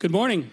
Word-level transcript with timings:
Good 0.00 0.12
morning. 0.12 0.50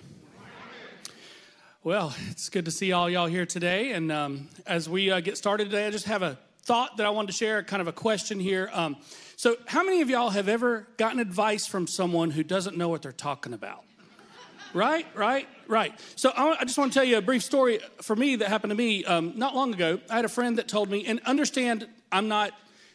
Well, 1.81 2.13
it's 2.29 2.49
good 2.49 2.65
to 2.65 2.71
see 2.71 2.91
all 2.91 3.09
y'all 3.09 3.27
here 3.27 3.45
today. 3.45 3.93
And 3.93 4.11
um, 4.11 4.49
as 4.65 4.89
we 4.89 5.09
uh, 5.09 5.21
get 5.21 5.37
started 5.37 5.69
today, 5.69 5.87
I 5.87 5.89
just 5.89 6.03
have 6.07 6.21
a 6.21 6.37
thought 6.63 6.97
that 6.97 7.05
I 7.05 7.11
wanted 7.11 7.27
to 7.27 7.33
share, 7.33 7.63
kind 7.63 7.79
of 7.79 7.87
a 7.87 7.93
question 7.93 8.41
here. 8.41 8.69
Um, 8.73 8.97
so, 9.37 9.55
how 9.65 9.85
many 9.85 10.01
of 10.01 10.09
y'all 10.09 10.31
have 10.31 10.49
ever 10.49 10.85
gotten 10.97 11.21
advice 11.21 11.65
from 11.65 11.87
someone 11.87 12.31
who 12.31 12.43
doesn't 12.43 12.75
know 12.75 12.89
what 12.89 13.03
they're 13.03 13.13
talking 13.13 13.53
about? 13.53 13.85
right, 14.73 15.07
right, 15.15 15.47
right. 15.69 15.97
So, 16.17 16.33
I, 16.35 16.57
I 16.59 16.65
just 16.65 16.77
want 16.77 16.91
to 16.91 16.99
tell 16.99 17.05
you 17.05 17.17
a 17.17 17.21
brief 17.21 17.41
story 17.41 17.79
for 18.01 18.17
me 18.17 18.35
that 18.35 18.49
happened 18.49 18.71
to 18.71 18.75
me 18.75 19.05
um, 19.05 19.31
not 19.37 19.55
long 19.55 19.73
ago. 19.73 20.01
I 20.09 20.17
had 20.17 20.25
a 20.25 20.29
friend 20.29 20.57
that 20.57 20.67
told 20.67 20.89
me, 20.89 21.05
and 21.05 21.21
understand, 21.21 21.87
I'm 22.11 22.27
not, 22.27 22.51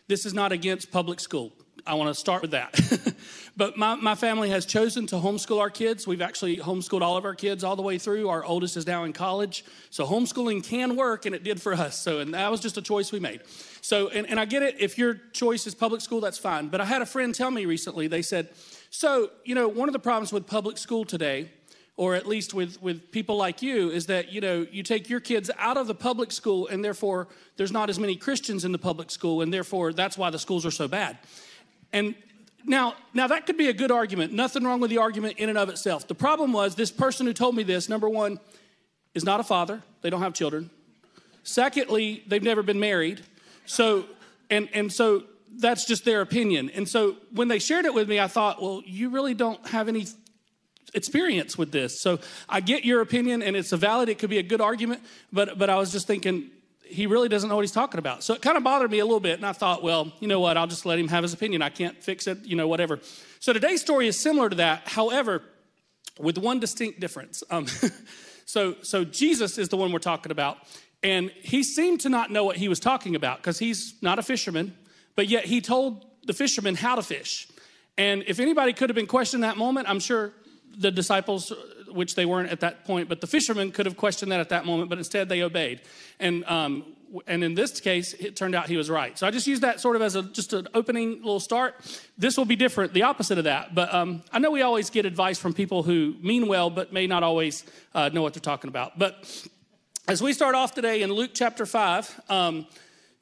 this 0.07 0.27
is 0.27 0.35
not 0.35 0.53
against 0.53 0.91
public 0.91 1.19
school. 1.19 1.55
I 1.87 1.95
want 1.95 2.15
to 2.15 2.15
start 2.15 2.43
with 2.43 2.53
that. 2.53 3.15
but 3.57 3.77
my, 3.77 3.97
my 3.97 4.15
family 4.15 4.51
has 4.51 4.67
chosen 4.67 5.07
to 5.09 5.17
homeschool 5.17 5.61
our 5.61 5.71
kids. 5.71 6.07
We've 6.07 6.23
actually 6.23 6.59
homeschooled 6.59 7.03
all 7.03 7.17
of 7.17 7.25
our 7.25 7.35
kids 7.35 7.65
all 7.65 7.77
the 7.77 7.83
way 7.83 7.99
through. 7.99 8.29
Our 8.29 8.45
oldest 8.45 8.77
is 8.77 8.87
now 8.87 9.05
in 9.05 9.13
college. 9.13 9.65
So 9.91 10.07
homeschooling 10.07 10.65
can 10.65 10.97
work, 10.97 11.27
and 11.27 11.35
it 11.35 11.43
did 11.43 11.61
for 11.61 11.75
us. 11.75 11.99
So, 11.99 12.21
and 12.21 12.35
that 12.35 12.51
was 12.51 12.61
just 12.61 12.77
a 12.77 12.83
choice 12.83 13.11
we 13.11 13.21
made. 13.21 13.43
So, 13.81 14.09
and, 14.09 14.29
and 14.29 14.39
I 14.39 14.45
get 14.45 14.63
it. 14.63 14.77
If 14.79 14.97
your 14.97 15.15
choice 15.33 15.67
is 15.67 15.75
public 15.75 16.01
school, 16.01 16.21
that's 16.21 16.39
fine. 16.39 16.69
But 16.69 16.81
I 16.81 16.85
had 16.85 17.03
a 17.03 17.07
friend 17.07 17.35
tell 17.35 17.51
me 17.51 17.67
recently, 17.67 18.07
they 18.07 18.23
said, 18.23 18.51
so, 18.91 19.31
you 19.45 19.55
know, 19.55 19.67
one 19.69 19.89
of 19.89 19.93
the 19.93 19.99
problems 19.99 20.33
with 20.33 20.47
public 20.47 20.79
school 20.79 21.05
today 21.05 21.51
or 21.97 22.15
at 22.15 22.27
least 22.27 22.55
with, 22.55 22.81
with 22.83 23.13
people 23.13 23.37
like 23.37 23.61
you, 23.61 23.91
is 23.91 24.07
that 24.07 24.33
you 24.33 24.41
know 24.41 24.67
you 24.71 24.83
take 24.83 25.11
your 25.11 25.21
kids 25.21 25.51
out 25.59 25.77
of 25.77 25.87
the 25.87 25.95
public 25.95 26.33
school, 26.33 26.67
and 26.69 26.85
therefore 26.85 27.29
there's 27.57 27.73
not 27.73 27.91
as 27.91 27.99
many 27.99 28.17
Christians 28.17 28.65
in 28.65 28.73
the 28.73 28.79
public 28.79 29.11
school, 29.11 29.43
and 29.43 29.53
therefore 29.53 29.93
that's 29.93 30.17
why 30.17 30.31
the 30.31 30.39
schools 30.39 30.65
are 30.65 30.71
so 30.71 30.89
bad. 30.89 31.19
And 31.93 32.15
now, 32.65 32.95
now 33.13 33.27
that 33.27 33.47
could 33.47 33.57
be 33.57 33.69
a 33.69 33.73
good 33.73 33.91
argument. 33.91 34.33
Nothing 34.33 34.65
wrong 34.65 34.81
with 34.81 34.91
the 34.91 34.99
argument 34.99 35.39
in 35.39 35.49
and 35.49 35.59
of 35.59 35.69
itself. 35.69 36.07
The 36.07 36.15
problem 36.15 36.53
was 36.53 36.75
this 36.75 36.91
person 36.91 37.27
who 37.27 37.33
told 37.33 37.57
me 37.57 37.63
this, 37.63 37.89
number 37.89 38.09
one, 38.09 38.39
is 39.15 39.25
not 39.25 39.41
a 39.41 39.45
father. 39.45 39.83
They 40.01 40.11
don't 40.11 40.23
have 40.23 40.33
children. 40.33 40.71
Secondly, 41.43 42.23
they've 42.27 42.43
never 42.43 42.63
been 42.63 42.81
married. 42.81 43.21
So, 43.67 44.05
and, 44.49 44.69
and 44.73 44.93
so 44.93 45.25
that's 45.59 45.87
just 45.87 46.05
their 46.05 46.21
opinion. 46.21 46.71
And 46.71 46.89
so 46.89 47.17
when 47.33 47.49
they 47.49 47.59
shared 47.59 47.85
it 47.85 47.95
with 47.95 48.09
me, 48.09 48.21
I 48.21 48.29
thought, 48.29 48.63
well, 48.63 48.83
you 48.87 49.11
really 49.11 49.35
don't 49.35 49.67
have 49.69 49.89
any 49.89 50.07
experience 50.95 51.59
with 51.59 51.73
this. 51.73 52.01
So 52.01 52.21
I 52.49 52.61
get 52.61 52.85
your 52.85 53.01
opinion 53.01 53.43
and 53.43 53.57
it's 53.57 53.73
a 53.73 53.77
valid, 53.77 54.09
it 54.09 54.19
could 54.19 54.31
be 54.31 54.39
a 54.39 54.43
good 54.43 54.61
argument, 54.61 55.03
but 55.33 55.59
but 55.59 55.71
I 55.71 55.77
was 55.77 55.91
just 55.91 56.07
thinking, 56.07 56.51
he 56.93 57.07
really 57.07 57.29
doesn't 57.29 57.49
know 57.49 57.57
what 57.57 57.63
he's 57.63 57.73
talking 57.73 57.99
about. 57.99 58.23
So 58.23 58.35
it 58.35 58.43
kind 58.43 58.57
of 58.57 58.63
bothered 58.63 58.91
me 58.91 58.99
a 58.99 59.05
little 59.05 59.21
bit. 59.21 59.39
And 59.39 59.47
I 59.47 59.53
thought, 59.53 59.83
well, 59.83 60.13
you 60.21 60.29
know 60.29 60.41
what? 60.41 60.57
I'll 60.57 60.67
just 60.67 60.87
let 60.87 60.99
him 60.99 61.09
have 61.09 61.23
his 61.23 61.33
opinion. 61.33 61.63
I 61.63 61.71
can't 61.71 62.03
fix 62.03 62.27
it, 62.27 62.45
you 62.45 62.57
know, 62.57 62.69
whatever. 62.69 63.01
So 63.41 63.53
today's 63.53 63.81
story 63.81 64.07
is 64.07 64.19
similar 64.19 64.49
to 64.49 64.57
that. 64.57 64.89
However, 64.89 65.43
with 66.19 66.39
one 66.39 66.61
distinct 66.61 67.01
difference. 67.01 67.43
Um, 67.51 67.67
so, 68.47 68.77
so 68.83 69.05
Jesus 69.05 69.59
is 69.59 69.69
the 69.69 69.77
one 69.77 69.93
we're 69.93 69.99
talking 69.99 70.33
about. 70.33 70.59
And 71.03 71.31
he 71.43 71.63
seemed 71.63 72.01
to 72.01 72.09
not 72.09 72.31
know 72.31 72.45
what 72.45 72.57
he 72.57 72.69
was 72.69 72.79
talking 72.79 73.17
about 73.17 73.39
because 73.39 73.59
he's 73.59 73.95
not 74.03 74.19
a 74.19 74.23
fisherman, 74.23 74.77
but 75.17 75.29
yet 75.29 75.45
he 75.45 75.61
told 75.61 76.07
the 76.25 76.33
fishermen 76.33 76.77
how 76.77 76.95
to 76.95 77.03
fish. 77.03 77.49
And 77.99 78.23
if 78.27 78.39
anybody 78.39 78.73
could 78.73 78.89
have 78.89 78.95
been 78.95 79.07
questioned 79.07 79.43
that 79.43 79.57
moment, 79.57 79.89
I'm 79.89 80.01
sure 80.01 80.33
the 80.77 80.91
disciples 80.91 81.53
which 81.95 82.15
they 82.15 82.27
weren't 82.27 82.51
at 82.51 82.61
that 82.61 82.85
point, 82.85 83.09
but 83.09 83.21
the 83.21 83.27
fishermen 83.27 83.73
could 83.73 83.87
have 83.87 83.97
questioned 83.97 84.33
that 84.33 84.41
at 84.41 84.49
that 84.51 84.67
moment, 84.67 84.89
but 84.89 84.99
instead 84.99 85.29
they 85.29 85.43
obeyed. 85.43 85.81
And, 86.21 86.45
um, 86.45 86.85
and 87.27 87.45
in 87.45 87.55
this 87.55 87.81
case, 87.81 88.15
it 88.15 88.37
turned 88.37 88.55
out 88.55 88.69
he 88.69 88.77
was 88.77 88.89
right. 88.91 89.19
So 89.19 89.27
I 89.27 89.31
just 89.31 89.47
used 89.47 89.63
that 89.63 89.81
sort 89.81 89.97
of 89.97 90.03
as 90.03 90.17
a, 90.17 90.23
just 90.23 90.53
an 90.53 90.69
opening 90.75 91.17
little 91.19 91.41
start. 91.41 91.75
This 92.17 92.37
will 92.37 92.45
be 92.45 92.57
different, 92.57 92.95
the 92.95 93.03
opposite 93.03 93.39
of 93.39 93.45
that. 93.45 93.75
But 93.75 93.93
um, 93.93 94.23
I 94.33 94.39
know 94.39 94.51
we 94.51 94.63
always 94.63 94.91
get 94.91 95.07
advice 95.07 95.39
from 95.39 95.53
people 95.53 95.83
who 95.83 96.15
mean 96.23 96.47
well, 96.49 96.71
but 96.71 96.93
may 96.93 97.07
not 97.07 97.23
always 97.23 97.65
uh, 97.95 98.09
know 98.09 98.23
what 98.23 98.35
they're 98.35 98.41
talking 98.41 98.69
about. 98.69 98.99
But 98.99 99.49
as 100.09 100.23
we 100.23 100.33
start 100.33 100.55
off 100.55 100.75
today 100.75 101.03
in 101.03 101.13
Luke 101.13 101.31
chapter 101.35 101.67
5, 101.67 102.21
um, 102.29 102.67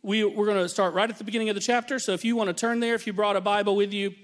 we, 0.03 0.25
we're 0.25 0.47
going 0.47 0.63
to 0.63 0.69
start 0.69 0.95
right 0.95 1.11
at 1.11 1.19
the 1.19 1.25
beginning 1.25 1.49
of 1.51 1.55
the 1.55 1.61
chapter. 1.61 1.99
So 1.99 2.13
if 2.13 2.25
you 2.25 2.37
want 2.37 2.49
to 2.49 2.55
turn 2.55 2.81
there, 2.81 2.95
if 2.95 3.07
you 3.07 3.13
brought 3.13 3.37
a 3.37 3.41
Bible 3.41 3.77
with 3.77 3.93
you, 3.93 4.15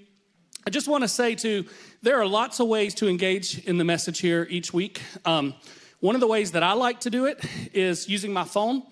I 0.67 0.69
just 0.69 0.89
want 0.89 1.05
to 1.05 1.07
say, 1.07 1.33
too, 1.33 1.63
there 2.01 2.19
are 2.19 2.27
lots 2.27 2.59
of 2.59 2.67
ways 2.67 2.93
to 2.95 3.07
engage 3.07 3.65
in 3.65 3.77
the 3.77 3.85
message 3.85 4.19
here 4.19 4.45
each 4.49 4.73
week. 4.73 5.01
Um, 5.23 5.55
one 6.01 6.13
of 6.13 6.19
the 6.19 6.27
ways 6.27 6.51
that 6.51 6.61
I 6.61 6.73
like 6.73 6.99
to 6.99 7.09
do 7.09 7.23
it 7.23 7.39
is 7.73 8.09
using 8.09 8.33
my 8.33 8.43
phone. 8.43 8.83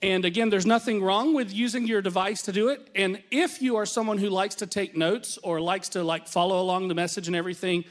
And 0.00 0.24
again, 0.24 0.48
there's 0.48 0.64
nothing 0.64 1.02
wrong 1.02 1.34
with 1.34 1.52
using 1.52 1.88
your 1.88 2.02
device 2.02 2.42
to 2.42 2.52
do 2.52 2.68
it. 2.68 2.88
And 2.94 3.20
if 3.32 3.60
you 3.60 3.74
are 3.74 3.84
someone 3.84 4.18
who 4.18 4.30
likes 4.30 4.54
to 4.56 4.68
take 4.68 4.96
notes 4.96 5.36
or 5.42 5.60
likes 5.60 5.88
to 5.88 6.04
like 6.04 6.28
follow 6.28 6.60
along 6.60 6.86
the 6.86 6.94
message 6.94 7.26
and 7.26 7.34
everything, 7.34 7.82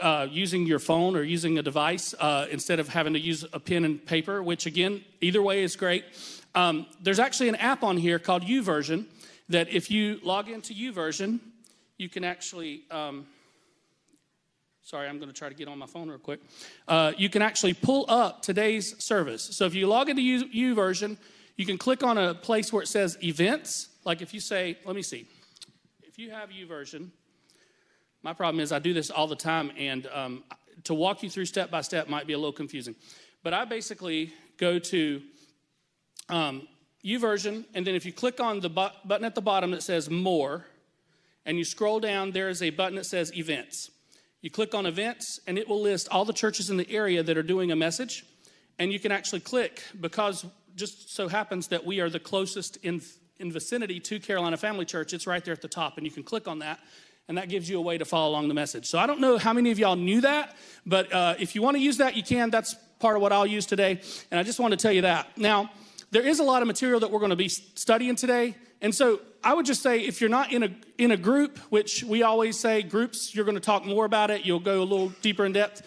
uh, 0.00 0.26
using 0.30 0.64
your 0.64 0.78
phone 0.78 1.16
or 1.16 1.22
using 1.22 1.58
a 1.58 1.62
device 1.62 2.14
uh, 2.18 2.46
instead 2.50 2.80
of 2.80 2.88
having 2.88 3.12
to 3.12 3.20
use 3.20 3.44
a 3.52 3.60
pen 3.60 3.84
and 3.84 4.06
paper, 4.06 4.42
which 4.42 4.64
again, 4.64 5.04
either 5.20 5.42
way 5.42 5.64
is 5.64 5.76
great. 5.76 6.06
Um, 6.54 6.86
there's 7.02 7.18
actually 7.18 7.50
an 7.50 7.56
app 7.56 7.82
on 7.82 7.98
here 7.98 8.18
called 8.18 8.42
YouVersion 8.42 9.04
that 9.50 9.68
if 9.68 9.90
you 9.90 10.18
log 10.22 10.48
into 10.48 10.72
YouVersion, 10.72 11.40
you 12.00 12.08
can 12.08 12.24
actually, 12.24 12.84
um, 12.90 13.26
sorry, 14.80 15.06
I'm 15.06 15.18
going 15.18 15.28
to 15.28 15.34
try 15.34 15.50
to 15.50 15.54
get 15.54 15.68
on 15.68 15.78
my 15.78 15.86
phone 15.86 16.08
real 16.08 16.18
quick. 16.18 16.40
Uh, 16.88 17.12
you 17.18 17.28
can 17.28 17.42
actually 17.42 17.74
pull 17.74 18.06
up 18.08 18.40
today's 18.40 19.04
service. 19.04 19.42
So 19.42 19.66
if 19.66 19.74
you 19.74 19.86
log 19.86 20.08
into 20.08 20.22
U, 20.22 20.74
YouVersion, 20.74 21.18
you 21.56 21.66
can 21.66 21.76
click 21.76 22.02
on 22.02 22.16
a 22.16 22.32
place 22.32 22.72
where 22.72 22.82
it 22.82 22.86
says 22.86 23.18
events. 23.22 23.90
Like 24.06 24.22
if 24.22 24.32
you 24.32 24.40
say, 24.40 24.78
let 24.86 24.96
me 24.96 25.02
see, 25.02 25.26
if 26.02 26.18
you 26.18 26.30
have 26.30 26.48
YouVersion, 26.48 27.10
my 28.22 28.32
problem 28.32 28.60
is 28.60 28.72
I 28.72 28.78
do 28.78 28.94
this 28.94 29.10
all 29.10 29.26
the 29.26 29.36
time, 29.36 29.70
and 29.76 30.06
um, 30.06 30.44
to 30.84 30.94
walk 30.94 31.22
you 31.22 31.28
through 31.28 31.44
step 31.44 31.70
by 31.70 31.82
step 31.82 32.08
might 32.08 32.26
be 32.26 32.32
a 32.32 32.38
little 32.38 32.52
confusing. 32.52 32.94
But 33.42 33.52
I 33.52 33.66
basically 33.66 34.32
go 34.56 34.78
to 34.78 35.22
um, 36.30 36.66
version, 37.04 37.66
and 37.74 37.86
then 37.86 37.94
if 37.94 38.06
you 38.06 38.12
click 38.12 38.40
on 38.40 38.60
the 38.60 38.70
bu- 38.70 38.96
button 39.04 39.24
at 39.24 39.34
the 39.34 39.42
bottom 39.42 39.70
that 39.72 39.82
says 39.82 40.08
More, 40.08 40.64
and 41.50 41.58
you 41.58 41.64
scroll 41.64 41.98
down, 41.98 42.30
there 42.30 42.48
is 42.48 42.62
a 42.62 42.70
button 42.70 42.94
that 42.94 43.06
says 43.06 43.36
Events. 43.36 43.90
You 44.40 44.50
click 44.50 44.72
on 44.72 44.86
Events, 44.86 45.40
and 45.48 45.58
it 45.58 45.68
will 45.68 45.80
list 45.80 46.06
all 46.12 46.24
the 46.24 46.32
churches 46.32 46.70
in 46.70 46.76
the 46.76 46.88
area 46.88 47.24
that 47.24 47.36
are 47.36 47.42
doing 47.42 47.72
a 47.72 47.76
message. 47.76 48.24
And 48.78 48.92
you 48.92 49.00
can 49.00 49.10
actually 49.10 49.40
click 49.40 49.82
because 50.00 50.46
just 50.76 51.12
so 51.12 51.26
happens 51.26 51.66
that 51.66 51.84
we 51.84 51.98
are 51.98 52.08
the 52.08 52.20
closest 52.20 52.76
in, 52.84 53.02
in 53.40 53.50
vicinity 53.50 53.98
to 53.98 54.20
Carolina 54.20 54.56
Family 54.58 54.84
Church. 54.84 55.12
It's 55.12 55.26
right 55.26 55.44
there 55.44 55.52
at 55.52 55.60
the 55.60 55.66
top, 55.66 55.96
and 55.96 56.06
you 56.06 56.12
can 56.12 56.22
click 56.22 56.46
on 56.46 56.60
that 56.60 56.78
and 57.26 57.36
that 57.36 57.48
gives 57.48 57.68
you 57.68 57.78
a 57.78 57.82
way 57.82 57.98
to 57.98 58.04
follow 58.04 58.30
along 58.30 58.46
the 58.46 58.54
message. 58.54 58.86
So 58.86 58.98
I 58.98 59.06
don't 59.06 59.20
know 59.20 59.36
how 59.36 59.52
many 59.52 59.72
of 59.72 59.78
y'all 59.78 59.94
knew 59.96 60.20
that, 60.20 60.56
but 60.86 61.12
uh, 61.12 61.34
if 61.38 61.54
you 61.54 61.62
want 61.62 61.76
to 61.76 61.80
use 61.80 61.96
that, 61.98 62.16
you 62.16 62.24
can. 62.24 62.50
That's 62.50 62.74
part 62.98 63.14
of 63.14 63.22
what 63.22 63.32
I'll 63.32 63.46
use 63.46 63.66
today, 63.66 64.00
and 64.30 64.38
I 64.38 64.44
just 64.44 64.58
want 64.60 64.72
to 64.72 64.76
tell 64.76 64.92
you 64.92 65.02
that. 65.02 65.36
Now, 65.36 65.70
there 66.10 66.26
is 66.26 66.40
a 66.40 66.44
lot 66.44 66.62
of 66.62 66.68
material 66.68 67.00
that 67.00 67.10
we're 67.10 67.20
going 67.20 67.30
to 67.30 67.36
be 67.36 67.48
studying 67.48 68.16
today, 68.16 68.56
and 68.80 68.92
so 68.92 69.20
I 69.42 69.54
would 69.54 69.64
just 69.64 69.82
say 69.82 70.00
if 70.00 70.20
you're 70.20 70.30
not 70.30 70.52
in 70.52 70.62
a 70.62 70.70
in 70.98 71.12
a 71.12 71.16
group, 71.16 71.58
which 71.70 72.04
we 72.04 72.22
always 72.22 72.58
say 72.58 72.82
groups, 72.82 73.34
you're 73.34 73.44
going 73.44 73.54
to 73.54 73.60
talk 73.60 73.86
more 73.86 74.04
about 74.04 74.30
it. 74.30 74.44
You'll 74.44 74.60
go 74.60 74.82
a 74.82 74.84
little 74.84 75.08
deeper 75.22 75.46
in 75.46 75.52
depth. 75.52 75.82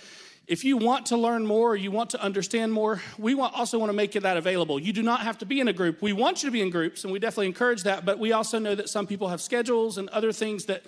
If 0.45 0.65
you 0.65 0.75
want 0.75 1.05
to 1.07 1.17
learn 1.17 1.45
more 1.45 1.69
or 1.69 1.75
you 1.75 1.89
want 1.89 2.09
to 2.11 2.21
understand 2.21 2.73
more, 2.73 3.01
we 3.17 3.33
want, 3.33 3.53
also 3.53 3.79
want 3.79 3.89
to 3.89 3.95
make 3.95 4.11
that 4.11 4.35
available. 4.35 4.77
You 4.77 4.91
do 4.91 5.01
not 5.01 5.21
have 5.21 5.37
to 5.37 5.45
be 5.45 5.61
in 5.61 5.69
a 5.69 5.73
group. 5.73 6.01
We 6.01 6.11
want 6.11 6.43
you 6.43 6.49
to 6.49 6.51
be 6.51 6.61
in 6.61 6.69
groups, 6.69 7.05
and 7.05 7.13
we 7.13 7.19
definitely 7.19 7.47
encourage 7.47 7.83
that. 7.83 8.03
But 8.03 8.19
we 8.19 8.33
also 8.33 8.59
know 8.59 8.75
that 8.75 8.89
some 8.89 9.07
people 9.07 9.29
have 9.29 9.39
schedules 9.39 9.97
and 9.97 10.09
other 10.09 10.33
things 10.33 10.65
that 10.65 10.83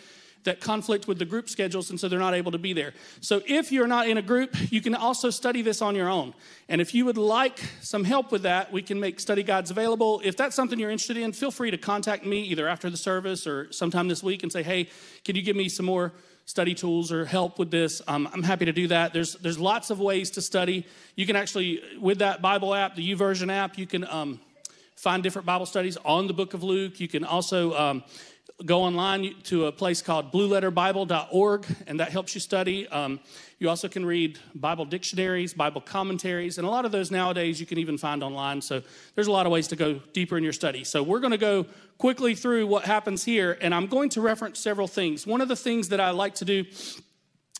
that 0.45 0.61
conflict 0.61 1.07
with 1.07 1.19
the 1.19 1.25
group 1.25 1.49
schedules, 1.49 1.89
and 1.89 1.99
so 1.99 2.07
they're 2.07 2.17
not 2.17 2.33
able 2.33 2.51
to 2.51 2.57
be 2.57 2.73
there. 2.73 2.93
So 3.21 3.41
if 3.45 3.71
you're 3.71 3.87
not 3.87 4.07
in 4.07 4.17
a 4.17 4.21
group, 4.21 4.55
you 4.71 4.81
can 4.81 4.95
also 4.95 5.29
study 5.29 5.61
this 5.61 5.81
on 5.81 5.95
your 5.95 6.09
own. 6.09 6.33
And 6.69 6.81
if 6.81 6.95
you 6.95 7.05
would 7.05 7.17
like 7.17 7.59
some 7.81 8.03
help 8.03 8.31
with 8.31 8.43
that, 8.43 8.71
we 8.71 8.81
can 8.81 8.99
make 8.99 9.19
study 9.19 9.43
guides 9.43 9.71
available. 9.71 10.21
If 10.23 10.37
that's 10.37 10.55
something 10.55 10.79
you're 10.79 10.89
interested 10.89 11.17
in, 11.17 11.33
feel 11.33 11.51
free 11.51 11.71
to 11.71 11.77
contact 11.77 12.25
me 12.25 12.41
either 12.43 12.67
after 12.67 12.89
the 12.89 12.97
service 12.97 13.45
or 13.45 13.71
sometime 13.71 14.07
this 14.07 14.23
week 14.23 14.43
and 14.43 14.51
say, 14.51 14.63
hey, 14.63 14.89
can 15.23 15.35
you 15.35 15.41
give 15.41 15.55
me 15.55 15.69
some 15.69 15.85
more 15.85 16.13
study 16.45 16.75
tools 16.75 17.11
or 17.11 17.25
help 17.25 17.59
with 17.59 17.71
this? 17.71 18.01
Um, 18.07 18.29
I'm 18.31 18.43
happy 18.43 18.65
to 18.65 18.71
do 18.71 18.87
that. 18.87 19.13
There's, 19.13 19.33
there's 19.35 19.59
lots 19.59 19.89
of 19.89 19.99
ways 19.99 20.31
to 20.31 20.41
study. 20.41 20.85
You 21.15 21.25
can 21.25 21.35
actually, 21.35 21.81
with 21.99 22.19
that 22.19 22.41
Bible 22.41 22.73
app, 22.73 22.95
the 22.95 23.13
YouVersion 23.13 23.51
app, 23.51 23.77
you 23.77 23.87
can 23.87 24.05
um, 24.07 24.39
find 24.95 25.23
different 25.23 25.45
Bible 25.45 25.65
studies 25.65 25.97
on 26.05 26.27
the 26.27 26.33
book 26.33 26.53
of 26.53 26.63
Luke. 26.63 26.99
You 26.99 27.07
can 27.07 27.23
also 27.23 27.73
um, 27.73 28.03
go 28.65 28.83
online 28.83 29.35
to 29.43 29.65
a 29.65 29.71
place 29.71 30.01
called 30.01 30.31
blueletterbible.org, 30.31 31.65
and 31.87 31.99
that 31.99 32.09
helps 32.09 32.33
you 32.35 32.41
study. 32.41 32.87
Um, 32.87 33.19
you 33.59 33.69
also 33.69 33.87
can 33.87 34.05
read 34.05 34.39
Bible 34.53 34.85
dictionaries, 34.85 35.53
Bible 35.53 35.81
commentaries, 35.81 36.57
and 36.57 36.65
a 36.65 36.69
lot 36.69 36.85
of 36.85 36.91
those 36.91 37.11
nowadays 37.11 37.59
you 37.59 37.65
can 37.65 37.77
even 37.77 37.97
find 37.97 38.23
online. 38.23 38.61
So 38.61 38.81
there's 39.15 39.27
a 39.27 39.31
lot 39.31 39.45
of 39.45 39.51
ways 39.51 39.67
to 39.69 39.75
go 39.75 40.01
deeper 40.13 40.37
in 40.37 40.43
your 40.43 40.53
study. 40.53 40.83
So 40.83 41.03
we're 41.03 41.19
going 41.19 41.31
to 41.31 41.37
go 41.37 41.65
quickly 41.97 42.33
through 42.35 42.67
what 42.67 42.85
happens 42.85 43.23
here, 43.23 43.57
and 43.61 43.73
I'm 43.73 43.87
going 43.87 44.09
to 44.09 44.21
reference 44.21 44.59
several 44.59 44.87
things. 44.87 45.27
One 45.27 45.41
of 45.41 45.47
the 45.47 45.55
things 45.55 45.89
that 45.89 45.99
I 45.99 46.11
like 46.11 46.35
to 46.35 46.45
do 46.45 46.65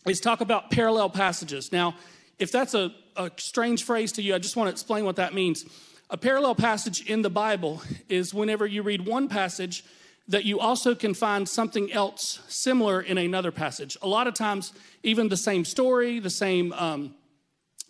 is 0.06 0.20
talk 0.20 0.40
about 0.40 0.70
parallel 0.70 1.10
passages. 1.10 1.72
Now, 1.72 1.94
if 2.38 2.52
that's 2.52 2.74
a, 2.74 2.92
a 3.16 3.30
strange 3.36 3.84
phrase 3.84 4.12
to 4.12 4.22
you, 4.22 4.34
I 4.34 4.38
just 4.38 4.56
want 4.56 4.68
to 4.68 4.72
explain 4.72 5.04
what 5.04 5.16
that 5.16 5.34
means. 5.34 5.64
A 6.08 6.16
parallel 6.16 6.54
passage 6.54 7.04
in 7.08 7.22
the 7.22 7.30
Bible 7.30 7.82
is 8.08 8.32
whenever 8.32 8.66
you 8.66 8.82
read 8.82 9.06
one 9.06 9.28
passage 9.28 9.84
that 10.28 10.44
you 10.44 10.58
also 10.58 10.94
can 10.94 11.14
find 11.14 11.48
something 11.48 11.92
else 11.92 12.40
similar 12.48 13.00
in 13.00 13.18
another 13.18 13.52
passage. 13.52 13.96
A 14.02 14.08
lot 14.08 14.26
of 14.26 14.34
times, 14.34 14.72
even 15.02 15.28
the 15.28 15.36
same 15.36 15.64
story, 15.64 16.18
the 16.18 16.30
same 16.30 16.72
um, 16.72 17.14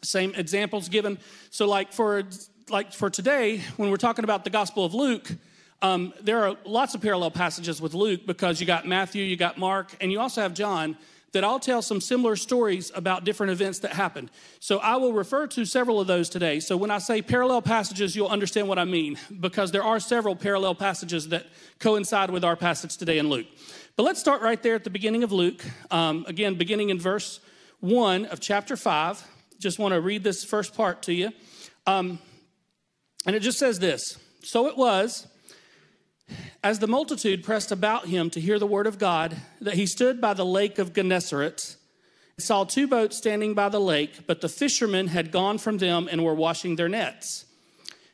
same 0.03 0.35
examples 0.35 0.89
given. 0.89 1.19
So, 1.51 1.67
like 1.67 1.93
for 1.93 2.23
like 2.69 2.93
for 2.93 3.11
today, 3.11 3.63
when 3.77 3.91
we're 3.91 3.97
talking 3.97 4.25
about 4.25 4.45
the 4.45 4.51
Gospel 4.51 4.85
of 4.85 4.95
Luke, 4.95 5.31
um, 5.83 6.13
there 6.23 6.45
are 6.45 6.57
lots 6.65 6.95
of 6.95 7.01
parallel 7.01 7.31
passages 7.31 7.81
with 7.81 7.95
Luke 7.95 8.27
because 8.27 8.61
you 8.61 8.67
got 8.67 8.87
Matthew, 8.87 9.25
you 9.25 9.37
got 9.37 9.59
Mark, 9.59 9.95
and 10.01 10.11
you 10.11 10.21
also 10.21 10.43
have 10.43 10.55
John 10.55 10.97
that 11.37 11.45
I'll 11.45 11.61
tell 11.61 11.83
some 11.83 12.01
similar 12.01 12.35
stories 12.35 12.91
about 12.95 13.25
different 13.25 13.53
events 13.53 13.81
that 13.81 13.93
happened. 13.93 14.31
So 14.59 14.79
I 14.79 14.97
will 14.97 15.13
refer 15.13 15.47
to 15.49 15.67
several 15.67 16.01
of 16.01 16.07
those 16.07 16.31
today. 16.31 16.61
So 16.61 16.79
when 16.79 16.91
I 16.91 16.97
say 16.97 17.21
parallel 17.21 17.61
passages, 17.61 18.17
you'll 18.17 18.29
understand 18.29 18.69
what 18.69 18.79
I 18.79 18.87
mean 18.87 19.19
because 19.39 19.71
there 19.71 19.83
are 19.85 20.01
several 20.01 20.35
parallel 20.35 20.75
passages 20.75 21.29
that 21.29 21.45
coincide 21.79 22.31
with 22.31 22.43
our 22.43 22.57
passage 22.57 22.97
today 22.97 23.19
in 23.19 23.29
Luke. 23.29 23.45
But 23.97 24.05
let's 24.05 24.19
start 24.19 24.41
right 24.41 24.63
there 24.63 24.77
at 24.77 24.85
the 24.85 24.89
beginning 24.89 25.25
of 25.25 25.31
Luke. 25.31 25.63
Um, 25.91 26.25
again, 26.27 26.55
beginning 26.55 26.89
in 26.89 26.99
verse 26.99 27.41
1 27.81 28.25
of 28.25 28.41
chapter 28.41 28.75
5. 28.75 29.23
Just 29.59 29.79
want 29.79 29.93
to 29.93 30.01
read 30.01 30.25
this 30.25 30.43
first 30.43 30.75
part 30.75 31.03
to 31.03 31.13
you. 31.13 31.33
Um, 31.87 32.19
and 33.27 33.37
it 33.37 33.41
just 33.41 33.59
says 33.59 33.79
this 33.79 34.17
So 34.43 34.69
it 34.69 34.79
was 34.79 35.27
as 36.63 36.79
the 36.79 36.87
multitude 36.87 37.45
pressed 37.45 37.71
about 37.71 38.07
him 38.07 38.31
to 38.31 38.41
hear 38.41 38.59
the 38.59 38.67
word 38.67 38.87
of 38.87 38.99
God, 38.99 39.37
that 39.61 39.75
he 39.75 39.87
stood 39.87 40.21
by 40.21 40.35
the 40.35 40.45
lake 40.45 40.79
of 40.79 40.93
Gennesaret, 40.93 41.77
saw 42.39 42.65
two 42.65 42.87
boats 42.87 43.17
standing 43.17 43.55
by 43.55 43.69
the 43.69 43.81
lake, 43.81 44.27
but 44.27 44.41
the 44.41 44.49
fishermen 44.49 45.09
had 45.09 45.31
gone 45.31 45.59
from 45.59 45.79
them 45.79 46.09
and 46.11 46.25
were 46.25 46.35
washing 46.35 46.77
their 46.77 46.89
nets. 46.89 47.45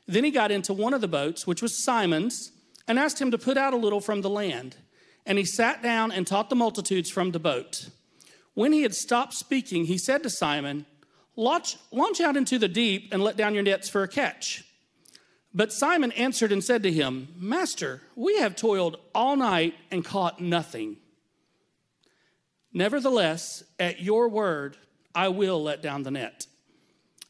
Then 0.07 0.25
he 0.25 0.31
got 0.31 0.51
into 0.51 0.73
one 0.73 0.95
of 0.95 1.01
the 1.01 1.09
boats, 1.09 1.47
which 1.47 1.63
was 1.63 1.83
Simon's, 1.83 2.53
and 2.87 2.99
asked 2.99 3.21
him 3.21 3.31
to 3.31 3.39
put 3.39 3.57
out 3.57 3.75
a 3.75 3.79
little 3.79 4.01
from 4.01 4.21
the 4.21 4.31
land. 4.31 4.77
And 5.25 5.39
he 5.39 5.45
sat 5.45 5.83
down 5.83 6.13
and 6.13 6.27
taught 6.27 6.51
the 6.51 6.57
multitudes 6.57 7.09
from 7.09 7.31
the 7.31 7.39
boat. 7.39 7.89
When 8.55 8.73
he 8.73 8.83
had 8.83 8.95
stopped 8.95 9.35
speaking, 9.35 9.87
he 9.87 9.97
said 9.99 10.23
to 10.25 10.31
Simon, 10.31 10.87
Launch, 11.37 11.77
launch 11.91 12.21
out 12.21 12.37
into 12.37 12.59
the 12.59 12.69
deep 12.69 13.09
and 13.13 13.25
let 13.25 13.37
down 13.37 13.55
your 13.55 13.63
nets 13.63 13.89
for 13.89 14.03
a 14.03 14.09
catch. 14.09 14.65
But 15.55 15.73
Simon 15.73 16.13
answered 16.13 16.53
and 16.53 16.65
said 16.65 16.83
to 16.85 16.93
him, 16.93 17.29
Master, 17.37 18.01
we 18.17 18.39
have 18.39 18.57
toiled 18.57 18.99
all 19.15 19.37
night 19.37 19.75
and 19.91 20.05
caught 20.05 20.41
nothing. 20.41 20.97
Nevertheless, 22.73 23.63
at 23.79 24.01
your 24.01 24.29
word, 24.29 24.79
I 25.15 25.29
will 25.29 25.63
let 25.63 25.83
down 25.83 26.05
the 26.05 26.11
net. 26.11 26.47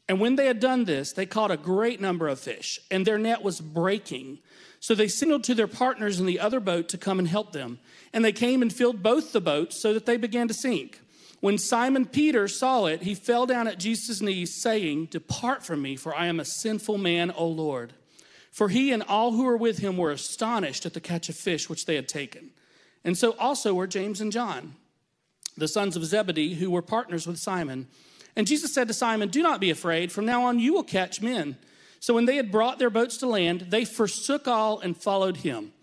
And 0.07 0.19
when 0.19 0.35
they 0.35 0.47
had 0.47 0.59
done 0.59 0.85
this, 0.85 1.11
they 1.11 1.25
caught 1.25 1.51
a 1.51 1.57
great 1.57 1.99
number 1.99 2.27
of 2.27 2.39
fish, 2.39 2.79
and 2.91 3.05
their 3.05 3.17
net 3.17 3.41
was 3.41 3.59
breaking. 3.59 4.39
So 4.79 4.95
they 4.95 5.07
signaled 5.07 5.43
to 5.45 5.55
their 5.55 5.67
partners 5.67 6.19
in 6.19 6.25
the 6.25 6.39
other 6.39 6.59
boat 6.59 6.89
to 6.89 6.97
come 6.97 7.19
and 7.19 7.27
help 7.27 7.51
them. 7.51 7.79
And 8.13 8.23
they 8.23 8.33
came 8.33 8.61
and 8.61 8.71
filled 8.71 9.03
both 9.03 9.31
the 9.31 9.41
boats 9.41 9.77
so 9.77 9.93
that 9.93 10.05
they 10.05 10.17
began 10.17 10.47
to 10.47 10.53
sink. 10.53 10.99
When 11.39 11.57
Simon 11.57 12.05
Peter 12.05 12.47
saw 12.47 12.85
it, 12.85 13.03
he 13.03 13.15
fell 13.15 13.45
down 13.45 13.67
at 13.67 13.79
Jesus' 13.79 14.21
knees, 14.21 14.53
saying, 14.61 15.07
Depart 15.07 15.63
from 15.63 15.81
me, 15.81 15.97
for 15.97 16.15
I 16.15 16.27
am 16.27 16.39
a 16.39 16.45
sinful 16.45 16.97
man, 16.97 17.31
O 17.35 17.47
Lord. 17.47 17.93
For 18.53 18.69
he 18.69 18.91
and 18.91 19.01
all 19.01 19.31
who 19.31 19.45
were 19.45 19.57
with 19.57 19.79
him 19.79 19.97
were 19.97 20.11
astonished 20.11 20.85
at 20.85 20.93
the 20.93 21.01
catch 21.01 21.27
of 21.27 21.35
fish 21.35 21.67
which 21.67 21.87
they 21.87 21.95
had 21.95 22.07
taken. 22.07 22.51
And 23.03 23.17
so 23.17 23.31
also 23.39 23.73
were 23.73 23.87
James 23.87 24.21
and 24.21 24.31
John, 24.31 24.75
the 25.57 25.67
sons 25.67 25.95
of 25.95 26.05
Zebedee, 26.05 26.53
who 26.53 26.69
were 26.69 26.83
partners 26.83 27.25
with 27.25 27.39
Simon. 27.39 27.87
And 28.35 28.45
Jesus 28.45 28.71
said 28.71 28.87
to 28.89 28.93
Simon, 28.93 29.29
Do 29.29 29.41
not 29.41 29.59
be 29.59 29.71
afraid. 29.71 30.11
From 30.11 30.27
now 30.27 30.43
on, 30.43 30.59
you 30.59 30.71
will 30.71 30.83
catch 30.83 31.19
men. 31.19 31.57
So 31.99 32.13
when 32.13 32.25
they 32.25 32.35
had 32.35 32.51
brought 32.51 32.77
their 32.77 32.91
boats 32.91 33.17
to 33.17 33.27
land, 33.27 33.67
they 33.69 33.85
forsook 33.85 34.47
all 34.47 34.79
and 34.79 34.95
followed 34.95 35.37
him. 35.37 35.73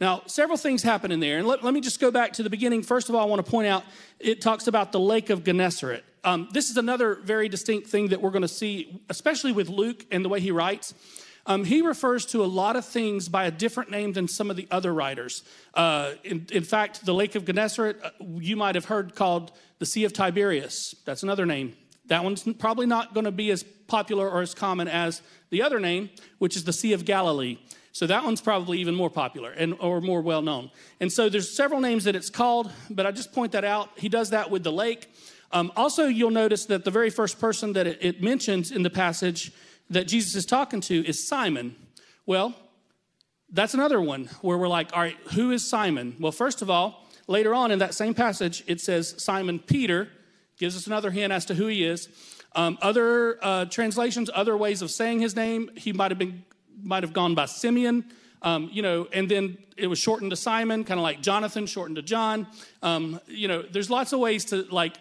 Now, 0.00 0.22
several 0.26 0.56
things 0.56 0.84
happen 0.84 1.10
in 1.10 1.18
there. 1.18 1.38
And 1.38 1.46
let, 1.48 1.64
let 1.64 1.74
me 1.74 1.80
just 1.80 1.98
go 1.98 2.12
back 2.12 2.34
to 2.34 2.44
the 2.44 2.50
beginning. 2.50 2.82
First 2.82 3.08
of 3.08 3.16
all, 3.16 3.22
I 3.22 3.24
want 3.24 3.44
to 3.44 3.50
point 3.50 3.66
out 3.66 3.82
it 4.20 4.40
talks 4.40 4.68
about 4.68 4.92
the 4.92 5.00
lake 5.00 5.28
of 5.28 5.42
Gennesaret. 5.42 6.04
Um, 6.22 6.48
this 6.52 6.70
is 6.70 6.76
another 6.76 7.16
very 7.16 7.48
distinct 7.48 7.88
thing 7.88 8.08
that 8.08 8.22
we're 8.22 8.30
going 8.30 8.42
to 8.42 8.48
see, 8.48 9.00
especially 9.08 9.50
with 9.50 9.68
Luke 9.68 10.06
and 10.12 10.24
the 10.24 10.28
way 10.28 10.38
he 10.38 10.52
writes. 10.52 10.94
Um, 11.46 11.64
he 11.64 11.82
refers 11.82 12.24
to 12.26 12.44
a 12.44 12.46
lot 12.46 12.76
of 12.76 12.84
things 12.84 13.28
by 13.28 13.46
a 13.46 13.50
different 13.50 13.90
name 13.90 14.12
than 14.12 14.28
some 14.28 14.50
of 14.50 14.56
the 14.56 14.68
other 14.70 14.94
writers. 14.94 15.42
Uh, 15.74 16.12
in, 16.22 16.46
in, 16.52 16.62
fact, 16.62 17.04
the 17.04 17.14
Lake 17.14 17.34
of 17.34 17.44
Gennesaret, 17.44 17.96
uh, 18.02 18.10
you 18.38 18.56
might 18.56 18.74
have 18.76 18.84
heard 18.84 19.14
called 19.14 19.52
the 19.78 19.86
Sea 19.86 20.04
of 20.04 20.12
Tiberias. 20.12 20.94
That's 21.04 21.22
another 21.22 21.44
name. 21.44 21.74
That 22.06 22.22
one's 22.22 22.44
probably 22.58 22.86
not 22.86 23.14
going 23.14 23.24
to 23.24 23.32
be 23.32 23.50
as 23.50 23.62
popular 23.62 24.28
or 24.28 24.42
as 24.42 24.54
common 24.54 24.86
as 24.86 25.22
the 25.50 25.62
other 25.62 25.80
name, 25.80 26.10
which 26.38 26.56
is 26.56 26.64
the 26.64 26.72
Sea 26.72 26.92
of 26.92 27.04
Galilee. 27.04 27.58
So 27.92 28.06
that 28.06 28.24
one's 28.24 28.40
probably 28.40 28.78
even 28.78 28.94
more 28.94 29.10
popular 29.10 29.52
and 29.52 29.74
or 29.78 30.00
more 30.00 30.22
well 30.22 30.42
known. 30.42 30.70
And 31.00 31.12
so 31.12 31.28
there's 31.28 31.54
several 31.54 31.80
names 31.80 32.04
that 32.04 32.16
it's 32.16 32.30
called, 32.30 32.70
but 32.88 33.04
I 33.04 33.10
just 33.10 33.32
point 33.32 33.52
that 33.52 33.64
out. 33.64 33.90
He 33.96 34.08
does 34.08 34.30
that 34.30 34.50
with 34.50 34.64
the 34.64 34.72
lake. 34.72 35.12
Um, 35.52 35.70
also, 35.76 36.06
you'll 36.06 36.30
notice 36.30 36.64
that 36.66 36.84
the 36.84 36.90
very 36.90 37.10
first 37.10 37.38
person 37.38 37.74
that 37.74 37.86
it, 37.86 37.98
it 38.00 38.22
mentions 38.22 38.70
in 38.70 38.82
the 38.82 38.90
passage 38.90 39.52
that 39.92 40.08
Jesus 40.08 40.34
is 40.34 40.46
talking 40.46 40.80
to 40.82 41.06
is 41.06 41.26
Simon. 41.26 41.76
Well, 42.26 42.54
that's 43.50 43.74
another 43.74 44.00
one 44.00 44.30
where 44.40 44.56
we're 44.56 44.68
like, 44.68 44.92
all 44.94 45.00
right, 45.00 45.16
who 45.34 45.50
is 45.50 45.68
Simon? 45.68 46.16
Well, 46.18 46.32
first 46.32 46.62
of 46.62 46.70
all, 46.70 47.06
later 47.26 47.54
on 47.54 47.70
in 47.70 47.78
that 47.80 47.94
same 47.94 48.14
passage, 48.14 48.64
it 48.66 48.80
says 48.80 49.14
Simon 49.22 49.58
Peter, 49.58 50.08
gives 50.58 50.76
us 50.76 50.86
another 50.86 51.10
hint 51.10 51.32
as 51.32 51.44
to 51.46 51.54
who 51.54 51.66
he 51.66 51.84
is. 51.84 52.08
Um, 52.54 52.78
other 52.82 53.38
uh, 53.42 53.64
translations, 53.66 54.30
other 54.32 54.56
ways 54.56 54.82
of 54.82 54.90
saying 54.90 55.20
his 55.20 55.34
name, 55.34 55.70
he 55.76 55.92
might 55.92 56.10
have 56.10 56.18
been, 56.18 56.44
might 56.82 57.02
have 57.02 57.12
gone 57.12 57.34
by 57.34 57.46
Simeon. 57.46 58.04
Um, 58.42 58.68
you 58.72 58.82
know, 58.82 59.08
and 59.12 59.28
then 59.28 59.58
it 59.76 59.86
was 59.86 59.98
shortened 59.98 60.30
to 60.30 60.36
Simon, 60.36 60.84
kind 60.84 60.98
of 60.98 61.04
like 61.04 61.22
Jonathan, 61.22 61.66
shortened 61.66 61.96
to 61.96 62.02
John. 62.02 62.46
Um, 62.82 63.20
you 63.26 63.48
know, 63.48 63.62
there's 63.62 63.88
lots 63.88 64.12
of 64.12 64.20
ways 64.20 64.46
to 64.46 64.62
like 64.70 64.96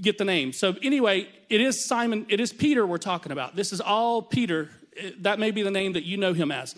get 0.00 0.18
the 0.18 0.24
name. 0.24 0.52
So 0.52 0.74
anyway, 0.82 1.28
it 1.48 1.60
is 1.60 1.86
Simon, 1.86 2.26
it 2.28 2.40
is 2.40 2.52
Peter 2.52 2.86
we're 2.86 2.98
talking 2.98 3.32
about. 3.32 3.56
This 3.56 3.72
is 3.72 3.80
all 3.80 4.22
Peter. 4.22 4.70
That 5.18 5.38
may 5.38 5.50
be 5.50 5.62
the 5.62 5.70
name 5.70 5.92
that 5.94 6.04
you 6.04 6.16
know 6.16 6.32
him 6.32 6.50
as. 6.50 6.74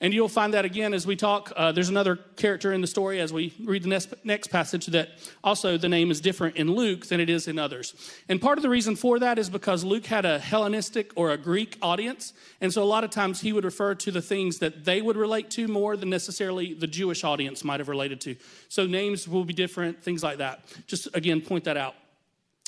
And 0.00 0.12
you'll 0.12 0.28
find 0.28 0.52
that 0.54 0.64
again 0.64 0.92
as 0.92 1.06
we 1.06 1.16
talk. 1.16 1.52
Uh, 1.56 1.72
there's 1.72 1.88
another 1.88 2.16
character 2.16 2.72
in 2.72 2.80
the 2.80 2.86
story 2.86 3.20
as 3.20 3.32
we 3.32 3.54
read 3.64 3.84
the 3.84 3.88
next, 3.88 4.12
next 4.24 4.48
passage 4.48 4.86
that 4.86 5.10
also 5.42 5.78
the 5.78 5.88
name 5.88 6.10
is 6.10 6.20
different 6.20 6.56
in 6.56 6.72
Luke 6.74 7.06
than 7.06 7.20
it 7.20 7.30
is 7.30 7.48
in 7.48 7.58
others. 7.58 7.94
And 8.28 8.40
part 8.40 8.58
of 8.58 8.62
the 8.62 8.68
reason 8.68 8.96
for 8.96 9.18
that 9.20 9.38
is 9.38 9.48
because 9.48 9.84
Luke 9.84 10.06
had 10.06 10.24
a 10.24 10.38
Hellenistic 10.38 11.12
or 11.16 11.30
a 11.30 11.38
Greek 11.38 11.78
audience. 11.80 12.34
And 12.60 12.72
so 12.72 12.82
a 12.82 12.84
lot 12.84 13.04
of 13.04 13.10
times 13.10 13.40
he 13.40 13.52
would 13.52 13.64
refer 13.64 13.94
to 13.94 14.10
the 14.10 14.20
things 14.20 14.58
that 14.58 14.84
they 14.84 15.00
would 15.00 15.16
relate 15.16 15.48
to 15.52 15.68
more 15.68 15.96
than 15.96 16.10
necessarily 16.10 16.74
the 16.74 16.86
Jewish 16.86 17.24
audience 17.24 17.64
might 17.64 17.80
have 17.80 17.88
related 17.88 18.20
to. 18.22 18.36
So 18.68 18.86
names 18.86 19.28
will 19.28 19.44
be 19.44 19.54
different, 19.54 20.02
things 20.02 20.22
like 20.22 20.38
that. 20.38 20.64
Just 20.86 21.08
again, 21.14 21.40
point 21.40 21.64
that 21.64 21.76
out 21.76 21.94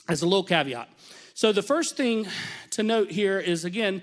as 0.08 0.22
a 0.22 0.26
little 0.26 0.44
caveat. 0.44 0.88
So, 1.34 1.52
the 1.52 1.62
first 1.62 1.96
thing 1.96 2.26
to 2.70 2.82
note 2.82 3.10
here 3.10 3.38
is 3.38 3.64
again, 3.64 4.02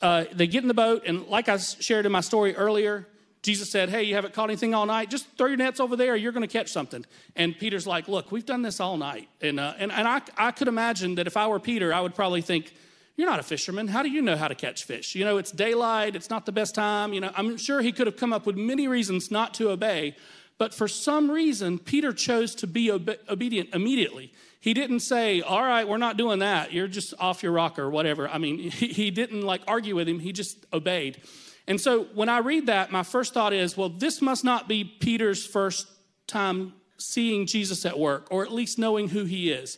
uh, 0.00 0.24
they 0.32 0.46
get 0.46 0.62
in 0.62 0.68
the 0.68 0.74
boat, 0.74 1.04
and 1.06 1.26
like 1.26 1.48
I 1.48 1.56
shared 1.56 2.06
in 2.06 2.12
my 2.12 2.20
story 2.20 2.54
earlier, 2.56 3.06
Jesus 3.44 3.70
said, 3.70 3.90
Hey, 3.90 4.02
you 4.04 4.14
haven't 4.14 4.32
caught 4.32 4.48
anything 4.48 4.74
all 4.74 4.86
night? 4.86 5.10
Just 5.10 5.28
throw 5.36 5.48
your 5.48 5.58
nets 5.58 5.78
over 5.78 5.96
there, 5.96 6.16
you're 6.16 6.32
going 6.32 6.46
to 6.46 6.52
catch 6.52 6.72
something. 6.72 7.04
And 7.36 7.56
Peter's 7.56 7.86
like, 7.86 8.08
Look, 8.08 8.32
we've 8.32 8.46
done 8.46 8.62
this 8.62 8.80
all 8.80 8.96
night. 8.96 9.28
And, 9.40 9.60
uh, 9.60 9.74
and, 9.78 9.92
and 9.92 10.08
I, 10.08 10.22
I 10.36 10.50
could 10.50 10.66
imagine 10.66 11.14
that 11.16 11.26
if 11.26 11.36
I 11.36 11.46
were 11.46 11.60
Peter, 11.60 11.92
I 11.92 12.00
would 12.00 12.14
probably 12.14 12.40
think, 12.40 12.74
You're 13.16 13.28
not 13.28 13.38
a 13.38 13.42
fisherman. 13.42 13.86
How 13.86 14.02
do 14.02 14.08
you 14.08 14.22
know 14.22 14.36
how 14.36 14.48
to 14.48 14.54
catch 14.54 14.84
fish? 14.84 15.14
You 15.14 15.26
know, 15.26 15.36
it's 15.36 15.52
daylight, 15.52 16.16
it's 16.16 16.30
not 16.30 16.46
the 16.46 16.52
best 16.52 16.74
time. 16.74 17.12
You 17.12 17.20
know, 17.20 17.32
I'm 17.36 17.58
sure 17.58 17.82
he 17.82 17.92
could 17.92 18.06
have 18.06 18.16
come 18.16 18.32
up 18.32 18.46
with 18.46 18.56
many 18.56 18.88
reasons 18.88 19.30
not 19.30 19.52
to 19.54 19.70
obey. 19.70 20.16
But 20.56 20.72
for 20.72 20.88
some 20.88 21.30
reason, 21.30 21.78
Peter 21.78 22.12
chose 22.12 22.54
to 22.56 22.66
be 22.66 22.90
obe- 22.90 23.18
obedient 23.28 23.74
immediately. 23.74 24.32
He 24.64 24.72
didn't 24.72 25.00
say, 25.00 25.42
All 25.42 25.62
right, 25.62 25.86
we're 25.86 25.98
not 25.98 26.16
doing 26.16 26.38
that. 26.38 26.72
You're 26.72 26.88
just 26.88 27.12
off 27.18 27.42
your 27.42 27.52
rocker, 27.52 27.82
or 27.82 27.90
whatever. 27.90 28.26
I 28.26 28.38
mean, 28.38 28.58
he, 28.70 28.86
he 28.88 29.10
didn't 29.10 29.42
like 29.42 29.60
argue 29.68 29.94
with 29.94 30.08
him, 30.08 30.20
he 30.20 30.32
just 30.32 30.64
obeyed. 30.72 31.20
And 31.66 31.78
so 31.78 32.04
when 32.14 32.30
I 32.30 32.38
read 32.38 32.68
that, 32.68 32.90
my 32.90 33.02
first 33.02 33.34
thought 33.34 33.52
is, 33.52 33.76
Well, 33.76 33.90
this 33.90 34.22
must 34.22 34.42
not 34.42 34.66
be 34.66 34.82
Peter's 34.82 35.44
first 35.44 35.86
time 36.26 36.72
seeing 36.96 37.44
Jesus 37.44 37.84
at 37.84 37.98
work, 37.98 38.28
or 38.30 38.42
at 38.42 38.52
least 38.52 38.78
knowing 38.78 39.10
who 39.10 39.26
he 39.26 39.52
is. 39.52 39.76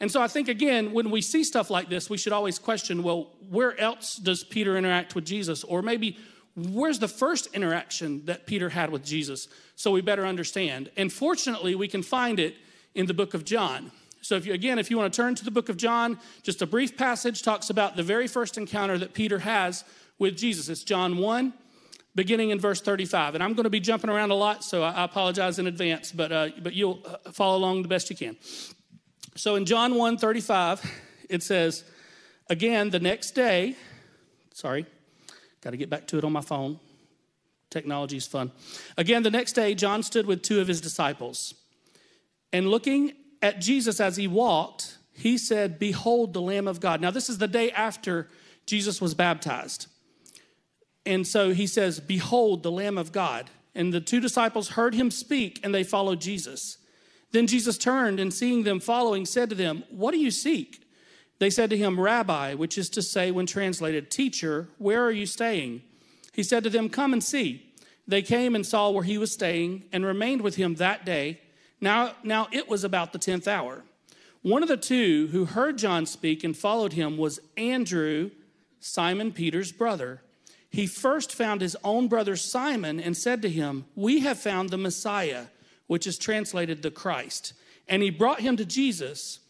And 0.00 0.12
so 0.12 0.20
I 0.20 0.28
think, 0.28 0.48
again, 0.48 0.92
when 0.92 1.10
we 1.10 1.22
see 1.22 1.42
stuff 1.42 1.70
like 1.70 1.88
this, 1.88 2.10
we 2.10 2.18
should 2.18 2.34
always 2.34 2.58
question 2.58 3.02
well, 3.02 3.30
where 3.48 3.80
else 3.80 4.16
does 4.16 4.44
Peter 4.44 4.76
interact 4.76 5.14
with 5.14 5.24
Jesus? 5.24 5.64
Or 5.64 5.80
maybe 5.80 6.18
where's 6.54 6.98
the 6.98 7.08
first 7.08 7.54
interaction 7.54 8.26
that 8.26 8.46
Peter 8.46 8.68
had 8.68 8.90
with 8.90 9.02
Jesus? 9.02 9.48
So 9.76 9.92
we 9.92 10.02
better 10.02 10.26
understand. 10.26 10.90
And 10.94 11.10
fortunately, 11.10 11.74
we 11.74 11.88
can 11.88 12.02
find 12.02 12.38
it 12.38 12.56
in 12.94 13.06
the 13.06 13.14
book 13.14 13.32
of 13.32 13.42
John. 13.42 13.92
So, 14.26 14.34
if 14.34 14.44
you, 14.44 14.54
again, 14.54 14.80
if 14.80 14.90
you 14.90 14.98
want 14.98 15.12
to 15.12 15.16
turn 15.16 15.36
to 15.36 15.44
the 15.44 15.52
book 15.52 15.68
of 15.68 15.76
John, 15.76 16.18
just 16.42 16.60
a 16.60 16.66
brief 16.66 16.96
passage 16.96 17.42
talks 17.42 17.70
about 17.70 17.94
the 17.94 18.02
very 18.02 18.26
first 18.26 18.58
encounter 18.58 18.98
that 18.98 19.14
Peter 19.14 19.38
has 19.38 19.84
with 20.18 20.36
Jesus. 20.36 20.68
It's 20.68 20.82
John 20.82 21.18
1, 21.18 21.54
beginning 22.16 22.50
in 22.50 22.58
verse 22.58 22.80
35. 22.80 23.36
And 23.36 23.44
I'm 23.44 23.54
going 23.54 23.64
to 23.64 23.70
be 23.70 23.78
jumping 23.78 24.10
around 24.10 24.32
a 24.32 24.34
lot, 24.34 24.64
so 24.64 24.82
I 24.82 25.04
apologize 25.04 25.60
in 25.60 25.68
advance, 25.68 26.10
but, 26.10 26.32
uh, 26.32 26.48
but 26.60 26.74
you'll 26.74 27.00
uh, 27.06 27.30
follow 27.30 27.56
along 27.56 27.82
the 27.82 27.88
best 27.88 28.10
you 28.10 28.16
can. 28.16 28.36
So, 29.36 29.54
in 29.54 29.64
John 29.64 29.94
1 29.94 30.18
35, 30.18 30.84
it 31.30 31.44
says, 31.44 31.84
Again, 32.50 32.90
the 32.90 32.98
next 32.98 33.30
day, 33.30 33.76
sorry, 34.54 34.86
got 35.60 35.70
to 35.70 35.76
get 35.76 35.88
back 35.88 36.08
to 36.08 36.18
it 36.18 36.24
on 36.24 36.32
my 36.32 36.40
phone. 36.40 36.80
technology 37.70 38.16
is 38.16 38.26
fun. 38.26 38.50
Again, 38.96 39.22
the 39.22 39.30
next 39.30 39.52
day, 39.52 39.76
John 39.76 40.02
stood 40.02 40.26
with 40.26 40.42
two 40.42 40.60
of 40.60 40.66
his 40.66 40.80
disciples. 40.80 41.54
And 42.52 42.68
looking 42.68 43.12
at 43.46 43.60
Jesus 43.60 44.00
as 44.00 44.16
he 44.16 44.26
walked, 44.26 44.98
he 45.12 45.38
said, 45.38 45.78
Behold 45.78 46.34
the 46.34 46.42
Lamb 46.42 46.66
of 46.66 46.80
God. 46.80 47.00
Now, 47.00 47.12
this 47.12 47.30
is 47.30 47.38
the 47.38 47.48
day 47.48 47.70
after 47.70 48.28
Jesus 48.66 49.00
was 49.00 49.14
baptized. 49.14 49.86
And 51.06 51.24
so 51.24 51.54
he 51.54 51.68
says, 51.68 52.00
Behold 52.00 52.64
the 52.64 52.72
Lamb 52.72 52.98
of 52.98 53.12
God. 53.12 53.48
And 53.74 53.92
the 53.92 54.00
two 54.00 54.20
disciples 54.20 54.70
heard 54.70 54.94
him 54.94 55.10
speak, 55.10 55.60
and 55.62 55.72
they 55.72 55.84
followed 55.84 56.20
Jesus. 56.20 56.78
Then 57.30 57.46
Jesus 57.46 57.78
turned 57.78 58.18
and 58.18 58.34
seeing 58.34 58.64
them 58.64 58.80
following, 58.80 59.24
said 59.24 59.48
to 59.50 59.54
them, 59.54 59.84
What 59.90 60.10
do 60.10 60.18
you 60.18 60.32
seek? 60.32 60.82
They 61.38 61.50
said 61.50 61.70
to 61.70 61.76
him, 61.76 62.00
Rabbi, 62.00 62.54
which 62.54 62.76
is 62.76 62.88
to 62.90 63.02
say, 63.02 63.30
when 63.30 63.46
translated, 63.46 64.10
Teacher, 64.10 64.68
where 64.78 65.04
are 65.04 65.12
you 65.12 65.26
staying? 65.26 65.82
He 66.32 66.42
said 66.42 66.64
to 66.64 66.70
them, 66.70 66.88
Come 66.88 67.12
and 67.12 67.22
see. 67.22 67.62
They 68.08 68.22
came 68.22 68.54
and 68.54 68.66
saw 68.66 68.90
where 68.90 69.04
he 69.04 69.18
was 69.18 69.32
staying 69.32 69.84
and 69.92 70.04
remained 70.04 70.42
with 70.42 70.56
him 70.56 70.76
that 70.76 71.04
day. 71.04 71.40
Now, 71.80 72.14
now 72.22 72.48
it 72.52 72.68
was 72.68 72.84
about 72.84 73.12
the 73.12 73.18
tenth 73.18 73.46
hour. 73.46 73.84
One 74.42 74.62
of 74.62 74.68
the 74.68 74.76
two 74.76 75.28
who 75.32 75.44
heard 75.44 75.78
John 75.78 76.06
speak 76.06 76.44
and 76.44 76.56
followed 76.56 76.92
him 76.92 77.16
was 77.16 77.40
Andrew, 77.56 78.30
Simon 78.78 79.32
Peter's 79.32 79.72
brother. 79.72 80.22
He 80.70 80.86
first 80.86 81.34
found 81.34 81.60
his 81.60 81.76
own 81.82 82.08
brother 82.08 82.36
Simon 82.36 83.00
and 83.00 83.16
said 83.16 83.42
to 83.42 83.48
him, 83.48 83.86
We 83.94 84.20
have 84.20 84.38
found 84.38 84.70
the 84.70 84.78
Messiah, 84.78 85.46
which 85.86 86.06
is 86.06 86.18
translated 86.18 86.82
the 86.82 86.90
Christ. 86.90 87.54
And 87.88 88.02
he 88.02 88.10
brought 88.10 88.40
him 88.40 88.56
to 88.56 88.64
Jesus. 88.64 89.40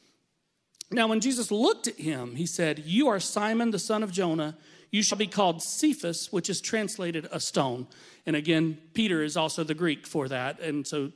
Now, 0.90 1.08
when 1.08 1.20
Jesus 1.20 1.50
looked 1.50 1.88
at 1.88 1.98
him, 1.98 2.36
he 2.36 2.46
said, 2.46 2.84
You 2.86 3.08
are 3.08 3.20
Simon, 3.20 3.70
the 3.70 3.78
son 3.78 4.02
of 4.02 4.12
Jonah. 4.12 4.56
You 4.90 5.02
shall 5.02 5.18
be 5.18 5.26
called 5.26 5.62
Cephas, 5.62 6.32
which 6.32 6.48
is 6.48 6.60
translated 6.60 7.28
a 7.32 7.40
stone. 7.40 7.86
And 8.24 8.36
again, 8.36 8.78
Peter 8.94 9.22
is 9.22 9.36
also 9.36 9.64
the 9.64 9.74
Greek 9.74 10.06
for 10.06 10.28
that. 10.28 10.60
And 10.60 10.86
so, 10.86 11.12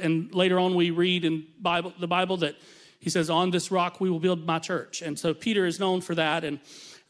and 0.00 0.34
later 0.34 0.58
on, 0.58 0.74
we 0.74 0.90
read 0.90 1.24
in 1.24 1.46
Bible, 1.60 1.92
the 1.98 2.06
Bible 2.08 2.36
that 2.38 2.56
he 2.98 3.10
says, 3.10 3.30
On 3.30 3.50
this 3.50 3.70
rock 3.70 4.00
we 4.00 4.10
will 4.10 4.20
build 4.20 4.46
my 4.46 4.58
church. 4.58 5.02
And 5.02 5.18
so, 5.18 5.34
Peter 5.34 5.66
is 5.66 5.78
known 5.78 6.00
for 6.00 6.14
that. 6.14 6.44
And 6.44 6.60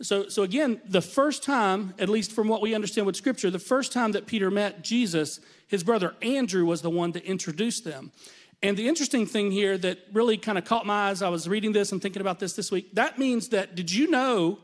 so, 0.03 0.29
so 0.29 0.43
again, 0.43 0.81
the 0.87 1.01
first 1.01 1.43
time, 1.43 1.95
at 1.99 2.09
least 2.09 2.33
from 2.33 2.49
what 2.49 2.61
we 2.61 2.75
understand 2.75 3.07
with 3.07 3.17
Scripture, 3.17 3.51
the 3.51 3.59
first 3.59 3.93
time 3.93 4.13
that 4.13 4.27
Peter 4.27 4.51
met 4.51 4.83
Jesus, 4.83 5.41
his 5.69 5.83
brother 5.83 6.15
Andrew 6.21 6.67
was 6.67 6.83
the 6.83 6.91
one 6.91 7.13
to 7.13 7.25
introduce 7.25 7.81
them. 7.81 8.13
And 8.63 8.77
the 8.77 8.89
interesting 8.89 9.27
thing 9.27 9.51
here 9.51 9.77
that 9.79 9.99
really 10.13 10.37
kind 10.37 10.59
of 10.59 10.65
caught 10.65 10.87
my 10.87 11.09
eyes, 11.09 11.23
I 11.23 11.29
was 11.29 11.49
reading 11.49 11.73
this 11.73 11.93
and 11.93 12.01
thinking 12.01 12.21
about 12.21 12.41
this 12.41 12.55
this 12.55 12.71
week. 12.71 12.95
That 12.95 13.19
means 13.19 13.49
that, 13.49 13.75
did 13.75 13.93
you 13.93 14.11
know 14.11 14.59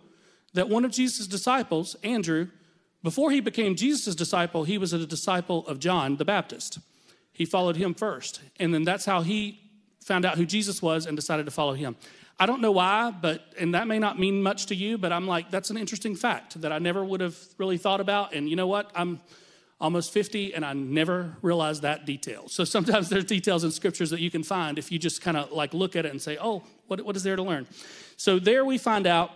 that 0.54 0.68
one 0.68 0.84
of 0.84 0.90
Jesus' 0.90 1.26
disciples, 1.26 1.94
Andrew, 2.02 2.48
before 3.02 3.30
he 3.30 3.40
became 3.40 3.74
Jesus' 3.74 4.14
disciple, 4.14 4.64
he 4.64 4.78
was 4.78 4.92
a 4.92 5.06
disciple 5.06 5.66
of 5.66 5.78
John 5.78 6.16
the 6.16 6.24
Baptist? 6.24 6.78
He 7.42 7.46
followed 7.46 7.74
him 7.74 7.92
first. 7.92 8.40
And 8.60 8.72
then 8.72 8.84
that's 8.84 9.04
how 9.04 9.22
he 9.22 9.58
found 10.00 10.24
out 10.24 10.38
who 10.38 10.46
Jesus 10.46 10.80
was 10.80 11.06
and 11.06 11.16
decided 11.16 11.44
to 11.46 11.50
follow 11.50 11.72
him. 11.72 11.96
I 12.38 12.46
don't 12.46 12.60
know 12.60 12.70
why, 12.70 13.10
but, 13.10 13.52
and 13.58 13.74
that 13.74 13.88
may 13.88 13.98
not 13.98 14.16
mean 14.16 14.44
much 14.44 14.66
to 14.66 14.76
you, 14.76 14.96
but 14.96 15.10
I'm 15.10 15.26
like, 15.26 15.50
that's 15.50 15.68
an 15.68 15.76
interesting 15.76 16.14
fact 16.14 16.60
that 16.60 16.70
I 16.70 16.78
never 16.78 17.04
would 17.04 17.20
have 17.20 17.36
really 17.58 17.78
thought 17.78 18.00
about. 18.00 18.32
And 18.32 18.48
you 18.48 18.54
know 18.54 18.68
what? 18.68 18.92
I'm 18.94 19.18
almost 19.80 20.12
50 20.12 20.54
and 20.54 20.64
I 20.64 20.72
never 20.72 21.36
realized 21.42 21.82
that 21.82 22.06
detail. 22.06 22.48
So 22.48 22.62
sometimes 22.62 23.08
there's 23.10 23.24
details 23.24 23.64
in 23.64 23.72
scriptures 23.72 24.10
that 24.10 24.20
you 24.20 24.30
can 24.30 24.44
find 24.44 24.78
if 24.78 24.92
you 24.92 25.00
just 25.00 25.20
kind 25.20 25.36
of 25.36 25.50
like 25.50 25.74
look 25.74 25.96
at 25.96 26.06
it 26.06 26.12
and 26.12 26.22
say, 26.22 26.38
oh, 26.40 26.62
what, 26.86 27.04
what 27.04 27.16
is 27.16 27.24
there 27.24 27.34
to 27.34 27.42
learn? 27.42 27.66
So 28.16 28.38
there 28.38 28.64
we 28.64 28.78
find 28.78 29.04
out 29.04 29.32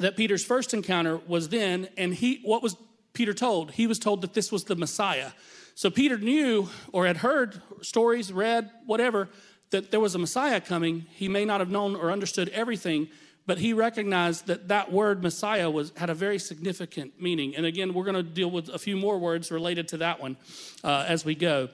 that 0.00 0.18
Peter's 0.18 0.44
first 0.44 0.74
encounter 0.74 1.16
was 1.26 1.48
then, 1.48 1.88
and 1.96 2.12
he, 2.12 2.40
what 2.42 2.62
was 2.62 2.76
Peter 3.14 3.32
told? 3.32 3.70
He 3.70 3.86
was 3.86 3.98
told 3.98 4.20
that 4.20 4.34
this 4.34 4.52
was 4.52 4.64
the 4.64 4.76
Messiah. 4.76 5.30
So 5.74 5.90
Peter 5.90 6.18
knew 6.18 6.68
or 6.92 7.06
had 7.06 7.18
heard 7.18 7.60
stories, 7.80 8.32
read, 8.32 8.70
whatever, 8.86 9.28
that 9.70 9.90
there 9.90 10.00
was 10.00 10.14
a 10.14 10.18
Messiah 10.18 10.60
coming. 10.60 11.06
He 11.10 11.28
may 11.28 11.44
not 11.44 11.60
have 11.60 11.70
known 11.70 11.96
or 11.96 12.12
understood 12.12 12.48
everything, 12.50 13.08
but 13.46 13.58
he 13.58 13.72
recognized 13.72 14.46
that 14.46 14.68
that 14.68 14.92
word 14.92 15.22
Messiah 15.22 15.70
was 15.70 15.92
had 15.96 16.10
a 16.10 16.14
very 16.14 16.38
significant 16.38 17.20
meaning. 17.20 17.56
And 17.56 17.66
again, 17.66 17.94
we're 17.94 18.04
going 18.04 18.14
to 18.14 18.22
deal 18.22 18.50
with 18.50 18.68
a 18.68 18.78
few 18.78 18.96
more 18.96 19.18
words 19.18 19.50
related 19.50 19.88
to 19.88 19.96
that 19.98 20.20
one 20.20 20.36
uh, 20.84 21.04
as 21.08 21.24
we 21.24 21.34
go. 21.34 21.68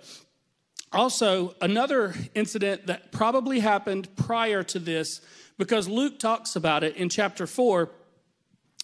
Also, 0.93 1.55
another 1.61 2.15
incident 2.35 2.87
that 2.87 3.13
probably 3.13 3.61
happened 3.61 4.09
prior 4.17 4.63
to 4.63 4.79
this, 4.79 5.21
because 5.59 5.87
Luke 5.87 6.19
talks 6.19 6.57
about 6.57 6.83
it 6.83 6.97
in 6.97 7.11
chapter 7.11 7.47
four. 7.47 7.91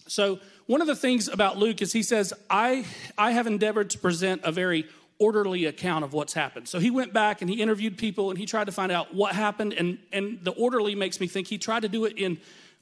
So, 0.07 0.39
one 0.67 0.81
of 0.81 0.87
the 0.87 0.95
things 0.95 1.27
about 1.27 1.57
Luke 1.57 1.81
is 1.81 1.93
he 1.93 2.03
says, 2.03 2.33
I, 2.49 2.85
I 3.17 3.31
have 3.31 3.47
endeavored 3.47 3.91
to 3.91 3.99
present 3.99 4.41
a 4.43 4.51
very 4.51 4.85
orderly 5.19 5.65
account 5.65 6.03
of 6.03 6.13
what's 6.13 6.33
happened. 6.33 6.67
So 6.67 6.79
he 6.79 6.91
went 6.91 7.13
back 7.13 7.41
and 7.41 7.49
he 7.49 7.61
interviewed 7.61 7.97
people 7.97 8.29
and 8.29 8.37
he 8.37 8.45
tried 8.45 8.65
to 8.65 8.71
find 8.71 8.91
out 8.91 9.13
what 9.13 9.33
happened. 9.33 9.73
And, 9.73 9.97
and 10.11 10.39
the 10.43 10.51
orderly 10.51 10.95
makes 10.95 11.19
me 11.19 11.27
think 11.27 11.47
he 11.47 11.57
tried 11.57 11.81
to 11.83 11.89
do 11.89 12.05
it 12.05 12.17
in 12.17 12.37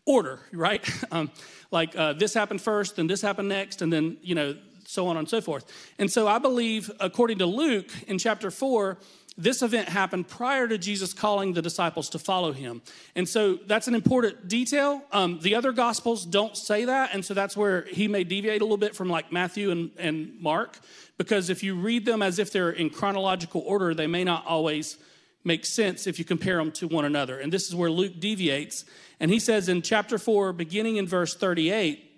order, 0.05 0.39
right? 0.51 0.87
Um, 1.11 1.29
like 1.69 1.95
uh, 1.95 2.13
this 2.13 2.33
happened 2.33 2.61
first, 2.61 2.97
and 2.97 3.07
this 3.07 3.21
happened 3.21 3.49
next, 3.49 3.83
and 3.83 3.93
then, 3.93 4.17
you 4.21 4.33
know, 4.33 4.55
so 4.85 5.07
on 5.07 5.17
and 5.17 5.29
so 5.29 5.41
forth. 5.41 5.65
And 5.99 6.11
so 6.11 6.27
I 6.27 6.39
believe, 6.39 6.91
according 6.99 7.39
to 7.39 7.45
Luke 7.45 7.91
in 8.07 8.17
chapter 8.17 8.49
4, 8.49 8.97
this 9.37 9.61
event 9.63 9.89
happened 9.89 10.27
prior 10.27 10.67
to 10.67 10.77
Jesus 10.77 11.13
calling 11.13 11.53
the 11.53 11.61
disciples 11.61 12.09
to 12.09 12.19
follow 12.19 12.51
him. 12.51 12.81
And 13.15 13.27
so 13.27 13.55
that's 13.67 13.87
an 13.87 13.95
important 13.95 14.47
detail. 14.47 15.01
Um, 15.11 15.39
the 15.41 15.55
other 15.55 15.71
gospels 15.71 16.25
don't 16.25 16.55
say 16.55 16.85
that. 16.85 17.13
And 17.13 17.25
so 17.25 17.33
that's 17.33 17.57
where 17.57 17.83
he 17.83 18.07
may 18.07 18.23
deviate 18.23 18.61
a 18.61 18.65
little 18.65 18.77
bit 18.77 18.95
from 18.95 19.09
like 19.09 19.31
Matthew 19.31 19.71
and, 19.71 19.91
and 19.97 20.39
Mark, 20.39 20.79
because 21.23 21.49
if 21.49 21.63
you 21.63 21.73
read 21.73 22.05
them 22.05 22.21
as 22.21 22.37
if 22.37 22.51
they're 22.51 22.69
in 22.69 22.89
chronological 22.89 23.63
order, 23.65 23.93
they 23.93 24.07
may 24.07 24.25
not 24.25 24.45
always 24.45 24.97
make 25.45 25.65
sense 25.65 26.05
if 26.05 26.19
you 26.19 26.25
compare 26.25 26.57
them 26.57 26.69
to 26.69 26.85
one 26.85 27.05
another. 27.05 27.39
And 27.39 27.51
this 27.51 27.69
is 27.69 27.73
where 27.73 27.89
Luke 27.89 28.19
deviates. 28.19 28.83
And 29.21 29.31
he 29.31 29.39
says 29.39 29.69
in 29.69 29.81
chapter 29.81 30.17
4, 30.17 30.51
beginning 30.51 30.97
in 30.97 31.07
verse 31.07 31.33
38, 31.33 32.11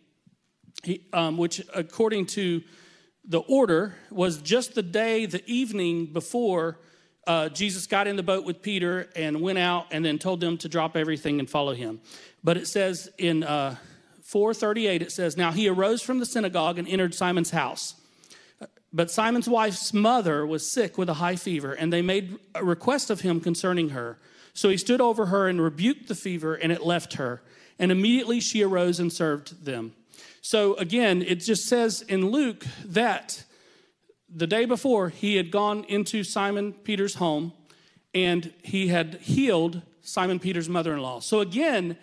he, 0.84 1.06
um, 1.14 1.38
which 1.38 1.62
according 1.76 2.26
to 2.28 2.64
the 3.24 3.42
order 3.42 3.96
was 4.10 4.42
just 4.42 4.74
the 4.74 4.82
day, 4.82 5.28
the 5.28 5.44
evening 5.46 6.08
before 6.08 6.80
uh, 7.28 7.50
Jesus 7.50 7.86
got 7.86 8.08
in 8.08 8.16
the 8.16 8.24
boat 8.24 8.44
with 8.44 8.64
Peter 8.64 9.08
and 9.16 9.40
went 9.40 9.60
out 9.60 9.86
and 9.92 10.04
then 10.04 10.18
told 10.18 10.40
them 10.40 10.58
to 10.58 10.68
drop 10.68 10.98
everything 10.98 11.40
and 11.40 11.48
follow 11.48 11.76
him. 11.76 12.02
But 12.44 12.58
it 12.58 12.68
says 12.68 13.08
in 13.20 13.44
uh, 13.44 13.76
438, 14.24 15.04
it 15.04 15.12
says, 15.12 15.38
Now 15.38 15.52
he 15.52 15.70
arose 15.70 16.02
from 16.02 16.18
the 16.18 16.26
synagogue 16.26 16.80
and 16.80 16.88
entered 16.88 17.14
Simon's 17.14 17.52
house. 17.52 17.94
But 18.96 19.12
Simon's 19.12 19.50
wife's 19.50 19.94
mother 19.94 20.48
was 20.48 20.72
sick 20.72 20.98
with 20.98 21.10
a 21.10 21.16
high 21.16 21.36
fever, 21.36 21.74
and 21.74 21.92
they 21.92 22.02
made 22.02 22.40
a 22.56 22.64
request 22.64 23.10
of 23.10 23.20
him 23.20 23.42
concerning 23.42 23.90
her. 23.90 24.18
So 24.54 24.70
he 24.70 24.78
stood 24.78 25.02
over 25.02 25.26
her 25.26 25.50
and 25.50 25.62
rebuked 25.62 26.08
the 26.08 26.16
fever, 26.16 26.56
and 26.56 26.72
it 26.72 26.82
left 26.82 27.16
her. 27.16 27.42
And 27.78 27.92
immediately 27.92 28.40
she 28.40 28.64
arose 28.64 29.02
and 29.02 29.12
served 29.12 29.66
them. 29.66 29.92
So 30.40 30.76
again, 30.76 31.22
it 31.22 31.42
just 31.42 31.66
says 31.66 32.04
in 32.04 32.32
Luke 32.32 32.66
that 32.86 33.44
the 34.34 34.48
day 34.48 34.64
before 34.64 35.10
he 35.10 35.36
had 35.36 35.52
gone 35.52 35.84
into 35.90 36.24
Simon 36.24 36.72
Peter's 36.72 37.16
home 37.16 37.52
and 38.14 38.54
he 38.64 38.88
had 38.88 39.16
healed 39.16 39.82
Simon 40.04 40.40
Peter's 40.40 40.70
mother 40.70 40.94
in 40.94 41.02
law. 41.02 41.20
So 41.20 41.42
again, 41.42 41.98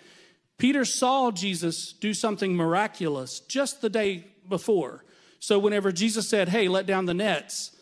Peter 0.59 0.85
saw 0.85 1.31
Jesus 1.31 1.95
do 1.95 2.13
something 2.13 2.55
miraculous 2.55 3.41
just 3.41 3.81
the 3.81 3.89
day 3.89 4.27
before. 4.47 5.05
So 5.43 5.59
whenever 5.59 5.91
Jesus 5.91 6.29
said, 6.29 6.51
Hey, 6.51 6.69
let 6.69 6.87
down 6.87 7.07
the 7.07 7.15
nets, 7.15 7.73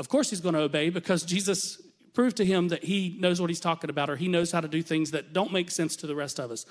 of 0.00 0.08
course 0.08 0.30
he's 0.30 0.40
going 0.40 0.56
to 0.56 0.62
obey 0.62 0.90
because 0.90 1.22
Jesus 1.22 1.80
proved 2.14 2.36
to 2.38 2.44
him 2.44 2.66
that 2.66 2.82
he 2.82 3.16
knows 3.20 3.40
what 3.40 3.48
he's 3.48 3.60
talking 3.60 3.90
about 3.90 4.10
or 4.10 4.16
he 4.16 4.26
knows 4.26 4.50
how 4.50 4.60
to 4.60 4.66
do 4.66 4.82
things 4.82 5.12
that 5.12 5.32
don't 5.32 5.52
make 5.52 5.70
sense 5.70 5.94
to 5.94 6.08
the 6.08 6.16
rest 6.16 6.40
of 6.40 6.50
us. 6.50 6.66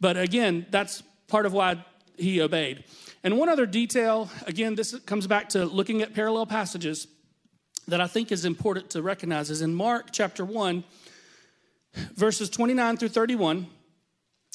But 0.00 0.16
again, 0.16 0.66
that's 0.70 1.02
part 1.26 1.46
of 1.46 1.52
why 1.52 1.84
he 2.16 2.40
obeyed. 2.40 2.84
And 3.24 3.38
one 3.38 3.48
other 3.48 3.66
detail, 3.66 4.30
again, 4.46 4.76
this 4.76 4.96
comes 5.00 5.26
back 5.26 5.48
to 5.48 5.66
looking 5.66 6.00
at 6.00 6.14
parallel 6.14 6.46
passages 6.46 7.08
that 7.88 8.00
I 8.00 8.06
think 8.06 8.30
is 8.30 8.44
important 8.44 8.90
to 8.90 9.02
recognize 9.02 9.50
is 9.50 9.62
in 9.62 9.74
Mark 9.74 10.12
chapter 10.12 10.44
1, 10.44 10.84
verses 12.14 12.50
29 12.50 12.98
through 12.98 13.08
31. 13.08 13.66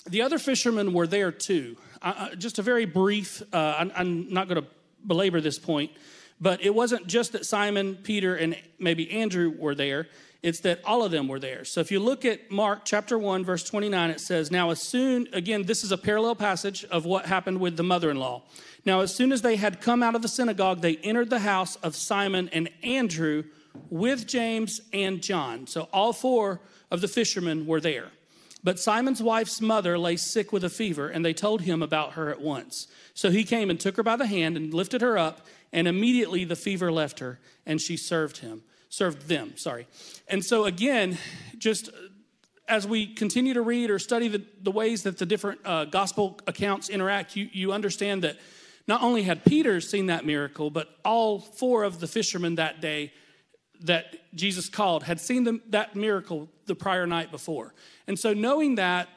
The 0.07 0.21
other 0.21 0.39
fishermen 0.39 0.93
were 0.93 1.05
there 1.05 1.33
too. 1.33 1.75
Just 2.37 2.59
a 2.59 2.61
very 2.61 2.85
brief, 2.85 3.41
uh, 3.51 3.75
I'm, 3.77 3.91
I'm 3.93 4.33
not 4.33 4.47
going 4.47 4.61
to 4.63 4.67
belabor 5.05 5.41
this 5.41 5.59
point, 5.59 5.91
but 6.39 6.61
it 6.63 6.73
wasn't 6.73 7.07
just 7.07 7.33
that 7.33 7.45
Simon, 7.45 7.95
Peter, 7.95 8.35
and 8.35 8.55
maybe 8.79 9.11
Andrew 9.11 9.53
were 9.57 9.75
there. 9.75 10.07
It's 10.41 10.61
that 10.61 10.81
all 10.83 11.03
of 11.03 11.11
them 11.11 11.27
were 11.27 11.39
there. 11.39 11.63
So 11.63 11.81
if 11.81 11.91
you 11.91 11.99
look 11.99 12.25
at 12.25 12.49
Mark 12.49 12.81
chapter 12.83 13.17
1, 13.17 13.45
verse 13.45 13.63
29, 13.63 14.09
it 14.09 14.19
says, 14.19 14.49
Now, 14.49 14.71
as 14.71 14.81
soon, 14.81 15.27
again, 15.33 15.63
this 15.63 15.83
is 15.83 15.91
a 15.91 15.97
parallel 15.99 16.33
passage 16.33 16.83
of 16.85 17.05
what 17.05 17.27
happened 17.27 17.59
with 17.59 17.77
the 17.77 17.83
mother 17.83 18.09
in 18.09 18.17
law. 18.17 18.41
Now, 18.83 19.01
as 19.01 19.13
soon 19.13 19.31
as 19.31 19.43
they 19.43 19.55
had 19.55 19.81
come 19.81 20.01
out 20.01 20.15
of 20.15 20.23
the 20.23 20.27
synagogue, 20.27 20.81
they 20.81 20.95
entered 20.97 21.29
the 21.29 21.39
house 21.39 21.75
of 21.77 21.95
Simon 21.95 22.49
and 22.51 22.69
Andrew 22.81 23.43
with 23.91 24.25
James 24.25 24.81
and 24.91 25.21
John. 25.21 25.67
So 25.67 25.89
all 25.93 26.11
four 26.11 26.59
of 26.89 27.01
the 27.01 27.07
fishermen 27.07 27.67
were 27.67 27.79
there. 27.79 28.07
But 28.63 28.79
Simon's 28.79 29.23
wife's 29.23 29.59
mother 29.59 29.97
lay 29.97 30.17
sick 30.17 30.51
with 30.51 30.63
a 30.63 30.69
fever, 30.69 31.07
and 31.07 31.25
they 31.25 31.33
told 31.33 31.61
him 31.61 31.81
about 31.81 32.13
her 32.13 32.29
at 32.29 32.41
once. 32.41 32.87
So 33.13 33.31
he 33.31 33.43
came 33.43 33.69
and 33.69 33.79
took 33.79 33.97
her 33.97 34.03
by 34.03 34.15
the 34.15 34.27
hand 34.27 34.55
and 34.55 34.73
lifted 34.73 35.01
her 35.01 35.17
up, 35.17 35.47
and 35.73 35.87
immediately 35.87 36.45
the 36.45 36.55
fever 36.55 36.91
left 36.91 37.19
her, 37.19 37.39
and 37.65 37.81
she 37.81 37.97
served 37.97 38.37
him, 38.37 38.61
served 38.89 39.27
them, 39.27 39.57
sorry. 39.57 39.87
And 40.27 40.45
so 40.45 40.65
again, 40.65 41.17
just 41.57 41.89
as 42.67 42.85
we 42.85 43.07
continue 43.07 43.53
to 43.53 43.61
read 43.61 43.89
or 43.89 43.99
study 43.99 44.27
the, 44.27 44.43
the 44.61 44.71
ways 44.71 45.03
that 45.03 45.17
the 45.17 45.25
different 45.25 45.59
uh, 45.65 45.85
gospel 45.85 46.39
accounts 46.47 46.89
interact, 46.89 47.35
you, 47.35 47.49
you 47.51 47.73
understand 47.73 48.23
that 48.23 48.37
not 48.87 49.01
only 49.01 49.23
had 49.23 49.43
Peter 49.43 49.81
seen 49.81 50.07
that 50.07 50.25
miracle, 50.25 50.69
but 50.69 50.87
all 51.03 51.39
four 51.39 51.83
of 51.83 51.99
the 51.99 52.07
fishermen 52.07 52.55
that 52.55 52.79
day 52.79 53.11
that 53.81 54.15
Jesus 54.35 54.69
called 54.69 55.03
had 55.03 55.19
seen 55.19 55.43
the, 55.43 55.59
that 55.69 55.95
miracle 55.95 56.47
the 56.65 56.75
prior 56.75 57.07
night 57.07 57.31
before. 57.31 57.73
And 58.11 58.19
so, 58.19 58.33
knowing 58.33 58.75
that, 58.75 59.07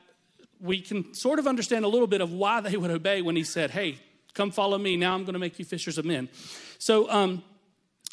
we 0.61 0.81
can 0.81 1.15
sort 1.15 1.41
of 1.41 1.49
understand 1.49 1.85
a 1.85 1.89
little 1.89 2.07
bit 2.07 2.21
of 2.21 2.31
why 2.31 2.61
they 2.61 2.77
would 2.77 2.93
obey 2.93 3.23
when 3.23 3.35
he 3.35 3.43
said, 3.43 3.73
Hey, 3.73 3.99
come 4.35 4.53
follow 4.53 4.79
me. 4.79 4.97
Now 4.97 5.15
I'm 5.15 5.25
going 5.25 5.33
to 5.33 5.41
make 5.41 5.59
you 5.59 5.65
fishers 5.65 5.99
of 5.99 6.05
men. 6.05 6.29
So, 6.79 7.11
um, 7.11 7.43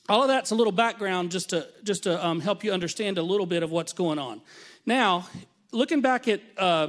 all 0.09 0.23
of 0.23 0.27
that's 0.27 0.49
a 0.49 0.55
little 0.55 0.71
background 0.71 1.29
just 1.29 1.51
to, 1.51 1.67
just 1.83 2.01
to 2.05 2.25
um, 2.25 2.39
help 2.39 2.63
you 2.63 2.73
understand 2.73 3.19
a 3.19 3.21
little 3.21 3.45
bit 3.45 3.61
of 3.61 3.69
what's 3.69 3.93
going 3.93 4.17
on. 4.17 4.41
Now, 4.83 5.27
looking 5.71 6.01
back 6.01 6.27
at 6.27 6.41
uh, 6.57 6.87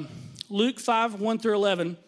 Luke 0.49 0.81
5 0.81 1.21
1 1.21 1.39
through 1.39 1.57
11, 1.57 1.99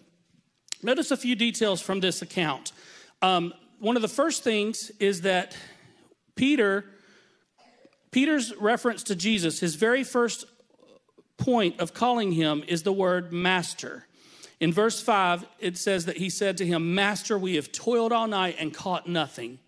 notice 0.82 1.10
a 1.10 1.18
few 1.18 1.36
details 1.36 1.82
from 1.82 2.00
this 2.00 2.22
account. 2.22 2.72
Um, 3.20 3.52
one 3.78 3.96
of 3.96 4.00
the 4.00 4.08
first 4.08 4.42
things 4.42 4.90
is 5.00 5.20
that 5.20 5.54
Peter 6.34 6.86
Peter's 8.10 8.56
reference 8.56 9.02
to 9.02 9.16
Jesus, 9.16 9.58
his 9.58 9.74
very 9.74 10.04
first 10.04 10.44
point 11.44 11.78
of 11.78 11.92
calling 11.92 12.32
him 12.32 12.64
is 12.66 12.82
the 12.82 12.92
word 12.92 13.32
master. 13.32 14.06
In 14.60 14.72
verse 14.72 15.02
5, 15.02 15.44
it 15.58 15.76
says 15.76 16.06
that 16.06 16.16
he 16.16 16.30
said 16.30 16.56
to 16.58 16.66
him, 16.66 16.94
Master, 16.94 17.36
we 17.36 17.56
have 17.56 17.70
toiled 17.70 18.12
all 18.12 18.26
night 18.26 18.56
and 18.58 18.72
caught 18.72 19.06
nothing. 19.06 19.58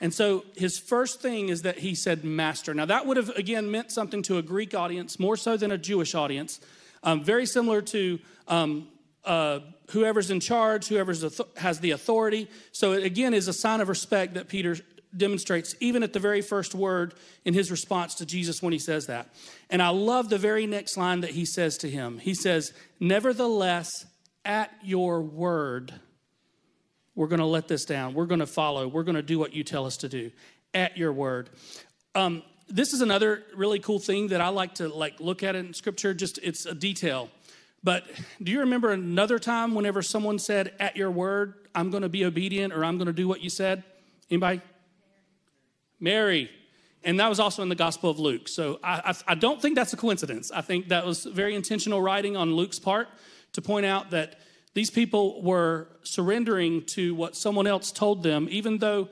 And 0.00 0.12
so 0.12 0.44
his 0.56 0.78
first 0.78 1.20
thing 1.20 1.48
is 1.48 1.62
that 1.62 1.78
he 1.78 1.94
said, 1.94 2.24
Master. 2.24 2.74
Now, 2.74 2.86
that 2.86 3.06
would 3.06 3.16
have, 3.16 3.30
again, 3.30 3.70
meant 3.70 3.92
something 3.92 4.22
to 4.24 4.38
a 4.38 4.42
Greek 4.42 4.74
audience, 4.74 5.18
more 5.18 5.36
so 5.36 5.56
than 5.56 5.70
a 5.70 5.78
Jewish 5.78 6.14
audience. 6.14 6.60
Um, 7.02 7.24
very 7.24 7.46
similar 7.46 7.80
to 7.82 8.18
um, 8.48 8.88
uh, 9.24 9.60
whoever's 9.90 10.30
in 10.30 10.40
charge, 10.40 10.88
whoever 10.88 11.14
has 11.56 11.80
the 11.80 11.92
authority. 11.92 12.48
So, 12.72 12.92
it 12.92 13.04
again 13.04 13.32
is 13.32 13.48
a 13.48 13.52
sign 13.52 13.80
of 13.80 13.88
respect 13.88 14.34
that 14.34 14.48
Peter 14.48 14.76
demonstrates 15.16 15.74
even 15.80 16.02
at 16.02 16.12
the 16.12 16.18
very 16.18 16.40
first 16.40 16.74
word 16.74 17.14
in 17.44 17.54
his 17.54 17.70
response 17.70 18.14
to 18.16 18.26
Jesus 18.26 18.62
when 18.62 18.72
he 18.72 18.78
says 18.78 19.06
that. 19.06 19.28
And 19.68 19.82
I 19.82 19.88
love 19.88 20.28
the 20.28 20.38
very 20.38 20.66
next 20.66 20.96
line 20.96 21.20
that 21.20 21.30
he 21.30 21.44
says 21.44 21.76
to 21.78 21.90
him. 21.90 22.18
He 22.18 22.34
says, 22.34 22.72
Nevertheless, 22.98 23.90
at 24.44 24.72
your 24.82 25.20
word, 25.20 25.92
we're 27.14 27.26
going 27.26 27.40
to 27.40 27.46
let 27.46 27.68
this 27.68 27.84
down. 27.84 28.14
We're 28.14 28.26
going 28.26 28.40
to 28.40 28.46
follow. 28.46 28.86
We're 28.88 29.02
going 29.02 29.16
to 29.16 29.22
do 29.22 29.38
what 29.38 29.52
you 29.52 29.64
tell 29.64 29.84
us 29.86 29.96
to 29.98 30.08
do. 30.08 30.30
At 30.72 30.96
your 30.96 31.12
word. 31.12 31.50
Um, 32.14 32.42
this 32.68 32.92
is 32.92 33.00
another 33.00 33.42
really 33.54 33.80
cool 33.80 33.98
thing 33.98 34.28
that 34.28 34.40
I 34.40 34.48
like 34.48 34.74
to 34.74 34.88
like 34.88 35.20
look 35.20 35.42
at 35.42 35.56
in 35.56 35.74
scripture. 35.74 36.14
Just 36.14 36.38
it's 36.38 36.66
a 36.66 36.74
detail. 36.74 37.28
But 37.82 38.04
do 38.42 38.52
you 38.52 38.60
remember 38.60 38.92
another 38.92 39.38
time 39.38 39.74
whenever 39.74 40.02
someone 40.02 40.38
said, 40.38 40.72
"At 40.78 40.96
your 40.96 41.10
word, 41.10 41.54
I'm 41.74 41.90
going 41.90 42.02
to 42.02 42.08
be 42.08 42.24
obedient," 42.24 42.72
or 42.72 42.84
"I'm 42.84 42.96
going 42.96 43.06
to 43.06 43.12
do 43.12 43.26
what 43.26 43.40
you 43.40 43.50
said"? 43.50 43.82
Anybody? 44.30 44.60
Mary. 46.00 46.50
And 47.04 47.20
that 47.20 47.28
was 47.28 47.40
also 47.40 47.62
in 47.62 47.68
the 47.68 47.74
Gospel 47.74 48.10
of 48.10 48.18
Luke. 48.18 48.48
So 48.48 48.78
I, 48.82 49.02
I, 49.06 49.32
I, 49.32 49.34
don't 49.34 49.60
think 49.60 49.74
that's 49.74 49.92
a 49.92 49.96
coincidence. 49.96 50.50
I 50.50 50.60
think 50.60 50.88
that 50.88 51.06
was 51.06 51.24
very 51.24 51.54
intentional 51.54 52.02
writing 52.02 52.36
on 52.36 52.54
Luke's 52.54 52.78
part 52.78 53.08
to 53.52 53.62
point 53.62 53.86
out 53.86 54.10
that 54.10 54.38
these 54.74 54.90
people 54.90 55.42
were 55.42 55.88
surrendering 56.02 56.82
to 56.86 57.14
what 57.14 57.36
someone 57.36 57.66
else 57.66 57.90
told 57.90 58.22
them, 58.22 58.48
even 58.50 58.78
though 58.78 59.08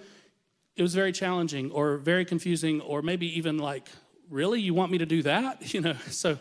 it 0.76 0.82
was 0.82 0.94
very 0.94 1.12
challenging 1.12 1.70
or 1.70 1.96
very 1.96 2.24
confusing, 2.24 2.80
or 2.82 3.02
maybe 3.02 3.38
even 3.38 3.58
like, 3.58 3.88
really, 4.30 4.60
you 4.60 4.74
want 4.74 4.92
me 4.92 4.98
to 4.98 5.06
do 5.06 5.22
that? 5.22 5.62
You 5.74 5.80
know, 5.80 5.96
so, 6.10 6.38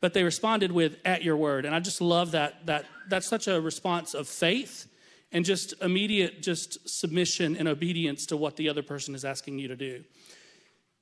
but 0.00 0.14
they 0.14 0.24
responded 0.24 0.72
with, 0.72 0.98
at 1.04 1.22
your 1.22 1.36
word. 1.36 1.64
And 1.64 1.74
I 1.74 1.80
just 1.80 2.00
love 2.00 2.32
that, 2.32 2.66
that 2.66 2.86
that's 3.08 3.26
such 3.26 3.48
a 3.48 3.60
response 3.60 4.14
of 4.14 4.28
faith 4.28 4.86
and 5.32 5.44
just 5.44 5.74
immediate 5.82 6.42
just 6.42 6.88
submission 6.88 7.56
and 7.56 7.68
obedience 7.68 8.26
to 8.26 8.36
what 8.36 8.56
the 8.56 8.68
other 8.68 8.82
person 8.82 9.14
is 9.14 9.24
asking 9.24 9.58
you 9.58 9.68
to 9.68 9.76
do. 9.76 10.04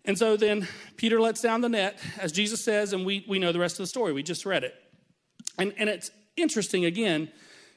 And 0.04 0.16
so 0.16 0.36
then 0.36 0.68
Peter 0.96 1.20
lets 1.20 1.42
down 1.42 1.60
the 1.60 1.68
net, 1.68 1.98
as 2.18 2.32
Jesus 2.32 2.62
says, 2.62 2.92
and 2.92 3.04
we, 3.04 3.24
we 3.28 3.38
know 3.38 3.52
the 3.52 3.58
rest 3.58 3.74
of 3.74 3.82
the 3.82 3.88
story. 3.88 4.12
We 4.12 4.22
just 4.22 4.46
read 4.46 4.64
it. 4.64 4.74
And, 5.58 5.74
and 5.78 5.88
it's 5.88 6.10
interesting, 6.36 6.84
again, 6.84 7.30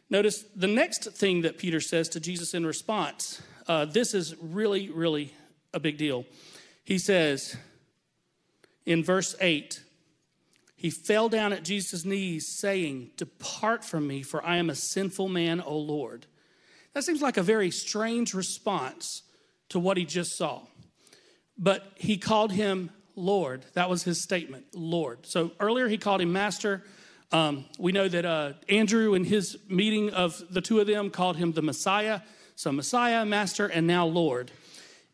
notice 0.10 0.44
the 0.56 0.68
next 0.68 1.12
thing 1.12 1.42
that 1.42 1.58
Peter 1.58 1.80
says 1.80 2.08
to 2.10 2.20
Jesus 2.20 2.54
in 2.54 2.66
response. 2.66 3.42
Uh, 3.68 3.86
this 3.86 4.14
is 4.14 4.36
really, 4.42 4.90
really 4.90 5.34
a 5.74 5.80
big 5.80 5.98
deal. 5.98 6.26
He 6.84 6.98
says 6.98 7.56
in 8.86 9.04
verse 9.04 9.36
8, 9.40 9.84
he 10.76 10.90
fell 10.90 11.30
down 11.30 11.52
at 11.52 11.64
Jesus' 11.64 12.06
knees, 12.06 12.48
saying, 12.48 13.12
Depart 13.18 13.84
from 13.84 14.08
me, 14.08 14.24
for 14.24 14.44
I 14.46 14.58
am 14.58 14.70
a 14.70 14.76
sinful 14.76 15.28
man, 15.28 15.62
O 15.62 15.78
Lord. 15.78 16.26
That 16.94 17.04
seems 17.04 17.22
like 17.22 17.38
a 17.38 17.44
very 17.44 17.72
strange 17.72 18.34
response 18.34 19.24
to 19.70 19.80
what 19.80 19.98
he 19.98 20.06
just 20.06 20.38
saw. 20.38 20.62
But 21.58 21.84
he 21.96 22.18
called 22.18 22.52
him 22.52 22.90
Lord. 23.16 23.66
That 23.74 23.90
was 23.90 24.04
his 24.04 24.22
statement, 24.22 24.66
Lord. 24.74 25.26
So 25.26 25.52
earlier 25.60 25.88
he 25.88 25.98
called 25.98 26.22
him 26.22 26.32
Master. 26.32 26.84
Um, 27.32 27.66
we 27.78 27.92
know 27.92 28.08
that 28.08 28.26
uh, 28.26 28.54
Andrew, 28.70 29.14
in 29.14 29.24
his 29.24 29.58
meeting 29.68 30.10
of 30.12 30.42
the 30.50 30.62
two 30.62 30.80
of 30.80 30.88
them, 30.88 31.10
called 31.10 31.38
him 31.38 31.52
the 31.52 31.62
Messiah. 31.62 32.22
So 32.56 32.72
Messiah, 32.72 33.26
Master, 33.26 33.68
and 33.68 33.86
now 33.86 34.06
Lord. 34.06 34.52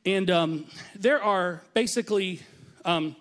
And 0.06 0.30
um, 0.30 0.66
there 0.96 1.22
are 1.22 1.62
basically 1.74 2.42
um, 2.86 3.16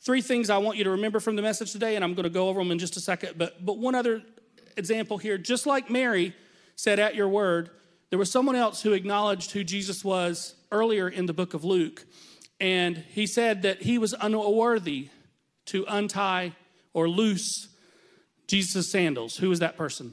three 0.00 0.22
things 0.22 0.50
I 0.50 0.58
want 0.58 0.78
you 0.78 0.84
to 0.84 0.90
remember 0.90 1.20
from 1.20 1.36
the 1.36 1.42
message 1.42 1.72
today, 1.72 1.94
and 1.96 2.04
I'm 2.04 2.14
going 2.14 2.24
to 2.24 2.30
go 2.30 2.48
over 2.48 2.60
them 2.60 2.72
in 2.72 2.78
just 2.78 2.96
a 2.96 3.00
second. 3.00 3.34
But, 3.36 3.64
but 3.64 3.78
one 3.78 3.94
other 3.94 4.22
example 4.76 5.18
here 5.18 5.38
just 5.38 5.66
like 5.66 5.90
Mary 5.90 6.34
said, 6.76 6.98
At 6.98 7.14
your 7.14 7.28
word, 7.28 7.70
there 8.10 8.18
was 8.18 8.30
someone 8.30 8.56
else 8.56 8.82
who 8.82 8.92
acknowledged 8.92 9.52
who 9.52 9.64
Jesus 9.64 10.04
was 10.04 10.54
earlier 10.70 11.08
in 11.08 11.26
the 11.26 11.32
book 11.32 11.54
of 11.54 11.64
Luke, 11.64 12.04
and 12.60 12.96
he 12.96 13.26
said 13.26 13.62
that 13.62 13.82
he 13.82 13.98
was 13.98 14.14
unworthy 14.20 15.08
to 15.66 15.84
untie 15.88 16.54
or 16.92 17.08
loose 17.08 17.68
Jesus' 18.48 18.90
sandals. 18.90 19.36
Who 19.36 19.48
was 19.48 19.60
that 19.60 19.76
person? 19.76 20.12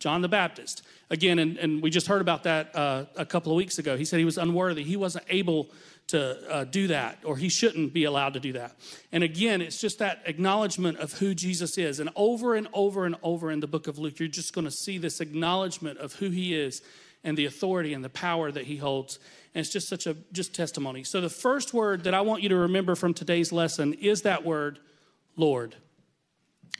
John 0.00 0.20
the 0.20 0.28
Baptist. 0.28 0.82
Again, 1.10 1.38
and, 1.38 1.56
and 1.58 1.80
we 1.80 1.88
just 1.88 2.08
heard 2.08 2.20
about 2.20 2.42
that 2.42 2.74
uh, 2.74 3.04
a 3.16 3.24
couple 3.24 3.52
of 3.52 3.56
weeks 3.56 3.78
ago. 3.78 3.96
He 3.96 4.04
said 4.04 4.18
he 4.18 4.24
was 4.24 4.36
unworthy. 4.36 4.82
He 4.82 4.96
wasn't 4.96 5.24
able 5.28 5.70
to 6.08 6.52
uh, 6.52 6.64
do 6.64 6.88
that, 6.88 7.20
or 7.24 7.36
he 7.36 7.48
shouldn't 7.48 7.92
be 7.92 8.02
allowed 8.04 8.34
to 8.34 8.40
do 8.40 8.54
that. 8.54 8.76
And 9.12 9.22
again, 9.22 9.62
it's 9.62 9.80
just 9.80 10.00
that 10.00 10.22
acknowledgement 10.26 10.98
of 10.98 11.12
who 11.12 11.34
Jesus 11.34 11.78
is. 11.78 12.00
And 12.00 12.10
over 12.16 12.56
and 12.56 12.66
over 12.72 13.06
and 13.06 13.14
over 13.22 13.52
in 13.52 13.60
the 13.60 13.68
book 13.68 13.86
of 13.86 13.98
Luke, 13.98 14.18
you're 14.18 14.28
just 14.28 14.52
going 14.52 14.64
to 14.64 14.72
see 14.72 14.98
this 14.98 15.20
acknowledgement 15.20 15.98
of 15.98 16.14
who 16.14 16.30
he 16.30 16.54
is 16.54 16.82
and 17.24 17.36
the 17.36 17.46
authority 17.46 17.94
and 17.94 18.04
the 18.04 18.08
power 18.10 18.50
that 18.50 18.64
he 18.64 18.76
holds. 18.76 19.18
And 19.54 19.60
it's 19.60 19.72
just 19.72 19.88
such 19.88 20.06
a 20.06 20.16
just 20.32 20.54
testimony. 20.54 21.04
So 21.04 21.20
the 21.20 21.28
first 21.28 21.74
word 21.74 22.04
that 22.04 22.14
I 22.14 22.20
want 22.22 22.42
you 22.42 22.48
to 22.50 22.56
remember 22.56 22.94
from 22.94 23.14
today's 23.14 23.52
lesson 23.52 23.94
is 23.94 24.22
that 24.22 24.44
word, 24.44 24.78
Lord. 25.36 25.76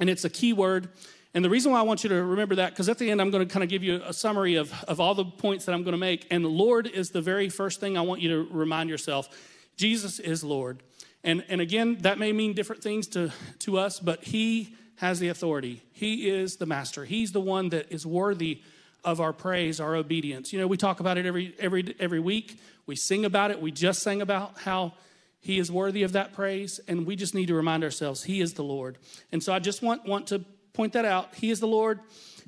And 0.00 0.08
it's 0.08 0.24
a 0.24 0.30
key 0.30 0.52
word. 0.52 0.88
And 1.34 1.44
the 1.44 1.50
reason 1.50 1.72
why 1.72 1.78
I 1.78 1.82
want 1.82 2.02
you 2.02 2.10
to 2.10 2.22
remember 2.22 2.56
that, 2.56 2.70
because 2.70 2.88
at 2.88 2.98
the 2.98 3.10
end 3.10 3.20
I'm 3.20 3.30
going 3.30 3.46
to 3.46 3.52
kind 3.52 3.62
of 3.62 3.70
give 3.70 3.82
you 3.82 4.02
a 4.04 4.12
summary 4.12 4.56
of, 4.56 4.72
of 4.84 5.00
all 5.00 5.14
the 5.14 5.24
points 5.24 5.64
that 5.64 5.72
I'm 5.72 5.82
going 5.82 5.92
to 5.92 5.98
make. 5.98 6.26
And 6.30 6.44
the 6.44 6.48
Lord 6.50 6.86
is 6.86 7.10
the 7.10 7.22
very 7.22 7.48
first 7.48 7.80
thing 7.80 7.96
I 7.96 8.02
want 8.02 8.20
you 8.20 8.28
to 8.30 8.48
remind 8.52 8.90
yourself. 8.90 9.28
Jesus 9.76 10.18
is 10.18 10.44
Lord. 10.44 10.82
And, 11.24 11.44
and 11.48 11.60
again, 11.60 11.98
that 12.00 12.18
may 12.18 12.32
mean 12.32 12.52
different 12.52 12.82
things 12.82 13.06
to, 13.08 13.32
to 13.60 13.78
us, 13.78 14.00
but 14.00 14.24
He 14.24 14.74
has 14.96 15.20
the 15.20 15.28
authority. 15.28 15.82
He 15.92 16.28
is 16.28 16.56
the 16.56 16.66
master. 16.66 17.04
He's 17.04 17.32
the 17.32 17.40
one 17.40 17.70
that 17.70 17.90
is 17.90 18.04
worthy 18.04 18.62
of 19.04 19.20
our 19.20 19.32
praise, 19.32 19.80
our 19.80 19.96
obedience. 19.96 20.52
You 20.52 20.60
know, 20.60 20.66
we 20.66 20.76
talk 20.76 21.00
about 21.00 21.18
it 21.18 21.26
every 21.26 21.54
every 21.58 21.94
every 21.98 22.20
week. 22.20 22.60
We 22.86 22.96
sing 22.96 23.24
about 23.24 23.50
it. 23.50 23.60
We 23.60 23.72
just 23.72 24.00
sang 24.00 24.22
about 24.22 24.58
how 24.60 24.94
he 25.40 25.58
is 25.58 25.72
worthy 25.72 26.02
of 26.04 26.12
that 26.12 26.32
praise, 26.32 26.80
and 26.86 27.06
we 27.06 27.16
just 27.16 27.34
need 27.34 27.46
to 27.46 27.54
remind 27.54 27.82
ourselves 27.82 28.22
he 28.22 28.40
is 28.40 28.54
the 28.54 28.62
Lord. 28.62 28.98
And 29.32 29.42
so 29.42 29.52
I 29.52 29.58
just 29.58 29.82
want 29.82 30.06
want 30.06 30.28
to 30.28 30.44
point 30.72 30.92
that 30.92 31.04
out. 31.04 31.34
He 31.34 31.50
is 31.50 31.60
the 31.60 31.66
Lord, 31.66 32.00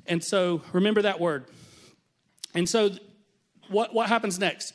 and 0.05 0.23
so 0.23 0.61
remember 0.71 1.01
that 1.01 1.19
word. 1.19 1.45
And 2.53 2.69
so, 2.69 2.91
what 3.69 3.93
what 3.93 4.07
happens 4.07 4.39
next? 4.39 4.73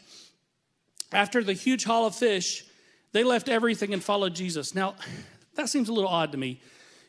After 1.13 1.43
the 1.43 1.55
huge 1.55 1.85
haul 1.85 2.07
of 2.07 2.15
fish, 2.15 2.65
they 3.13 3.25
left 3.25 3.49
everything 3.49 3.93
and 3.93 4.03
followed 4.03 4.35
Jesus. 4.35 4.75
Now, 4.75 4.95
that 5.55 5.69
seems 5.69 5.89
a 5.89 5.93
little 5.93 6.11
odd 6.11 6.33
to 6.33 6.39
me. 6.39 6.61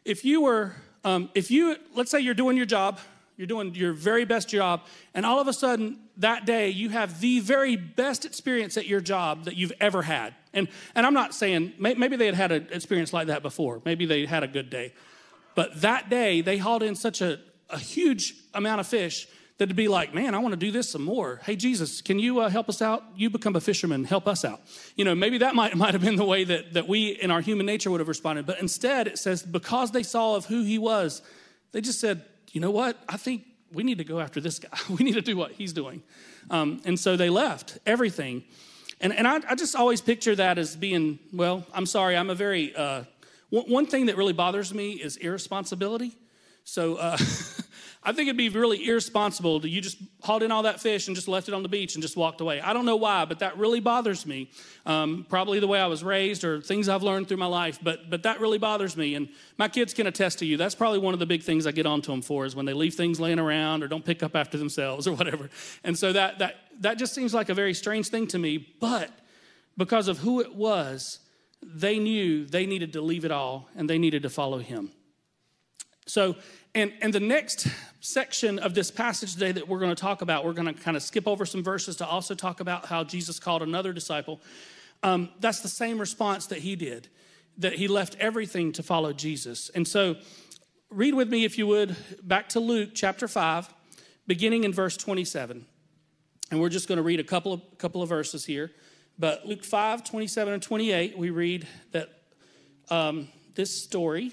If 0.05 0.25
you 0.25 0.41
were, 0.41 0.75
um, 1.03 1.29
if 1.35 1.51
you, 1.51 1.75
let's 1.93 2.09
say 2.09 2.19
you're 2.19 2.33
doing 2.33 2.57
your 2.57 2.65
job, 2.65 2.99
you're 3.41 3.47
doing 3.47 3.73
your 3.73 3.91
very 3.91 4.23
best 4.23 4.49
job, 4.49 4.81
and 5.15 5.25
all 5.25 5.39
of 5.39 5.47
a 5.47 5.53
sudden 5.53 5.97
that 6.17 6.45
day 6.45 6.69
you 6.69 6.89
have 6.89 7.19
the 7.21 7.39
very 7.39 7.75
best 7.75 8.23
experience 8.23 8.77
at 8.77 8.85
your 8.85 9.01
job 9.01 9.45
that 9.45 9.55
you've 9.55 9.73
ever 9.79 10.03
had. 10.03 10.35
And, 10.53 10.67
and 10.93 11.07
I'm 11.07 11.15
not 11.15 11.33
saying, 11.33 11.73
maybe 11.79 12.17
they 12.17 12.27
had 12.27 12.35
had 12.35 12.51
an 12.51 12.67
experience 12.71 13.13
like 13.13 13.27
that 13.27 13.41
before, 13.41 13.81
maybe 13.83 14.05
they 14.05 14.27
had 14.27 14.43
a 14.43 14.47
good 14.47 14.69
day. 14.69 14.93
But 15.55 15.81
that 15.81 16.07
day, 16.07 16.41
they 16.41 16.59
hauled 16.59 16.83
in 16.83 16.93
such 16.93 17.19
a, 17.19 17.39
a 17.71 17.79
huge 17.79 18.35
amount 18.53 18.79
of 18.79 18.85
fish 18.85 19.27
that 19.57 19.69
to 19.69 19.73
be 19.73 19.87
like, 19.87 20.13
man, 20.13 20.35
I 20.35 20.37
want 20.37 20.51
to 20.51 20.57
do 20.57 20.71
this 20.71 20.91
some 20.91 21.03
more. 21.03 21.41
Hey, 21.43 21.55
Jesus, 21.55 21.99
can 22.03 22.19
you 22.19 22.41
uh, 22.41 22.49
help 22.49 22.69
us 22.69 22.79
out? 22.79 23.03
You 23.15 23.31
become 23.31 23.55
a 23.55 23.59
fisherman, 23.59 24.03
help 24.03 24.27
us 24.27 24.45
out. 24.45 24.61
You 24.95 25.03
know, 25.03 25.15
maybe 25.15 25.39
that 25.39 25.55
might, 25.55 25.75
might 25.83 25.95
have 25.95 26.03
been 26.03 26.15
the 26.15 26.25
way 26.25 26.43
that, 26.43 26.73
that 26.73 26.87
we 26.87 27.07
in 27.09 27.31
our 27.31 27.41
human 27.41 27.65
nature 27.65 27.89
would 27.89 28.01
have 28.01 28.07
responded. 28.07 28.45
But 28.45 28.59
instead, 28.59 29.07
it 29.07 29.17
says, 29.17 29.41
because 29.41 29.89
they 29.89 30.03
saw 30.03 30.35
of 30.35 30.45
who 30.45 30.61
he 30.63 30.77
was, 30.77 31.23
they 31.71 31.81
just 31.81 31.99
said, 31.99 32.23
you 32.51 32.61
know 32.61 32.71
what? 32.71 32.97
I 33.07 33.17
think 33.17 33.43
we 33.71 33.83
need 33.83 33.97
to 33.99 34.03
go 34.03 34.19
after 34.19 34.41
this 34.41 34.59
guy. 34.59 34.69
We 34.89 35.03
need 35.03 35.13
to 35.13 35.21
do 35.21 35.37
what 35.37 35.53
he's 35.53 35.73
doing. 35.73 36.03
Um, 36.49 36.81
and 36.85 36.99
so 36.99 37.15
they 37.15 37.29
left 37.29 37.79
everything. 37.85 38.43
And, 38.99 39.13
and 39.13 39.27
I, 39.27 39.39
I, 39.49 39.55
just 39.55 39.75
always 39.75 40.01
picture 40.01 40.35
that 40.35 40.57
as 40.57 40.75
being, 40.75 41.19
well, 41.33 41.65
I'm 41.73 41.85
sorry, 41.85 42.15
I'm 42.15 42.29
a 42.29 42.35
very, 42.35 42.75
uh, 42.75 43.03
one, 43.49 43.65
one 43.65 43.85
thing 43.85 44.07
that 44.07 44.17
really 44.17 44.33
bothers 44.33 44.73
me 44.73 44.91
is 44.91 45.17
irresponsibility. 45.17 46.17
So 46.65 46.95
uh, 46.97 47.17
I 48.03 48.13
think 48.13 48.27
it'd 48.27 48.37
be 48.37 48.49
really 48.49 48.87
irresponsible 48.87 49.61
to 49.61 49.69
you 49.69 49.79
just 49.79 49.97
hauled 50.23 50.41
in 50.41 50.51
all 50.51 50.63
that 50.63 50.79
fish 50.79 51.05
and 51.07 51.15
just 51.15 51.27
left 51.27 51.47
it 51.47 51.53
on 51.53 51.61
the 51.61 51.69
beach 51.69 51.93
and 51.93 52.01
just 52.01 52.17
walked 52.17 52.41
away. 52.41 52.59
I 52.59 52.73
don't 52.73 52.85
know 52.85 52.95
why, 52.95 53.25
but 53.25 53.39
that 53.39 53.57
really 53.59 53.79
bothers 53.79 54.25
me. 54.25 54.49
Um, 54.87 55.23
probably 55.29 55.59
the 55.59 55.67
way 55.67 55.79
I 55.79 55.85
was 55.85 56.03
raised 56.03 56.43
or 56.43 56.61
things 56.61 56.89
I've 56.89 57.03
learned 57.03 57.27
through 57.27 57.37
my 57.37 57.45
life, 57.45 57.77
but 57.83 58.09
but 58.09 58.23
that 58.23 58.39
really 58.39 58.57
bothers 58.57 58.97
me. 58.97 59.13
And 59.13 59.29
my 59.57 59.67
kids 59.67 59.93
can 59.93 60.07
attest 60.07 60.39
to 60.39 60.45
you. 60.47 60.57
That's 60.57 60.73
probably 60.73 60.97
one 60.97 61.13
of 61.13 61.19
the 61.19 61.27
big 61.27 61.43
things 61.43 61.67
I 61.67 61.71
get 61.71 61.85
onto 61.85 62.11
them 62.11 62.23
for 62.23 62.45
is 62.45 62.55
when 62.55 62.65
they 62.65 62.73
leave 62.73 62.95
things 62.95 63.19
laying 63.19 63.39
around 63.39 63.83
or 63.83 63.87
don't 63.87 64.05
pick 64.05 64.23
up 64.23 64.35
after 64.35 64.57
themselves 64.57 65.05
or 65.07 65.13
whatever. 65.13 65.49
And 65.83 65.97
so 65.97 66.11
that 66.13 66.39
that 66.39 66.55
that 66.79 66.97
just 66.97 67.13
seems 67.13 67.35
like 67.35 67.49
a 67.49 67.53
very 67.53 67.75
strange 67.75 68.07
thing 68.07 68.25
to 68.27 68.39
me. 68.39 68.57
But 68.79 69.11
because 69.77 70.07
of 70.07 70.17
who 70.17 70.41
it 70.41 70.55
was, 70.55 71.19
they 71.61 71.99
knew 71.99 72.45
they 72.45 72.65
needed 72.65 72.93
to 72.93 73.01
leave 73.01 73.25
it 73.25 73.31
all 73.31 73.69
and 73.75 73.87
they 73.87 73.99
needed 73.99 74.23
to 74.23 74.29
follow 74.29 74.57
him. 74.57 74.91
So, 76.07 76.35
and, 76.73 76.93
and 77.01 77.13
the 77.13 77.19
next 77.19 77.67
section 77.99 78.57
of 78.59 78.73
this 78.73 78.89
passage 78.91 79.33
today 79.33 79.51
that 79.51 79.67
we're 79.67 79.79
going 79.79 79.93
to 79.93 80.01
talk 80.01 80.21
about, 80.21 80.45
we're 80.45 80.53
going 80.53 80.73
to 80.73 80.79
kind 80.79 80.95
of 80.95 81.03
skip 81.03 81.27
over 81.27 81.45
some 81.45 81.63
verses 81.63 81.97
to 81.97 82.07
also 82.07 82.33
talk 82.33 82.61
about 82.61 82.85
how 82.85 83.03
Jesus 83.03 83.39
called 83.39 83.61
another 83.61 83.91
disciple. 83.91 84.39
Um, 85.03 85.29
that's 85.39 85.59
the 85.59 85.67
same 85.67 85.99
response 85.99 86.47
that 86.47 86.59
he 86.59 86.75
did, 86.75 87.09
that 87.57 87.73
he 87.73 87.87
left 87.87 88.15
everything 88.19 88.71
to 88.73 88.83
follow 88.83 89.11
Jesus. 89.11 89.69
And 89.75 89.85
so, 89.85 90.15
read 90.89 91.13
with 91.13 91.29
me, 91.29 91.43
if 91.43 91.57
you 91.57 91.67
would, 91.67 91.95
back 92.23 92.49
to 92.49 92.59
Luke 92.59 92.91
chapter 92.93 93.27
5, 93.27 93.73
beginning 94.27 94.63
in 94.63 94.71
verse 94.71 94.95
27. 94.95 95.65
And 96.51 96.61
we're 96.61 96.69
just 96.69 96.87
going 96.87 96.97
to 96.97 97.03
read 97.03 97.19
a 97.19 97.23
couple 97.23 97.53
of, 97.53 97.61
couple 97.77 98.01
of 98.01 98.09
verses 98.09 98.45
here. 98.45 98.71
But 99.19 99.45
Luke 99.45 99.63
5, 99.63 100.03
27 100.03 100.53
and 100.53 100.63
28, 100.63 101.17
we 101.17 101.29
read 101.31 101.67
that 101.91 102.09
um, 102.89 103.27
this 103.55 103.83
story 103.83 104.31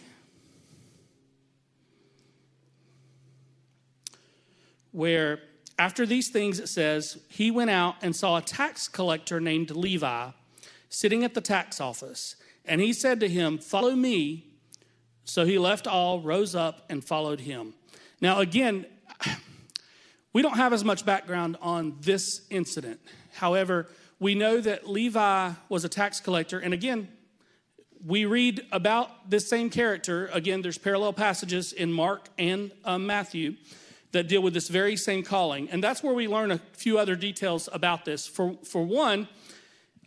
where 4.92 5.40
after 5.79 6.05
these 6.05 6.29
things 6.29 6.59
it 6.59 6.68
says, 6.68 7.18
he 7.29 7.51
went 7.51 7.70
out 7.70 7.96
and 8.03 8.14
saw 8.14 8.37
a 8.37 8.42
tax 8.42 8.88
collector 8.88 9.40
named 9.40 9.70
Levi 9.70 10.31
sitting 10.88 11.24
at 11.24 11.35
the 11.35 11.40
tax 11.40 11.81
office. 11.81 12.37
And 12.64 12.81
he 12.81 12.92
said 12.92 13.20
to 13.20 13.29
him, 13.29 13.59
Follow 13.59 13.94
me. 13.94 14.44
So 15.24 15.44
he 15.44 15.59
left 15.59 15.87
all, 15.87 16.20
rose 16.20 16.55
up, 16.55 16.87
and 16.88 17.05
followed 17.05 17.40
him. 17.40 17.74
Now, 18.20 18.40
again, 18.40 18.87
we 20.33 20.42
don't 20.42 20.57
have 20.57 20.72
as 20.72 20.85
much 20.85 21.05
background 21.05 21.57
on 21.61 21.96
this 22.01 22.42
incident. 22.51 23.01
However, 23.35 23.88
we 24.18 24.35
know 24.35 24.61
that 24.61 24.88
Levi 24.88 25.53
was 25.68 25.85
a 25.85 25.88
tax 25.88 26.18
collector. 26.18 26.59
And 26.59 26.74
again, 26.74 27.09
we 28.05 28.24
read 28.24 28.66
about 28.72 29.31
this 29.31 29.48
same 29.48 29.70
character. 29.70 30.29
Again, 30.33 30.62
there's 30.62 30.79
parallel 30.79 31.12
passages 31.12 31.72
in 31.72 31.92
Mark 31.92 32.29
and 32.38 32.72
uh, 32.85 32.98
Matthew 32.98 33.57
that 34.12 34.29
deal 34.29 34.42
with 34.42 34.55
this 34.55 34.68
very 34.68 34.97
same 34.97 35.23
calling. 35.23 35.68
And 35.71 35.83
that's 35.83 36.03
where 36.03 36.14
we 36.14 36.29
learn 36.29 36.51
a 36.51 36.59
few 36.73 36.99
other 36.99 37.14
details 37.14 37.68
about 37.73 38.05
this. 38.05 38.27
For, 38.27 38.55
for 38.64 38.83
one, 38.83 39.29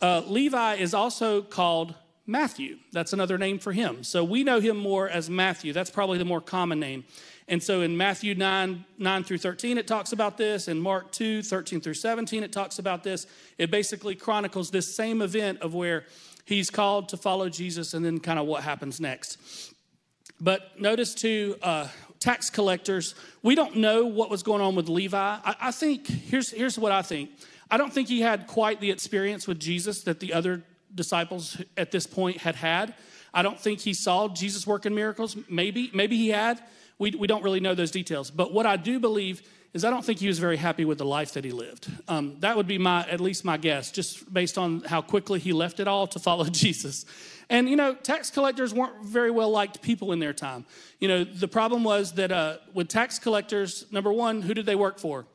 uh, 0.00 0.22
Levi 0.26 0.74
is 0.74 0.92
also 0.94 1.42
called 1.42 1.94
Matthew. 2.26 2.78
That's 2.92 3.12
another 3.12 3.38
name 3.38 3.58
for 3.58 3.72
him. 3.72 4.02
So 4.04 4.24
we 4.24 4.44
know 4.44 4.60
him 4.60 4.76
more 4.76 5.08
as 5.08 5.30
Matthew. 5.30 5.72
That's 5.72 5.90
probably 5.90 6.18
the 6.18 6.24
more 6.24 6.40
common 6.40 6.80
name. 6.80 7.04
And 7.48 7.62
so 7.62 7.80
in 7.80 7.96
Matthew 7.96 8.34
9, 8.34 8.84
9 8.98 9.24
through 9.24 9.38
13, 9.38 9.78
it 9.78 9.86
talks 9.86 10.12
about 10.12 10.36
this. 10.36 10.68
In 10.68 10.80
Mark 10.80 11.12
2, 11.12 11.42
13 11.42 11.80
through 11.80 11.94
17, 11.94 12.42
it 12.42 12.52
talks 12.52 12.78
about 12.78 13.02
this. 13.02 13.26
It 13.58 13.70
basically 13.70 14.14
chronicles 14.14 14.70
this 14.70 14.94
same 14.94 15.20
event 15.20 15.60
of 15.60 15.74
where 15.74 16.06
he's 16.44 16.70
called 16.70 17.08
to 17.10 17.16
follow 17.16 17.48
Jesus 17.48 17.94
and 17.94 18.04
then 18.04 18.20
kind 18.20 18.38
of 18.38 18.46
what 18.46 18.62
happens 18.62 19.00
next. 19.00 19.38
But 20.40 20.80
notice 20.80 21.14
too, 21.14 21.56
uh, 21.62 21.88
tax 22.22 22.50
collectors. 22.50 23.16
We 23.42 23.54
don't 23.54 23.76
know 23.76 24.06
what 24.06 24.30
was 24.30 24.44
going 24.44 24.62
on 24.62 24.76
with 24.76 24.88
Levi. 24.88 25.18
I, 25.18 25.56
I 25.60 25.70
think, 25.72 26.06
here's, 26.06 26.50
here's 26.50 26.78
what 26.78 26.92
I 26.92 27.02
think. 27.02 27.30
I 27.68 27.76
don't 27.76 27.92
think 27.92 28.08
he 28.08 28.20
had 28.20 28.46
quite 28.46 28.80
the 28.80 28.90
experience 28.90 29.48
with 29.48 29.58
Jesus 29.58 30.02
that 30.04 30.20
the 30.20 30.32
other 30.32 30.62
disciples 30.94 31.60
at 31.76 31.90
this 31.90 32.06
point 32.06 32.38
had 32.38 32.54
had. 32.54 32.94
I 33.34 33.42
don't 33.42 33.58
think 33.58 33.80
he 33.80 33.92
saw 33.92 34.28
Jesus 34.28 34.66
working 34.66 34.94
miracles. 34.94 35.36
Maybe, 35.48 35.90
maybe 35.92 36.16
he 36.16 36.28
had. 36.28 36.62
We, 36.98 37.10
we 37.10 37.26
don't 37.26 37.42
really 37.42 37.60
know 37.60 37.74
those 37.74 37.90
details. 37.90 38.30
But 38.30 38.52
what 38.52 38.66
I 38.66 38.76
do 38.76 39.00
believe 39.00 39.42
is 39.74 39.84
I 39.84 39.90
don't 39.90 40.04
think 40.04 40.18
he 40.18 40.28
was 40.28 40.38
very 40.38 40.58
happy 40.58 40.84
with 40.84 40.98
the 40.98 41.06
life 41.06 41.32
that 41.32 41.44
he 41.44 41.50
lived. 41.50 41.90
Um, 42.06 42.36
that 42.40 42.56
would 42.56 42.66
be 42.66 42.76
my, 42.76 43.08
at 43.08 43.20
least 43.20 43.44
my 43.44 43.56
guess, 43.56 43.90
just 43.90 44.32
based 44.32 44.58
on 44.58 44.80
how 44.80 45.00
quickly 45.00 45.38
he 45.38 45.52
left 45.52 45.80
it 45.80 45.88
all 45.88 46.06
to 46.08 46.18
follow 46.18 46.44
Jesus. 46.50 47.06
And, 47.48 47.68
you 47.68 47.76
know, 47.76 47.94
tax 47.94 48.30
collectors 48.30 48.74
weren't 48.74 49.04
very 49.04 49.30
well 49.30 49.50
liked 49.50 49.82
people 49.82 50.12
in 50.12 50.18
their 50.18 50.32
time. 50.32 50.66
You 51.00 51.08
know, 51.08 51.24
the 51.24 51.48
problem 51.48 51.84
was 51.84 52.12
that 52.12 52.30
uh, 52.30 52.58
with 52.74 52.88
tax 52.88 53.18
collectors, 53.18 53.86
number 53.90 54.12
one, 54.12 54.42
who 54.42 54.54
did 54.54 54.66
they 54.66 54.76
work 54.76 54.98
for? 54.98 55.26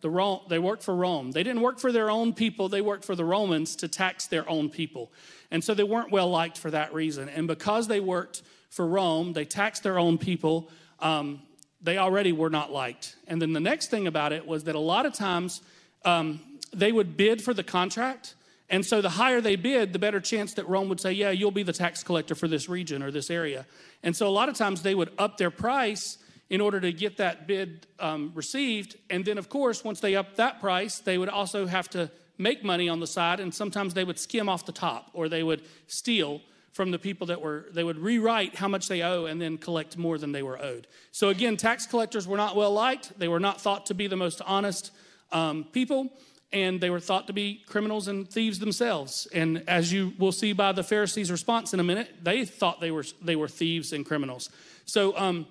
The 0.00 0.10
Rome, 0.10 0.40
they 0.48 0.58
worked 0.58 0.82
for 0.82 0.94
Rome. 0.94 1.30
They 1.30 1.42
didn't 1.42 1.62
work 1.62 1.78
for 1.78 1.90
their 1.90 2.10
own 2.10 2.34
people, 2.34 2.68
they 2.68 2.82
worked 2.82 3.06
for 3.06 3.14
the 3.14 3.24
Romans 3.24 3.76
to 3.76 3.88
tax 3.88 4.26
their 4.26 4.46
own 4.48 4.68
people. 4.68 5.10
And 5.50 5.64
so 5.64 5.72
they 5.72 5.82
weren't 5.82 6.10
well 6.10 6.28
liked 6.28 6.58
for 6.58 6.70
that 6.70 6.92
reason. 6.92 7.30
And 7.30 7.46
because 7.46 7.88
they 7.88 8.00
worked 8.00 8.42
for 8.68 8.86
Rome, 8.86 9.32
they 9.32 9.46
taxed 9.46 9.82
their 9.82 9.98
own 9.98 10.18
people, 10.18 10.68
um, 11.00 11.40
they 11.84 11.98
already 11.98 12.32
were 12.32 12.50
not 12.50 12.72
liked. 12.72 13.14
And 13.28 13.40
then 13.40 13.52
the 13.52 13.60
next 13.60 13.90
thing 13.90 14.06
about 14.06 14.32
it 14.32 14.46
was 14.46 14.64
that 14.64 14.74
a 14.74 14.80
lot 14.80 15.06
of 15.06 15.12
times 15.12 15.62
um, 16.04 16.40
they 16.72 16.90
would 16.90 17.16
bid 17.16 17.42
for 17.42 17.54
the 17.54 17.62
contract 17.62 18.34
and 18.70 18.84
so 18.84 19.00
the 19.00 19.10
higher 19.10 19.40
they 19.40 19.56
bid, 19.56 19.92
the 19.92 19.98
better 19.98 20.20
chance 20.20 20.54
that 20.54 20.68
Rome 20.68 20.88
would 20.88 21.00
say, 21.00 21.12
Yeah, 21.12 21.30
you'll 21.30 21.50
be 21.50 21.62
the 21.62 21.72
tax 21.72 22.02
collector 22.02 22.34
for 22.34 22.48
this 22.48 22.68
region 22.68 23.02
or 23.02 23.10
this 23.10 23.30
area. 23.30 23.66
And 24.02 24.16
so 24.16 24.26
a 24.26 24.30
lot 24.30 24.48
of 24.48 24.56
times 24.56 24.82
they 24.82 24.94
would 24.94 25.10
up 25.18 25.36
their 25.36 25.50
price 25.50 26.18
in 26.50 26.60
order 26.60 26.80
to 26.80 26.92
get 26.92 27.16
that 27.18 27.46
bid 27.46 27.86
um, 27.98 28.32
received. 28.34 28.96
And 29.10 29.24
then, 29.24 29.38
of 29.38 29.48
course, 29.48 29.84
once 29.84 30.00
they 30.00 30.14
up 30.14 30.36
that 30.36 30.60
price, 30.60 30.98
they 30.98 31.18
would 31.18 31.28
also 31.28 31.66
have 31.66 31.88
to 31.90 32.10
make 32.36 32.64
money 32.64 32.88
on 32.88 33.00
the 33.00 33.06
side. 33.06 33.40
And 33.40 33.54
sometimes 33.54 33.94
they 33.94 34.04
would 34.04 34.18
skim 34.18 34.48
off 34.48 34.66
the 34.66 34.72
top 34.72 35.10
or 35.12 35.28
they 35.28 35.42
would 35.42 35.62
steal 35.86 36.40
from 36.74 36.90
the 36.90 36.98
people 36.98 37.28
that 37.28 37.40
were, 37.40 37.66
they 37.72 37.84
would 37.84 37.98
rewrite 37.98 38.56
how 38.56 38.68
much 38.68 38.88
they 38.88 39.00
owe 39.02 39.24
and 39.24 39.40
then 39.40 39.56
collect 39.56 39.96
more 39.96 40.18
than 40.18 40.32
they 40.32 40.42
were 40.42 40.60
owed. 40.60 40.86
So 41.12 41.30
again, 41.30 41.56
tax 41.56 41.86
collectors 41.86 42.26
were 42.26 42.36
not 42.36 42.54
well 42.54 42.72
liked. 42.72 43.18
They 43.18 43.28
were 43.28 43.40
not 43.40 43.60
thought 43.60 43.86
to 43.86 43.94
be 43.94 44.08
the 44.08 44.16
most 44.16 44.42
honest 44.44 44.90
um, 45.32 45.64
people 45.72 46.10
and 46.52 46.80
they 46.80 46.88
were 46.88 47.00
thought 47.00 47.26
to 47.26 47.32
be 47.32 47.62
criminals 47.66 48.06
and 48.06 48.30
thieves 48.30 48.60
themselves. 48.60 49.26
And 49.32 49.64
as 49.66 49.92
you 49.92 50.12
will 50.18 50.32
see 50.32 50.52
by 50.52 50.72
the 50.72 50.84
Pharisees' 50.84 51.30
response 51.30 51.74
in 51.74 51.80
a 51.80 51.84
minute, 51.84 52.08
they 52.22 52.44
thought 52.44 52.80
they 52.80 52.92
were 52.92 53.04
they 53.20 53.36
were 53.36 53.48
thieves 53.48 53.92
and 53.92 54.06
criminals. 54.06 54.50
So, 54.86 55.16
um, 55.18 55.46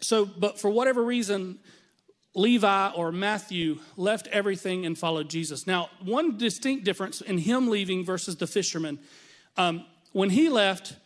so, 0.00 0.26
but 0.26 0.60
for 0.60 0.70
whatever 0.70 1.02
reason, 1.02 1.58
Levi 2.34 2.90
or 2.90 3.10
Matthew 3.10 3.78
left 3.96 4.28
everything 4.28 4.84
and 4.84 4.96
followed 4.96 5.30
Jesus. 5.30 5.66
Now, 5.66 5.88
one 6.04 6.36
distinct 6.36 6.84
difference 6.84 7.20
in 7.20 7.38
him 7.38 7.68
leaving 7.68 8.04
versus 8.04 8.36
the 8.36 8.46
fishermen, 8.46 8.98
um, 9.56 9.84
when 10.18 10.30
he 10.30 10.48
left 10.48 10.96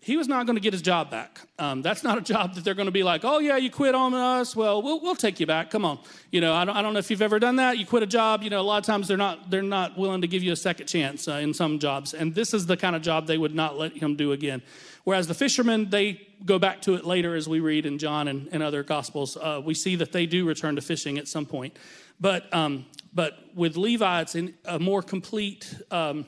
he 0.00 0.16
was 0.16 0.26
not 0.26 0.46
going 0.46 0.56
to 0.56 0.60
get 0.60 0.72
his 0.72 0.80
job 0.80 1.10
back. 1.10 1.40
Um, 1.58 1.82
that's 1.82 2.02
not 2.02 2.16
a 2.16 2.20
job 2.22 2.54
that 2.54 2.64
they're 2.64 2.74
going 2.74 2.86
to 2.86 2.92
be 2.92 3.02
like, 3.02 3.24
oh, 3.24 3.40
yeah, 3.40 3.56
you 3.56 3.70
quit 3.70 3.94
on 3.94 4.14
us. 4.14 4.56
Well, 4.56 4.80
we'll, 4.80 5.00
we'll 5.00 5.16
take 5.16 5.38
you 5.38 5.46
back. 5.46 5.70
Come 5.70 5.84
on. 5.84 5.98
You 6.30 6.40
know, 6.40 6.54
I 6.54 6.64
don't, 6.64 6.76
I 6.76 6.80
don't 6.80 6.94
know 6.94 6.98
if 6.98 7.10
you've 7.10 7.20
ever 7.20 7.38
done 7.38 7.56
that. 7.56 7.76
You 7.78 7.84
quit 7.84 8.04
a 8.04 8.06
job. 8.06 8.42
You 8.42 8.48
know, 8.48 8.60
a 8.60 8.62
lot 8.62 8.78
of 8.78 8.84
times 8.84 9.06
they're 9.06 9.18
not, 9.18 9.50
they're 9.50 9.60
not 9.60 9.98
willing 9.98 10.22
to 10.22 10.26
give 10.26 10.42
you 10.42 10.52
a 10.52 10.56
second 10.56 10.86
chance 10.86 11.28
uh, 11.28 11.32
in 11.32 11.52
some 11.52 11.78
jobs. 11.78 12.14
And 12.14 12.34
this 12.34 12.54
is 12.54 12.64
the 12.64 12.76
kind 12.76 12.96
of 12.96 13.02
job 13.02 13.26
they 13.26 13.36
would 13.36 13.54
not 13.54 13.76
let 13.76 13.96
him 13.96 14.16
do 14.16 14.32
again. 14.32 14.62
Whereas 15.04 15.26
the 15.26 15.34
fishermen, 15.34 15.90
they 15.90 16.26
go 16.44 16.58
back 16.58 16.80
to 16.82 16.94
it 16.94 17.04
later 17.04 17.34
as 17.34 17.48
we 17.48 17.60
read 17.60 17.84
in 17.84 17.98
John 17.98 18.28
and, 18.28 18.48
and 18.50 18.62
other 18.62 18.82
gospels. 18.82 19.36
Uh, 19.36 19.60
we 19.62 19.74
see 19.74 19.96
that 19.96 20.12
they 20.12 20.24
do 20.24 20.46
return 20.46 20.76
to 20.76 20.80
fishing 20.80 21.18
at 21.18 21.28
some 21.28 21.44
point. 21.44 21.76
But, 22.18 22.52
um, 22.54 22.86
but 23.12 23.34
with 23.54 23.76
Levi, 23.76 24.22
it's 24.22 24.36
a 24.64 24.78
more 24.78 25.02
complete 25.02 25.74
um, 25.90 26.24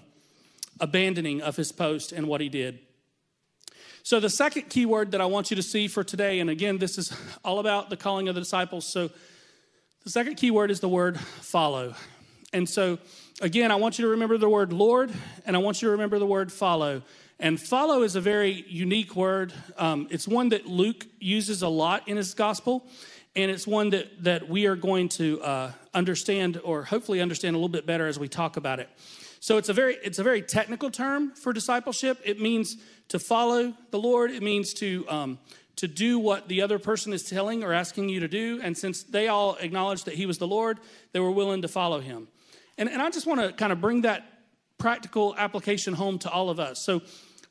abandoning 0.80 1.42
of 1.42 1.56
his 1.56 1.72
post 1.72 2.12
and 2.12 2.26
what 2.26 2.40
he 2.40 2.48
did. 2.48 2.80
So, 4.02 4.18
the 4.18 4.30
second 4.30 4.70
key 4.70 4.86
word 4.86 5.12
that 5.12 5.20
I 5.20 5.26
want 5.26 5.50
you 5.50 5.56
to 5.56 5.62
see 5.62 5.86
for 5.86 6.02
today, 6.02 6.40
and 6.40 6.48
again, 6.48 6.78
this 6.78 6.96
is 6.96 7.12
all 7.44 7.58
about 7.58 7.90
the 7.90 7.96
calling 7.96 8.28
of 8.28 8.34
the 8.34 8.40
disciples. 8.40 8.90
So, 8.90 9.10
the 10.04 10.10
second 10.10 10.36
key 10.36 10.50
word 10.50 10.70
is 10.70 10.80
the 10.80 10.88
word 10.88 11.20
follow. 11.20 11.94
And 12.52 12.68
so, 12.68 12.98
again, 13.42 13.70
I 13.70 13.76
want 13.76 13.98
you 13.98 14.06
to 14.06 14.10
remember 14.10 14.38
the 14.38 14.48
word 14.48 14.72
Lord, 14.72 15.12
and 15.44 15.54
I 15.54 15.58
want 15.58 15.82
you 15.82 15.88
to 15.88 15.92
remember 15.92 16.18
the 16.18 16.26
word 16.26 16.50
follow. 16.50 17.02
And 17.38 17.60
follow 17.60 18.02
is 18.02 18.16
a 18.16 18.20
very 18.20 18.64
unique 18.68 19.14
word. 19.14 19.52
Um, 19.76 20.08
it's 20.10 20.26
one 20.26 20.48
that 20.50 20.66
Luke 20.66 21.06
uses 21.18 21.62
a 21.62 21.68
lot 21.68 22.08
in 22.08 22.16
his 22.16 22.34
gospel, 22.34 22.86
and 23.36 23.50
it's 23.50 23.66
one 23.66 23.90
that, 23.90 24.24
that 24.24 24.48
we 24.48 24.66
are 24.66 24.76
going 24.76 25.08
to 25.10 25.40
uh, 25.42 25.72
understand 25.94 26.60
or 26.64 26.84
hopefully 26.84 27.20
understand 27.20 27.54
a 27.54 27.58
little 27.58 27.68
bit 27.68 27.86
better 27.86 28.06
as 28.06 28.18
we 28.18 28.28
talk 28.28 28.56
about 28.56 28.80
it. 28.80 28.88
So 29.40 29.56
it's 29.56 29.70
a 29.70 29.72
very 29.72 29.96
it's 30.02 30.18
a 30.18 30.22
very 30.22 30.42
technical 30.42 30.90
term 30.90 31.30
for 31.30 31.52
discipleship. 31.52 32.20
It 32.24 32.40
means 32.40 32.76
to 33.08 33.18
follow 33.18 33.74
the 33.90 33.98
Lord. 33.98 34.30
It 34.30 34.42
means 34.42 34.74
to 34.74 35.06
um, 35.08 35.38
to 35.76 35.88
do 35.88 36.18
what 36.18 36.46
the 36.46 36.60
other 36.60 36.78
person 36.78 37.14
is 37.14 37.22
telling 37.22 37.64
or 37.64 37.72
asking 37.72 38.10
you 38.10 38.20
to 38.20 38.28
do. 38.28 38.60
And 38.62 38.76
since 38.76 39.02
they 39.02 39.28
all 39.28 39.56
acknowledged 39.56 40.04
that 40.04 40.14
He 40.14 40.26
was 40.26 40.36
the 40.36 40.46
Lord, 40.46 40.78
they 41.12 41.20
were 41.20 41.30
willing 41.30 41.62
to 41.62 41.68
follow 41.68 42.00
Him. 42.00 42.28
And, 42.76 42.86
and 42.88 43.00
I 43.00 43.08
just 43.08 43.26
want 43.26 43.40
to 43.40 43.52
kind 43.52 43.72
of 43.72 43.80
bring 43.80 44.02
that 44.02 44.26
practical 44.76 45.34
application 45.38 45.94
home 45.94 46.18
to 46.18 46.30
all 46.30 46.50
of 46.50 46.60
us. 46.60 46.84
So 46.84 47.00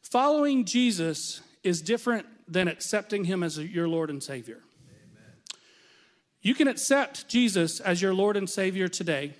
following 0.04 0.66
Jesus 0.66 1.42
is 1.64 1.82
different 1.82 2.28
than 2.48 2.68
accepting 2.68 3.24
Him 3.24 3.42
as 3.42 3.58
your 3.58 3.88
Lord 3.88 4.12
and 4.12 4.22
Savior. 4.22 4.60
Amen. 4.92 5.34
You 6.44 6.54
can 6.54 6.68
accept 6.68 7.28
Jesus 7.28 7.80
as 7.80 8.00
your 8.00 8.14
Lord 8.14 8.38
and 8.38 8.48
Savior 8.48 8.88
today 8.88 9.34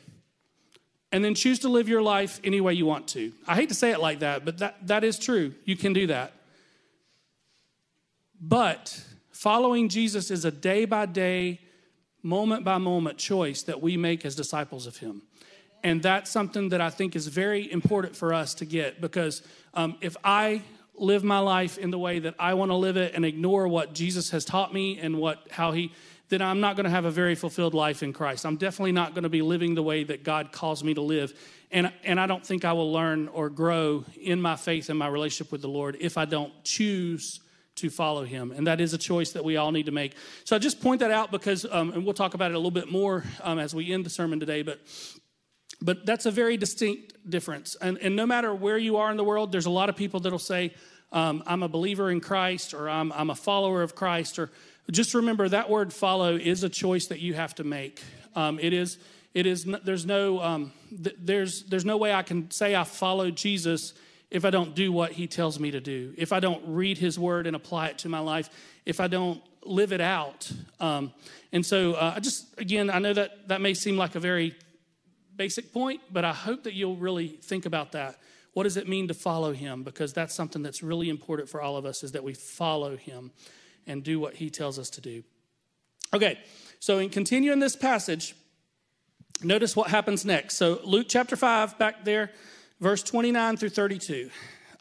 and 1.12 1.24
then 1.24 1.34
choose 1.36 1.60
to 1.60 1.70
live 1.70 1.90
your 1.90 2.02
life 2.02 2.40
any 2.44 2.62
way 2.62 2.74
you 2.74 2.86
want 2.86 3.08
to. 3.10 3.32
I 3.48 3.56
hate 3.56 3.70
to 3.70 3.76
say 3.76 3.92
it 3.92 4.00
like 4.00 4.20
that, 4.20 4.46
but 4.46 4.60
that, 4.60 4.88
that 4.88 5.04
is 5.04 5.18
true. 5.18 5.54
You 5.66 5.76
can 5.76 5.94
do 5.94 6.08
that. 6.08 6.34
But 8.40 9.04
following 9.32 9.90
Jesus 9.90 10.32
is 10.32 10.46
a 10.46 10.52
day 10.52 10.86
by 10.86 11.06
day, 11.06 11.60
moment 12.22 12.64
by 12.64 12.78
moment 12.78 13.18
choice 13.18 13.64
that 13.64 13.82
we 13.82 13.98
make 13.98 14.26
as 14.26 14.36
disciples 14.36 14.86
of 14.88 14.98
Him. 14.98 15.24
And 15.84 16.02
that's 16.02 16.30
something 16.30 16.70
that 16.70 16.82
I 16.82 16.90
think 16.90 17.16
is 17.16 17.28
very 17.28 17.72
important 17.72 18.16
for 18.16 18.34
us 18.34 18.54
to 18.56 18.66
get 18.66 19.00
because 19.00 19.42
um, 19.74 19.98
if 20.02 20.18
I 20.24 20.62
live 20.96 21.24
my 21.24 21.40
life 21.40 21.78
in 21.78 21.92
the 21.92 22.00
way 22.00 22.20
that 22.20 22.36
I 22.38 22.54
want 22.54 22.72
to 22.72 22.76
live 22.76 22.98
it 22.98 23.14
and 23.16 23.24
ignore 23.24 23.68
what 23.68 23.94
Jesus 23.94 24.32
has 24.32 24.44
taught 24.44 24.74
me 24.74 25.00
and 25.00 25.18
what 25.18 25.48
how 25.50 25.72
He 25.72 25.94
then 26.30 26.42
I'm 26.42 26.60
not 26.60 26.76
going 26.76 26.86
to 26.86 26.92
have 26.92 27.06
a 27.06 27.12
very 27.12 27.36
fulfilled 27.36 27.74
life 27.74 28.04
in 28.04 28.14
Christ. 28.14 28.46
I'm 28.46 28.56
definitely 28.56 28.92
not 28.92 29.14
going 29.14 29.24
to 29.24 29.30
be 29.30 29.42
living 29.42 29.76
the 29.76 29.84
way 29.84 30.04
that 30.04 30.24
God 30.24 30.52
calls 30.52 30.84
me 30.84 30.94
to 30.94 31.02
live. 31.02 31.34
And, 31.72 31.92
and 32.04 32.20
I 32.20 32.28
don't 32.28 32.46
think 32.46 32.66
I 32.66 32.74
will 32.74 32.92
learn 32.92 33.28
or 33.28 33.50
grow 33.50 34.06
in 34.20 34.42
my 34.42 34.56
faith 34.56 34.90
and 34.90 34.98
my 34.98 35.08
relationship 35.08 35.52
with 35.52 35.62
the 35.62 35.70
Lord 35.70 35.98
if 36.00 36.18
I 36.18 36.26
don't 36.26 36.54
choose 36.64 37.40
to 37.76 37.90
follow 37.90 38.24
Him. 38.24 38.52
And 38.52 38.68
that 38.68 38.80
is 38.80 38.94
a 38.94 38.98
choice 38.98 39.32
that 39.32 39.44
we 39.44 39.58
all 39.58 39.72
need 39.72 39.88
to 39.88 39.92
make. 39.92 40.16
So 40.44 40.56
I 40.56 40.60
just 40.60 40.82
point 40.82 41.00
that 41.00 41.12
out 41.12 41.32
because, 41.32 41.66
um, 41.70 41.92
and 41.94 42.06
we'll 42.06 42.14
talk 42.14 42.34
about 42.34 42.52
it 42.52 42.56
a 42.56 42.58
little 42.58 42.72
bit 42.72 42.92
more 42.92 43.24
um, 43.42 43.58
as 43.58 43.74
we 43.74 43.92
end 43.92 44.06
the 44.06 44.10
sermon 44.10 44.40
today, 44.40 44.62
but. 44.62 44.80
But 45.82 46.06
that's 46.06 46.26
a 46.26 46.32
very 46.32 46.58
distinct 46.58 47.14
difference. 47.30 47.78
And, 47.80 47.98
and 48.00 48.14
no 48.14 48.26
matter 48.26 48.54
where 48.54 48.78
you 48.78 48.98
are 48.98 49.10
in 49.12 49.16
the 49.16 49.24
world, 49.24 49.54
there's 49.54 49.68
a 49.68 49.70
lot 49.70 49.88
of 49.88 49.96
people 49.96 50.20
that'll 50.20 50.38
say, 50.38 50.74
um, 51.14 51.42
I'm 51.46 51.64
a 51.64 51.70
believer 51.70 52.12
in 52.12 52.20
Christ, 52.20 52.74
or 52.74 52.90
I'm, 52.90 53.14
I'm 53.14 53.30
a 53.30 53.36
follower 53.36 53.82
of 53.82 53.96
Christ, 53.96 54.40
or 54.40 54.52
just 54.92 55.14
remember 55.14 55.48
that 55.50 55.70
word 55.70 55.94
follow 55.94 56.36
is 56.36 56.64
a 56.64 56.70
choice 56.70 57.08
that 57.08 57.20
you 57.20 57.34
have 57.34 57.56
to 57.56 57.64
make. 57.64 58.02
Um, 58.36 58.60
it 58.60 58.74
is, 58.74 58.98
it 59.34 59.46
is, 59.46 59.66
there's 59.84 60.06
no, 60.06 60.42
um, 60.42 60.72
th- 61.04 61.16
there's, 61.20 61.64
there's 61.66 61.86
no 61.86 61.98
way 61.98 62.14
I 62.14 62.24
can 62.24 62.50
say 62.52 62.76
I 62.76 62.84
follow 62.84 63.30
Jesus 63.32 63.94
if 64.32 64.46
I 64.46 64.50
don't 64.50 64.76
do 64.76 64.92
what 64.92 65.12
he 65.12 65.28
tells 65.28 65.60
me 65.60 65.72
to 65.72 65.80
do, 65.80 66.14
if 66.18 66.32
I 66.32 66.40
don't 66.40 66.64
read 66.68 66.98
his 66.98 67.18
word 67.18 67.48
and 67.48 67.56
apply 67.56 67.88
it 67.88 68.00
to 68.00 68.10
my 68.10 68.20
life, 68.20 68.50
if 68.86 69.00
I 69.00 69.08
don't 69.08 69.42
live 69.64 69.92
it 69.92 70.02
out. 70.02 70.52
Um, 70.80 71.14
and 71.52 71.66
so 71.66 71.94
uh, 71.94 72.14
I 72.16 72.20
just, 72.20 72.48
again, 72.60 72.90
I 72.90 73.00
know 73.00 73.14
that 73.14 73.48
that 73.48 73.62
may 73.62 73.74
seem 73.74 73.98
like 73.98 74.16
a 74.16 74.20
very 74.20 74.56
basic 75.36 75.74
point, 75.74 76.02
but 76.12 76.26
I 76.26 76.34
hope 76.34 76.64
that 76.64 76.74
you'll 76.74 76.98
really 76.98 77.28
think 77.28 77.66
about 77.66 77.94
that. 77.94 78.18
What 78.54 78.64
does 78.64 78.78
it 78.78 78.88
mean 78.88 79.08
to 79.08 79.14
follow 79.14 79.54
him? 79.54 79.84
Because 79.84 80.14
that's 80.14 80.36
something 80.36 80.62
that's 80.62 80.84
really 80.84 81.10
important 81.10 81.50
for 81.50 81.62
all 81.62 81.78
of 81.78 81.86
us 81.86 82.04
is 82.04 82.12
that 82.12 82.24
we 82.24 82.34
follow 82.34 82.98
him 82.98 83.32
and 83.90 84.04
do 84.04 84.20
what 84.20 84.36
he 84.36 84.50
tells 84.50 84.80
us 84.80 84.90
to 84.92 85.02
do. 85.02 85.24
Okay, 86.14 86.40
so 86.80 87.00
in 87.00 87.10
continuing 87.10 87.60
this 87.60 87.76
passage, 87.76 88.36
notice 89.44 89.76
what 89.76 89.90
happens 89.90 90.24
next. 90.24 90.56
So, 90.56 90.80
Luke 90.86 91.08
chapter 91.10 91.36
5, 91.36 91.78
back 91.78 92.06
there, 92.06 92.32
verse 92.80 93.04
29 93.04 93.58
through 93.58 93.70
32. 93.70 94.30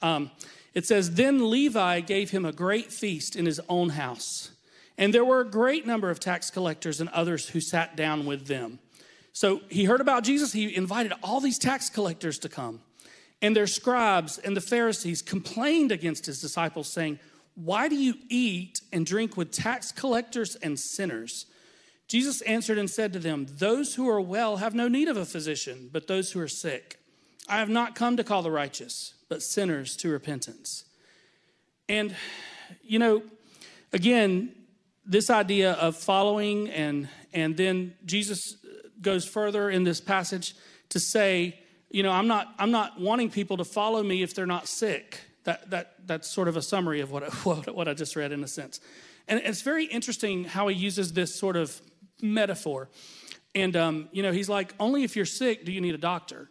Um, 0.01 0.31
it 0.75 0.87
says, 0.87 1.15
Then 1.15 1.51
Levi 1.51 2.01
gave 2.01 2.31
him 2.31 2.45
a 2.45 2.53
great 2.53 2.93
feast 2.93 3.35
in 3.35 3.47
his 3.47 3.61
own 3.69 3.91
house. 3.91 4.53
And 4.97 5.15
there 5.15 5.25
were 5.25 5.41
a 5.41 5.49
great 5.49 5.87
number 5.87 6.11
of 6.11 6.21
tax 6.21 6.51
collectors 6.51 7.01
and 7.01 7.09
others 7.11 7.49
who 7.49 7.61
sat 7.61 7.97
down 7.97 8.27
with 8.27 8.47
them. 8.47 8.79
So 9.33 9.61
he 9.69 9.85
heard 9.85 10.01
about 10.01 10.25
Jesus. 10.25 10.53
He 10.53 10.75
invited 10.75 11.13
all 11.23 11.41
these 11.41 11.59
tax 11.59 11.89
collectors 11.89 12.39
to 12.41 12.49
come. 12.49 12.81
And 13.41 13.55
their 13.55 13.69
scribes 13.69 14.39
and 14.39 14.57
the 14.57 14.61
Pharisees 14.61 15.23
complained 15.23 15.93
against 15.93 16.27
his 16.27 16.41
disciples, 16.41 16.89
saying, 16.89 17.21
why 17.59 17.89
do 17.89 17.97
you 17.97 18.15
eat 18.29 18.83
and 18.93 19.05
drink 19.05 19.37
with 19.37 19.51
tax 19.51 19.91
collectors 19.91 20.55
and 20.57 20.79
sinners? 20.79 21.47
Jesus 22.07 22.41
answered 22.43 22.79
and 22.79 22.89
said 22.89 23.13
to 23.13 23.19
them, 23.19 23.47
Those 23.51 23.97
who 23.97 24.09
are 24.09 24.21
well 24.21 24.59
have 24.59 24.75
no 24.75 24.87
need 24.87 25.09
of 25.09 25.17
a 25.17 25.25
physician, 25.25 25.91
but 25.93 26.07
those 26.07 26.31
who 26.31 26.41
are 26.41 26.49
sick. 26.49 27.01
I 27.49 27.59
have 27.59 27.69
not 27.69 27.97
come 27.97 28.17
to 28.17 28.23
call 28.23 28.43
the 28.43 28.51
righteous, 28.53 29.15
but 29.29 29.43
sinners 29.43 29.97
to 29.97 30.09
repentance. 30.09 30.85
And, 31.89 32.15
you 32.85 33.01
know, 33.01 33.23
again, 33.93 34.55
this 35.05 35.29
idea 35.29 35.73
of 35.73 35.97
following, 35.97 36.69
and, 36.71 37.09
and 37.33 37.57
then 37.57 37.95
Jesus 38.05 38.57
goes 39.01 39.27
further 39.27 39.69
in 39.69 39.83
this 39.83 40.01
passage 40.01 40.55
to 40.91 41.01
say, 41.01 41.59
you 41.91 42.05
know, 42.05 42.13
I'm 42.13 42.29
not, 42.29 42.55
I'm 42.59 42.71
not 42.71 43.01
wanting 43.01 43.31
people 43.31 43.57
to 43.57 43.65
follow 43.65 44.03
me 44.03 44.23
if 44.23 44.33
they're 44.33 44.47
not 44.47 44.69
sick. 44.69 45.19
That, 45.49 45.71
that, 45.71 45.95
that's 46.05 46.29
sort 46.29 46.49
of 46.49 46.59
a 46.59 46.63
summary 46.63 47.01
of 47.01 47.11
what, 47.11 47.33
what, 47.47 47.75
what 47.75 47.89
I 47.89 47.95
just 47.95 48.17
read 48.17 48.33
in 48.33 48.45
a 48.45 48.47
sense. 48.47 48.81
And 49.27 49.41
it's 49.43 49.63
very 49.63 49.87
interesting 49.87 50.45
how 50.45 50.69
he 50.69 50.77
uses 50.77 51.15
this 51.15 51.35
sort 51.35 51.57
of 51.57 51.81
metaphor. 52.21 52.91
And, 53.55 53.75
um, 53.75 54.11
you 54.13 54.23
know, 54.23 54.31
he's 54.31 54.51
like, 54.51 54.75
only 54.79 55.05
if 55.05 55.17
you're 55.17 55.25
sick 55.25 55.65
do 55.65 55.73
you 55.73 55.81
need 55.81 55.95
a 55.95 55.99
doctor. 55.99 56.51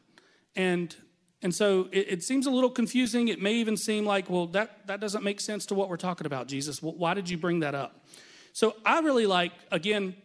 And, 0.55 0.95
and 1.43 1.53
so 1.53 1.89
it, 1.91 2.07
it, 2.09 2.23
seems 2.23 2.47
a 2.47 2.49
little 2.49 2.71
confusing. 2.71 3.27
It 3.27 3.39
may 3.39 3.53
even 3.53 3.77
seem 3.77 4.03
like, 4.03 4.31
well, 4.31 4.47
that, 4.47 4.87
that 4.87 4.99
doesn't 4.99 5.23
make 5.23 5.41
sense 5.41 5.67
to 5.67 5.75
what 5.75 5.89
we're 5.89 5.97
talking 5.97 6.25
about, 6.25 6.47
Jesus. 6.47 6.81
Why 6.81 7.13
did 7.13 7.29
you 7.29 7.37
bring 7.37 7.59
that 7.59 7.75
up? 7.75 8.03
So 8.51 8.77
I 8.83 9.01
really 9.01 9.27
like, 9.27 9.51
again, 9.71 10.15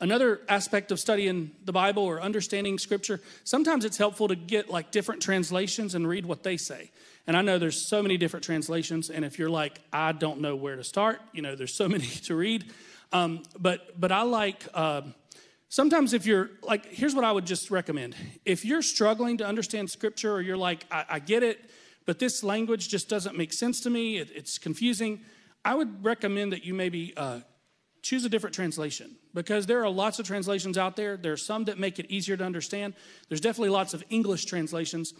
another 0.00 0.42
aspect 0.48 0.92
of 0.92 1.00
studying 1.00 1.50
the 1.64 1.72
Bible 1.72 2.04
or 2.04 2.20
understanding 2.20 2.78
scripture. 2.78 3.20
Sometimes 3.42 3.84
it's 3.84 3.96
helpful 3.96 4.28
to 4.28 4.36
get 4.36 4.70
like 4.70 4.92
different 4.92 5.22
translations 5.22 5.96
and 5.96 6.06
read 6.06 6.24
what 6.24 6.44
they 6.44 6.56
say. 6.56 6.92
And 7.26 7.36
I 7.36 7.42
know 7.42 7.58
there's 7.58 7.80
so 7.80 8.02
many 8.02 8.16
different 8.16 8.44
translations, 8.44 9.08
and 9.08 9.24
if 9.24 9.38
you're 9.38 9.50
like, 9.50 9.80
I 9.92 10.12
don't 10.12 10.40
know 10.40 10.56
where 10.56 10.76
to 10.76 10.84
start, 10.84 11.20
you 11.32 11.40
know, 11.40 11.56
there's 11.56 11.74
so 11.74 11.88
many 11.94 12.06
to 12.06 12.34
read. 12.34 12.64
Um, 13.12 13.42
but 13.58 13.98
but 13.98 14.12
I 14.12 14.22
like 14.22 14.66
uh, 14.74 15.02
sometimes 15.68 16.12
if 16.12 16.26
you're 16.26 16.50
like, 16.62 16.86
here's 16.86 17.14
what 17.14 17.24
I 17.24 17.32
would 17.32 17.46
just 17.46 17.70
recommend: 17.70 18.14
if 18.44 18.64
you're 18.64 18.82
struggling 18.82 19.38
to 19.38 19.46
understand 19.46 19.90
Scripture, 19.90 20.32
or 20.32 20.40
you're 20.40 20.56
like, 20.56 20.84
I, 20.90 21.04
I 21.08 21.18
get 21.18 21.42
it, 21.42 21.70
but 22.06 22.18
this 22.18 22.44
language 22.44 22.88
just 22.88 23.08
doesn't 23.08 23.36
make 23.36 23.52
sense 23.52 23.80
to 23.82 23.90
me, 23.90 24.18
it, 24.18 24.30
it's 24.34 24.58
confusing. 24.58 25.20
I 25.64 25.74
would 25.74 26.04
recommend 26.04 26.52
that 26.52 26.64
you 26.64 26.74
maybe 26.74 27.14
uh, 27.16 27.40
choose 28.02 28.24
a 28.26 28.28
different 28.28 28.54
translation 28.54 29.16
because 29.32 29.64
there 29.64 29.82
are 29.82 29.88
lots 29.88 30.18
of 30.18 30.26
translations 30.26 30.76
out 30.76 30.94
there. 30.94 31.16
There 31.16 31.32
are 31.32 31.38
some 31.38 31.64
that 31.64 31.78
make 31.78 31.98
it 31.98 32.10
easier 32.10 32.36
to 32.36 32.44
understand. 32.44 32.92
There's 33.28 33.40
definitely 33.40 33.70
lots 33.70 33.94
of 33.94 34.04
English 34.10 34.44
translations. 34.44 35.14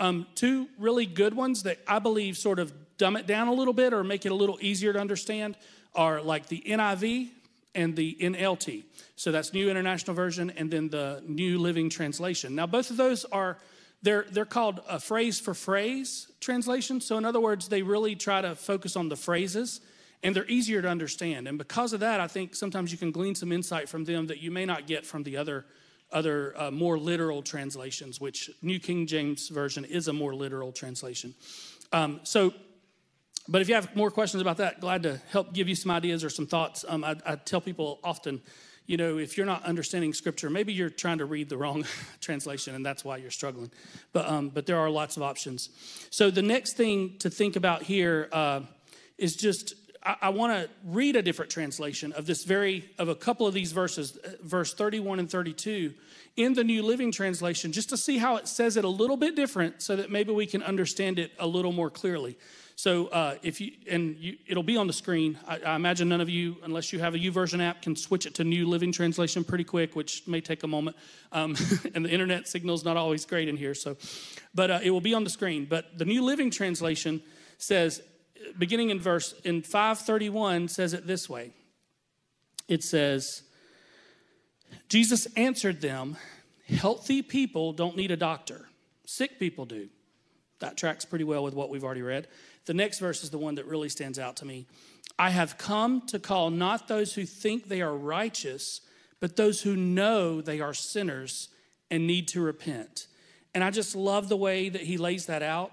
Um, 0.00 0.26
two 0.34 0.68
really 0.78 1.06
good 1.06 1.34
ones 1.34 1.64
that 1.64 1.78
I 1.86 1.98
believe 1.98 2.38
sort 2.38 2.58
of 2.58 2.72
dumb 2.98 3.16
it 3.16 3.26
down 3.26 3.48
a 3.48 3.52
little 3.52 3.72
bit 3.72 3.92
or 3.92 4.04
make 4.04 4.26
it 4.26 4.32
a 4.32 4.34
little 4.34 4.58
easier 4.60 4.92
to 4.92 5.00
understand 5.00 5.56
are 5.94 6.20
like 6.20 6.48
the 6.48 6.62
NIV 6.66 7.30
and 7.74 7.96
the 7.96 8.16
NLT. 8.20 8.84
So 9.16 9.32
that's 9.32 9.52
New 9.52 9.68
International 9.70 10.14
Version 10.14 10.50
and 10.50 10.70
then 10.70 10.88
the 10.88 11.22
New 11.26 11.58
Living 11.58 11.90
Translation. 11.90 12.54
Now, 12.54 12.66
both 12.66 12.90
of 12.90 12.96
those 12.96 13.24
are. 13.26 13.58
They're, 14.00 14.26
they're 14.30 14.44
called 14.44 14.80
a 14.88 15.00
phrase 15.00 15.40
for 15.40 15.54
phrase 15.54 16.30
translation. 16.38 17.00
So, 17.00 17.18
in 17.18 17.24
other 17.24 17.40
words, 17.40 17.66
they 17.66 17.82
really 17.82 18.14
try 18.14 18.40
to 18.40 18.54
focus 18.54 18.94
on 18.94 19.08
the 19.08 19.16
phrases 19.16 19.80
and 20.22 20.34
they're 20.34 20.46
easier 20.46 20.82
to 20.82 20.88
understand. 20.88 21.48
And 21.48 21.58
because 21.58 21.92
of 21.92 22.00
that, 22.00 22.20
I 22.20 22.26
think 22.26 22.54
sometimes 22.54 22.92
you 22.92 22.98
can 22.98 23.10
glean 23.10 23.34
some 23.34 23.52
insight 23.52 23.88
from 23.88 24.04
them 24.04 24.26
that 24.28 24.38
you 24.38 24.50
may 24.50 24.64
not 24.66 24.86
get 24.86 25.06
from 25.06 25.22
the 25.22 25.36
other 25.36 25.64
other 26.12 26.54
uh, 26.56 26.70
more 26.70 26.98
literal 26.98 27.42
translations, 27.42 28.20
which 28.20 28.50
New 28.62 28.78
King 28.78 29.06
James 29.06 29.48
Version 29.48 29.84
is 29.84 30.08
a 30.08 30.12
more 30.12 30.34
literal 30.34 30.72
translation. 30.72 31.34
Um, 31.92 32.20
so, 32.22 32.54
but 33.48 33.62
if 33.62 33.68
you 33.68 33.74
have 33.74 33.94
more 33.96 34.10
questions 34.10 34.40
about 34.40 34.58
that, 34.58 34.80
glad 34.80 35.02
to 35.04 35.20
help 35.30 35.52
give 35.52 35.68
you 35.68 35.74
some 35.74 35.90
ideas 35.90 36.24
or 36.24 36.30
some 36.30 36.46
thoughts. 36.46 36.84
Um, 36.86 37.04
I, 37.04 37.16
I 37.24 37.36
tell 37.36 37.60
people 37.60 37.98
often, 38.04 38.42
you 38.86 38.96
know, 38.96 39.18
if 39.18 39.36
you're 39.36 39.46
not 39.46 39.64
understanding 39.64 40.12
Scripture, 40.12 40.50
maybe 40.50 40.72
you're 40.72 40.90
trying 40.90 41.18
to 41.18 41.24
read 41.24 41.48
the 41.48 41.56
wrong 41.56 41.84
translation, 42.20 42.74
and 42.74 42.84
that's 42.84 43.04
why 43.04 43.16
you're 43.16 43.30
struggling. 43.30 43.70
But 44.12 44.28
um, 44.28 44.48
but 44.48 44.66
there 44.66 44.78
are 44.78 44.90
lots 44.90 45.16
of 45.16 45.22
options. 45.22 45.70
So 46.10 46.30
the 46.30 46.42
next 46.42 46.76
thing 46.76 47.16
to 47.18 47.30
think 47.30 47.56
about 47.56 47.82
here 47.82 48.28
uh, 48.32 48.60
is 49.18 49.36
just 49.36 49.74
I, 50.08 50.16
I 50.22 50.28
want 50.30 50.52
to 50.54 50.70
read 50.84 51.16
a 51.16 51.22
different 51.22 51.50
translation 51.50 52.12
of 52.12 52.26
this 52.26 52.44
very, 52.44 52.90
of 52.98 53.08
a 53.08 53.14
couple 53.14 53.46
of 53.46 53.52
these 53.52 53.72
verses, 53.72 54.16
uh, 54.16 54.30
verse 54.42 54.72
31 54.72 55.18
and 55.20 55.30
32 55.30 55.92
in 56.36 56.54
the 56.54 56.64
New 56.64 56.82
Living 56.82 57.12
Translation, 57.12 57.70
just 57.70 57.90
to 57.90 57.96
see 57.96 58.16
how 58.16 58.36
it 58.36 58.48
says 58.48 58.76
it 58.76 58.84
a 58.84 58.88
little 58.88 59.16
bit 59.16 59.36
different 59.36 59.82
so 59.82 59.94
that 59.96 60.10
maybe 60.10 60.32
we 60.32 60.46
can 60.46 60.62
understand 60.62 61.18
it 61.18 61.32
a 61.38 61.46
little 61.46 61.72
more 61.72 61.90
clearly. 61.90 62.38
So 62.74 63.08
uh, 63.08 63.34
if 63.42 63.60
you 63.60 63.72
and 63.90 64.16
you, 64.16 64.36
it'll 64.46 64.62
be 64.62 64.76
on 64.76 64.86
the 64.86 64.92
screen. 64.92 65.36
I, 65.48 65.58
I, 65.58 65.74
imagine 65.74 66.08
none 66.08 66.20
of 66.20 66.28
you, 66.28 66.58
unless 66.62 66.92
you 66.92 67.00
have 67.00 67.16
a 67.16 67.18
YouVersion 67.18 67.60
app, 67.60 67.82
can 67.82 67.96
switch 67.96 68.24
it 68.24 68.34
to 68.36 68.44
New 68.44 68.68
Living 68.68 68.92
Translation 68.92 69.42
pretty 69.42 69.64
quick, 69.64 69.96
which 69.96 70.28
may 70.28 70.40
take 70.40 70.62
a 70.62 70.68
moment. 70.68 70.96
Um, 71.32 71.56
and 71.94 72.04
the 72.04 72.10
internet 72.10 72.46
signal's 72.46 72.84
not 72.84 72.96
always 72.96 73.26
great 73.26 73.48
in 73.48 73.56
here, 73.56 73.74
so 73.74 73.96
but 74.54 74.70
uh, 74.70 74.78
it 74.80 74.90
will 74.90 75.00
be 75.00 75.12
on 75.12 75.24
the 75.24 75.30
screen. 75.30 75.66
But 75.68 75.98
the 75.98 76.04
New 76.04 76.22
Living 76.22 76.52
Translation 76.52 77.20
says, 77.58 78.00
beginning 78.58 78.90
in 78.90 79.00
verse 79.00 79.34
in 79.44 79.62
531, 79.62 80.68
says 80.68 80.92
it 80.92 81.06
this 81.06 81.28
way. 81.28 81.52
It 82.68 82.82
says, 82.82 83.42
Jesus 84.88 85.26
answered 85.36 85.80
them, 85.80 86.16
"Healthy 86.66 87.22
people 87.22 87.72
don't 87.72 87.96
need 87.96 88.10
a 88.10 88.16
doctor; 88.16 88.68
sick 89.06 89.38
people 89.38 89.64
do." 89.64 89.88
That 90.60 90.76
tracks 90.76 91.04
pretty 91.04 91.24
well 91.24 91.44
with 91.44 91.54
what 91.54 91.70
we've 91.70 91.84
already 91.84 92.02
read. 92.02 92.28
The 92.66 92.74
next 92.74 92.98
verse 92.98 93.22
is 93.22 93.30
the 93.30 93.38
one 93.38 93.54
that 93.54 93.66
really 93.66 93.88
stands 93.88 94.18
out 94.18 94.36
to 94.36 94.44
me. 94.44 94.66
I 95.18 95.30
have 95.30 95.56
come 95.56 96.06
to 96.08 96.18
call 96.18 96.50
not 96.50 96.88
those 96.88 97.14
who 97.14 97.24
think 97.24 97.68
they 97.68 97.80
are 97.80 97.96
righteous, 97.96 98.80
but 99.20 99.36
those 99.36 99.62
who 99.62 99.76
know 99.76 100.40
they 100.40 100.60
are 100.60 100.74
sinners 100.74 101.48
and 101.90 102.06
need 102.06 102.28
to 102.28 102.40
repent. 102.40 103.06
And 103.54 103.64
I 103.64 103.70
just 103.70 103.96
love 103.96 104.28
the 104.28 104.36
way 104.36 104.68
that 104.68 104.82
he 104.82 104.98
lays 104.98 105.26
that 105.26 105.42
out 105.42 105.72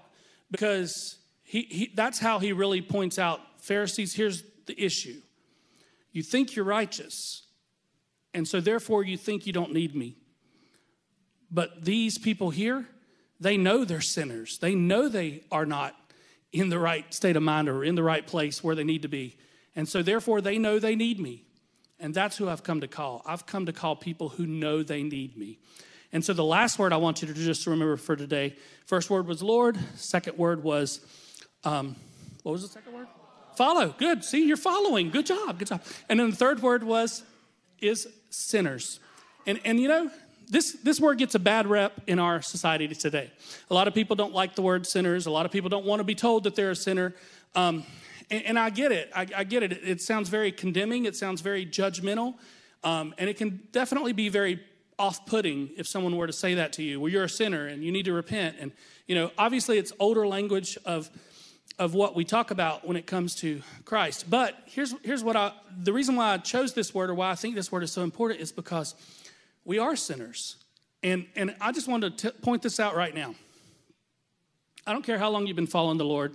because 0.50 1.18
he, 1.46 1.62
he, 1.62 1.92
that's 1.94 2.18
how 2.18 2.40
he 2.40 2.52
really 2.52 2.82
points 2.82 3.18
out 3.18 3.40
Pharisees, 3.60 4.14
here's 4.14 4.42
the 4.66 4.80
issue. 4.80 5.20
You 6.12 6.22
think 6.22 6.56
you're 6.56 6.64
righteous, 6.64 7.42
and 8.34 8.46
so 8.46 8.60
therefore 8.60 9.04
you 9.04 9.16
think 9.16 9.46
you 9.46 9.52
don't 9.52 9.72
need 9.72 9.94
me. 9.94 10.16
But 11.50 11.84
these 11.84 12.18
people 12.18 12.50
here, 12.50 12.86
they 13.38 13.56
know 13.56 13.84
they're 13.84 14.00
sinners. 14.00 14.58
They 14.58 14.74
know 14.74 15.08
they 15.08 15.44
are 15.52 15.66
not 15.66 15.94
in 16.52 16.68
the 16.68 16.80
right 16.80 17.12
state 17.14 17.36
of 17.36 17.42
mind 17.44 17.68
or 17.68 17.84
in 17.84 17.94
the 17.94 18.02
right 18.02 18.26
place 18.26 18.64
where 18.64 18.74
they 18.74 18.84
need 18.84 19.02
to 19.02 19.08
be. 19.08 19.36
And 19.76 19.88
so, 19.88 20.02
therefore, 20.02 20.40
they 20.40 20.58
know 20.58 20.80
they 20.80 20.96
need 20.96 21.20
me. 21.20 21.44
And 22.00 22.12
that's 22.12 22.36
who 22.36 22.48
I've 22.48 22.64
come 22.64 22.80
to 22.80 22.88
call. 22.88 23.22
I've 23.24 23.46
come 23.46 23.66
to 23.66 23.72
call 23.72 23.94
people 23.94 24.30
who 24.30 24.46
know 24.46 24.82
they 24.82 25.02
need 25.02 25.36
me. 25.36 25.58
And 26.12 26.24
so, 26.24 26.32
the 26.32 26.44
last 26.44 26.78
word 26.78 26.92
I 26.92 26.96
want 26.96 27.22
you 27.22 27.28
to 27.28 27.34
just 27.34 27.66
remember 27.66 27.96
for 27.96 28.16
today 28.16 28.56
first 28.86 29.10
word 29.10 29.26
was 29.28 29.42
Lord, 29.42 29.78
second 29.94 30.36
word 30.38 30.64
was, 30.64 31.00
um, 31.64 31.96
what 32.42 32.52
was 32.52 32.62
the 32.62 32.68
second 32.68 32.92
word? 32.92 33.08
Follow. 33.56 33.94
Good. 33.96 34.22
See, 34.22 34.46
you're 34.46 34.56
following. 34.56 35.10
Good 35.10 35.26
job. 35.26 35.58
Good 35.58 35.68
job. 35.68 35.82
And 36.08 36.20
then 36.20 36.30
the 36.30 36.36
third 36.36 36.60
word 36.60 36.84
was, 36.84 37.24
is 37.80 38.06
sinners. 38.30 39.00
And, 39.46 39.58
and 39.64 39.80
you 39.80 39.88
know, 39.88 40.10
this, 40.48 40.72
this 40.84 41.00
word 41.00 41.18
gets 41.18 41.34
a 41.34 41.38
bad 41.38 41.66
rep 41.66 42.00
in 42.06 42.18
our 42.18 42.42
society 42.42 42.86
today. 42.88 43.30
A 43.70 43.74
lot 43.74 43.88
of 43.88 43.94
people 43.94 44.14
don't 44.14 44.34
like 44.34 44.54
the 44.54 44.62
word 44.62 44.86
sinners. 44.86 45.26
A 45.26 45.30
lot 45.30 45.46
of 45.46 45.52
people 45.52 45.68
don't 45.68 45.84
want 45.84 46.00
to 46.00 46.04
be 46.04 46.14
told 46.14 46.44
that 46.44 46.54
they're 46.54 46.70
a 46.70 46.76
sinner. 46.76 47.14
Um, 47.54 47.84
and, 48.30 48.44
and, 48.44 48.58
I 48.58 48.70
get 48.70 48.92
it. 48.92 49.10
I, 49.14 49.26
I 49.34 49.44
get 49.44 49.62
it. 49.62 49.72
it. 49.72 50.00
sounds 50.00 50.28
very 50.28 50.52
condemning. 50.52 51.04
It 51.04 51.16
sounds 51.16 51.40
very 51.40 51.64
judgmental. 51.64 52.34
Um, 52.84 53.14
and 53.18 53.28
it 53.30 53.36
can 53.36 53.62
definitely 53.72 54.12
be 54.12 54.28
very 54.28 54.60
off 54.98 55.26
putting 55.26 55.70
if 55.76 55.86
someone 55.86 56.16
were 56.16 56.26
to 56.26 56.32
say 56.32 56.54
that 56.54 56.72
to 56.74 56.82
you. 56.82 57.00
Well, 57.00 57.08
you're 57.08 57.24
a 57.24 57.28
sinner 57.28 57.66
and 57.66 57.82
you 57.82 57.90
need 57.90 58.04
to 58.04 58.12
repent. 58.12 58.56
And, 58.60 58.72
you 59.06 59.14
know, 59.14 59.30
obviously 59.38 59.78
it's 59.78 59.92
older 59.98 60.26
language 60.26 60.78
of, 60.84 61.10
of 61.78 61.94
what 61.94 62.14
we 62.14 62.24
talk 62.24 62.50
about 62.50 62.86
when 62.86 62.96
it 62.96 63.06
comes 63.06 63.34
to 63.36 63.60
Christ. 63.84 64.30
But 64.30 64.54
here's, 64.66 64.94
here's 65.02 65.22
what 65.22 65.36
I, 65.36 65.52
the 65.76 65.92
reason 65.92 66.16
why 66.16 66.32
I 66.32 66.38
chose 66.38 66.72
this 66.72 66.94
word 66.94 67.10
or 67.10 67.14
why 67.14 67.30
I 67.30 67.34
think 67.34 67.54
this 67.54 67.70
word 67.70 67.82
is 67.82 67.92
so 67.92 68.02
important 68.02 68.40
is 68.40 68.50
because 68.50 68.94
we 69.64 69.78
are 69.78 69.94
sinners. 69.94 70.56
And, 71.02 71.26
and 71.36 71.54
I 71.60 71.72
just 71.72 71.86
want 71.86 72.02
to 72.02 72.10
t- 72.10 72.38
point 72.40 72.62
this 72.62 72.80
out 72.80 72.96
right 72.96 73.14
now. 73.14 73.34
I 74.86 74.92
don't 74.92 75.04
care 75.04 75.18
how 75.18 75.28
long 75.30 75.46
you've 75.46 75.56
been 75.56 75.66
following 75.66 75.98
the 75.98 76.04
Lord. 76.04 76.34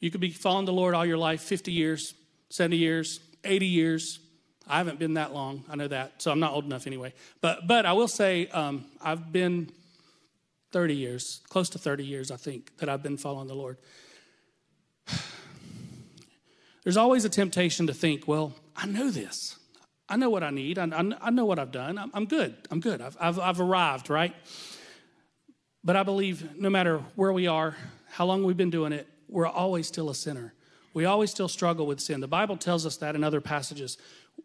You 0.00 0.10
could 0.10 0.20
be 0.20 0.30
following 0.30 0.64
the 0.64 0.72
Lord 0.72 0.94
all 0.94 1.04
your 1.04 1.18
life 1.18 1.42
50 1.42 1.72
years, 1.72 2.14
70 2.48 2.76
years, 2.76 3.20
80 3.44 3.66
years. 3.66 4.20
I 4.66 4.78
haven't 4.78 4.98
been 4.98 5.14
that 5.14 5.34
long. 5.34 5.64
I 5.68 5.76
know 5.76 5.88
that. 5.88 6.22
So 6.22 6.30
I'm 6.30 6.40
not 6.40 6.52
old 6.52 6.64
enough 6.64 6.86
anyway. 6.86 7.12
But, 7.40 7.66
but 7.66 7.84
I 7.84 7.92
will 7.92 8.08
say 8.08 8.46
um, 8.48 8.86
I've 9.02 9.32
been 9.32 9.70
30 10.72 10.94
years, 10.94 11.40
close 11.48 11.68
to 11.70 11.78
30 11.78 12.04
years, 12.04 12.30
I 12.30 12.36
think, 12.36 12.76
that 12.78 12.88
I've 12.88 13.02
been 13.02 13.16
following 13.16 13.48
the 13.48 13.54
Lord. 13.54 13.76
There's 16.84 16.96
always 16.96 17.24
a 17.24 17.28
temptation 17.28 17.86
to 17.86 17.94
think, 17.94 18.28
well, 18.28 18.54
I 18.76 18.86
know 18.86 19.10
this. 19.10 19.56
I 20.08 20.16
know 20.16 20.30
what 20.30 20.42
I 20.42 20.50
need. 20.50 20.78
I, 20.78 20.84
I, 20.86 21.12
I 21.20 21.30
know 21.30 21.44
what 21.44 21.58
I've 21.58 21.72
done. 21.72 21.98
I'm, 21.98 22.10
I'm 22.14 22.26
good. 22.26 22.54
I'm 22.70 22.80
good. 22.80 23.00
I've, 23.00 23.16
I've, 23.20 23.38
I've 23.38 23.60
arrived, 23.60 24.08
right? 24.08 24.34
But 25.82 25.96
I 25.96 26.02
believe 26.02 26.56
no 26.56 26.70
matter 26.70 26.98
where 27.14 27.32
we 27.32 27.46
are, 27.46 27.76
how 28.10 28.26
long 28.26 28.44
we've 28.44 28.56
been 28.56 28.70
doing 28.70 28.92
it, 28.92 29.06
we're 29.28 29.46
always 29.46 29.86
still 29.86 30.10
a 30.10 30.14
sinner. 30.14 30.52
We 30.94 31.04
always 31.04 31.30
still 31.30 31.48
struggle 31.48 31.86
with 31.86 32.00
sin. 32.00 32.20
The 32.20 32.28
Bible 32.28 32.56
tells 32.56 32.86
us 32.86 32.96
that 32.98 33.14
in 33.14 33.22
other 33.22 33.40
passages. 33.40 33.98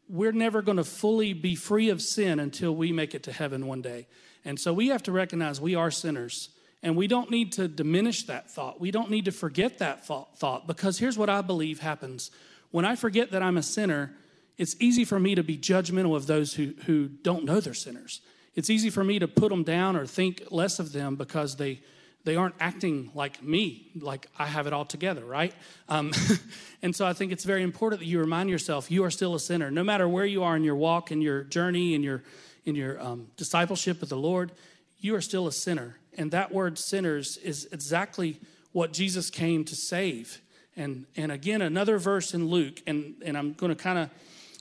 We're 0.09 0.33
never 0.33 0.61
going 0.61 0.77
to 0.77 0.83
fully 0.83 1.33
be 1.33 1.55
free 1.55 1.89
of 1.89 2.01
sin 2.01 2.39
until 2.39 2.75
we 2.75 2.91
make 2.91 3.15
it 3.15 3.23
to 3.23 3.31
heaven 3.31 3.67
one 3.67 3.81
day. 3.81 4.07
And 4.43 4.59
so 4.59 4.73
we 4.73 4.87
have 4.89 5.03
to 5.03 5.11
recognize 5.11 5.61
we 5.61 5.75
are 5.75 5.91
sinners. 5.91 6.49
And 6.83 6.95
we 6.95 7.07
don't 7.07 7.29
need 7.29 7.51
to 7.53 7.67
diminish 7.67 8.23
that 8.23 8.49
thought. 8.49 8.79
We 8.79 8.89
don't 8.89 9.11
need 9.11 9.25
to 9.25 9.31
forget 9.31 9.77
that 9.79 10.05
thought 10.05 10.67
because 10.67 10.97
here's 10.97 11.17
what 11.17 11.29
I 11.29 11.41
believe 11.41 11.79
happens. 11.79 12.31
When 12.71 12.85
I 12.85 12.95
forget 12.95 13.31
that 13.31 13.43
I'm 13.43 13.57
a 13.57 13.63
sinner, 13.63 14.13
it's 14.57 14.75
easy 14.79 15.05
for 15.05 15.19
me 15.19 15.35
to 15.35 15.43
be 15.43 15.57
judgmental 15.57 16.15
of 16.15 16.27
those 16.27 16.53
who, 16.53 16.73
who 16.85 17.07
don't 17.07 17.45
know 17.45 17.59
they're 17.59 17.73
sinners. 17.73 18.21
It's 18.55 18.69
easy 18.69 18.89
for 18.89 19.03
me 19.03 19.19
to 19.19 19.27
put 19.27 19.49
them 19.49 19.63
down 19.63 19.95
or 19.95 20.05
think 20.05 20.43
less 20.49 20.79
of 20.79 20.91
them 20.91 21.15
because 21.15 21.55
they, 21.55 21.81
they 22.25 22.35
aren't 22.35 22.55
acting 22.59 23.11
like 23.13 23.41
me, 23.43 23.91
like 23.99 24.27
I 24.37 24.45
have 24.45 24.67
it 24.67 24.73
all 24.73 24.85
together, 24.85 25.23
right? 25.23 25.53
Um, 25.87 26.11
and 26.81 26.95
so 26.95 27.05
I 27.05 27.13
think 27.13 27.31
it's 27.31 27.43
very 27.43 27.63
important 27.63 28.01
that 28.01 28.07
you 28.07 28.19
remind 28.19 28.49
yourself 28.49 28.91
you 28.91 29.03
are 29.03 29.11
still 29.11 29.35
a 29.35 29.39
sinner. 29.39 29.71
No 29.71 29.83
matter 29.83 30.07
where 30.07 30.25
you 30.25 30.43
are 30.43 30.55
in 30.55 30.63
your 30.63 30.75
walk, 30.75 31.11
in 31.11 31.21
your 31.21 31.43
journey, 31.43 31.93
in 31.93 32.03
your, 32.03 32.23
in 32.65 32.75
your 32.75 33.01
um, 33.01 33.27
discipleship 33.37 34.01
with 34.01 34.09
the 34.09 34.17
Lord, 34.17 34.51
you 34.99 35.15
are 35.15 35.21
still 35.21 35.47
a 35.47 35.51
sinner. 35.51 35.95
And 36.17 36.31
that 36.31 36.51
word 36.51 36.77
sinners 36.77 37.37
is 37.37 37.67
exactly 37.71 38.39
what 38.71 38.93
Jesus 38.93 39.29
came 39.29 39.63
to 39.65 39.75
save. 39.75 40.41
And, 40.75 41.05
and 41.15 41.31
again, 41.31 41.61
another 41.61 41.97
verse 41.97 42.33
in 42.33 42.47
Luke, 42.47 42.81
and, 42.87 43.15
and 43.25 43.37
I'm 43.37 43.53
going 43.53 43.75
to 43.75 43.81
kind 43.81 43.99
of 43.99 44.09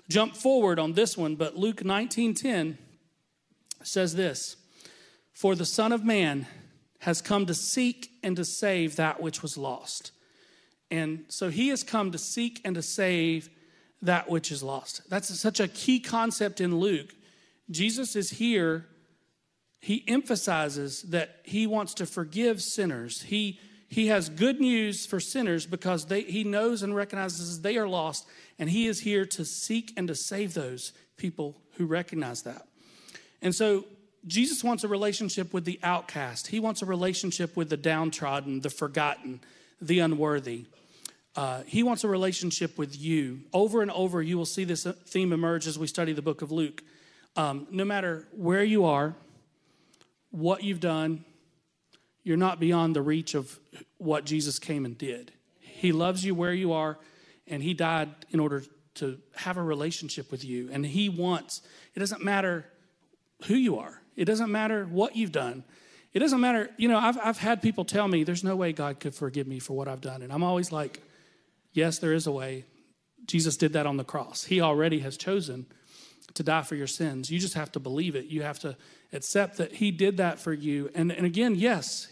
jump 0.09 0.37
forward 0.37 0.79
on 0.79 0.93
this 0.93 1.17
one, 1.17 1.37
but 1.37 1.57
Luke 1.57 1.83
19:10 1.83 2.77
says 3.83 4.15
this, 4.15 4.57
"For 5.33 5.55
the 5.55 5.65
Son 5.65 5.93
of 5.93 6.05
Man 6.05 6.47
has 7.01 7.23
come 7.23 7.47
to 7.47 7.55
seek 7.55 8.11
and 8.23 8.37
to 8.37 8.45
save 8.45 8.97
that 8.97 9.23
which 9.23 9.41
was 9.41 9.57
lost." 9.57 10.11
And 10.91 11.25
so 11.29 11.49
he 11.49 11.69
has 11.69 11.85
come 11.85 12.11
to 12.11 12.19
seek 12.19 12.61
and 12.65 12.75
to 12.75 12.83
save 12.83 13.49
that 14.03 14.29
which 14.29 14.51
is 14.51 14.63
lost. 14.63 15.09
That's 15.09 15.39
such 15.39 15.61
a 15.61 15.69
key 15.69 16.01
concept 16.01 16.61
in 16.61 16.79
Luke. 16.79 17.15
Jesus 17.71 18.17
is 18.17 18.31
here 18.31 18.87
he 19.81 20.05
emphasizes 20.07 21.03
that 21.03 21.40
he 21.43 21.66
wants 21.66 21.95
to 21.95 22.07
forgive 22.07 22.61
sinners. 22.61 23.23
He 23.23 23.59
he 23.88 24.07
has 24.07 24.29
good 24.29 24.61
news 24.61 25.05
for 25.05 25.19
sinners 25.19 25.66
because 25.66 26.07
they, 26.07 26.21
he 26.21 26.45
knows 26.45 26.85
and 26.85 26.95
recognizes 26.95 27.61
they 27.61 27.77
are 27.77 27.88
lost, 27.88 28.25
and 28.57 28.71
he 28.71 28.87
is 28.87 29.01
here 29.01 29.27
to 29.27 29.45
seek 29.45 29.93
and 29.97 30.07
to 30.07 30.14
save 30.14 30.55
those 30.55 30.93
people 31.16 31.57
who 31.73 31.87
recognize 31.87 32.43
that. 32.43 32.69
And 33.43 33.53
so 33.53 33.87
Jesus 34.25 34.62
wants 34.62 34.85
a 34.85 34.88
relationship 34.88 35.53
with 35.53 35.64
the 35.64 35.81
outcast, 35.83 36.47
he 36.47 36.61
wants 36.61 36.83
a 36.83 36.87
relationship 36.87 37.57
with 37.57 37.69
the 37.69 37.77
downtrodden, 37.77 38.61
the 38.61 38.71
forgotten, 38.71 39.40
the 39.81 39.99
unworthy. 39.99 40.66
Uh, 41.35 41.62
he 41.66 41.83
wants 41.83 42.05
a 42.05 42.09
relationship 42.09 42.79
with 42.79 42.97
you. 42.97 43.40
Over 43.53 43.83
and 43.83 43.90
over, 43.90 44.23
you 44.23 44.37
will 44.37 44.47
see 44.47 44.64
this 44.64 44.85
theme 44.85 45.33
emerge 45.33 45.66
as 45.66 45.79
we 45.79 45.87
study 45.87 46.12
the 46.12 46.23
book 46.23 46.43
of 46.43 46.53
Luke. 46.53 46.83
Um, 47.37 47.66
no 47.71 47.85
matter 47.85 48.29
where 48.33 48.64
you 48.64 48.85
are, 48.85 49.14
what 50.31 50.62
you've 50.62 50.81
done, 50.81 51.25
you're 52.23 52.37
not 52.37 52.61
beyond 52.61 52.95
the 52.95 53.03
reach 53.03 53.35
of 53.35 53.59
what 53.99 54.25
Jesus 54.25 54.59
came 54.59 54.85
and 54.85 54.97
did. 54.97 55.33
He 55.61 55.93
loves 55.93 56.25
you 56.25 56.35
where 56.35 56.53
you 56.53 56.73
are, 56.73 56.99
and 57.47 57.62
He 57.62 57.75
died 57.75 58.11
in 58.31 58.40
order 58.40 58.62
to 58.95 59.19
have 59.37 59.57
a 59.57 59.62
relationship 59.62 60.31
with 60.31 60.45
you. 60.45 60.69
And 60.73 60.85
He 60.85 61.09
wants, 61.09 61.62
it 61.95 62.01
doesn't 62.01 62.23
matter 62.23 62.66
who 63.47 63.55
you 63.55 63.79
are, 63.79 64.03
it 64.16 64.27
doesn't 64.27 64.51
matter 64.51 64.85
what 64.85 65.16
you've 65.16 65.33
done. 65.33 65.64
It 66.12 66.19
doesn't 66.19 66.40
matter, 66.40 66.71
you 66.77 66.88
know, 66.88 66.99
I've, 66.99 67.16
I've 67.23 67.38
had 67.38 67.63
people 67.63 67.85
tell 67.85 68.09
me 68.09 68.25
there's 68.25 68.42
no 68.42 68.57
way 68.57 68.73
God 68.73 68.98
could 68.98 69.15
forgive 69.15 69.46
me 69.46 69.61
for 69.61 69.77
what 69.77 69.87
I've 69.87 70.00
done. 70.00 70.23
And 70.23 70.33
I'm 70.33 70.42
always 70.42 70.73
like, 70.73 71.00
yes, 71.73 72.00
there 72.00 72.13
is 72.13 72.27
a 72.27 72.33
way. 72.33 72.65
Jesus 73.27 73.57
did 73.57 73.75
that 73.75 73.87
on 73.87 73.96
the 73.96 74.02
cross. 74.02 74.42
He 74.42 74.61
already 74.61 74.98
has 75.00 75.17
chosen 75.17 75.67
to 76.35 76.42
die 76.42 76.62
for 76.62 76.74
your 76.74 76.87
sins. 76.87 77.31
You 77.31 77.38
just 77.38 77.54
have 77.54 77.72
to 77.72 77.81
believe 77.81 78.14
it. 78.16 78.26
You 78.26 78.42
have 78.42 78.58
to 78.60 78.76
accept 79.12 79.56
that 79.58 79.72
He 79.72 79.90
did 79.90 80.18
that 80.18 80.38
for 80.38 80.52
you. 80.52 80.90
And, 80.94 81.10
and 81.10 81.26
again, 81.26 81.54
yes, 81.54 82.08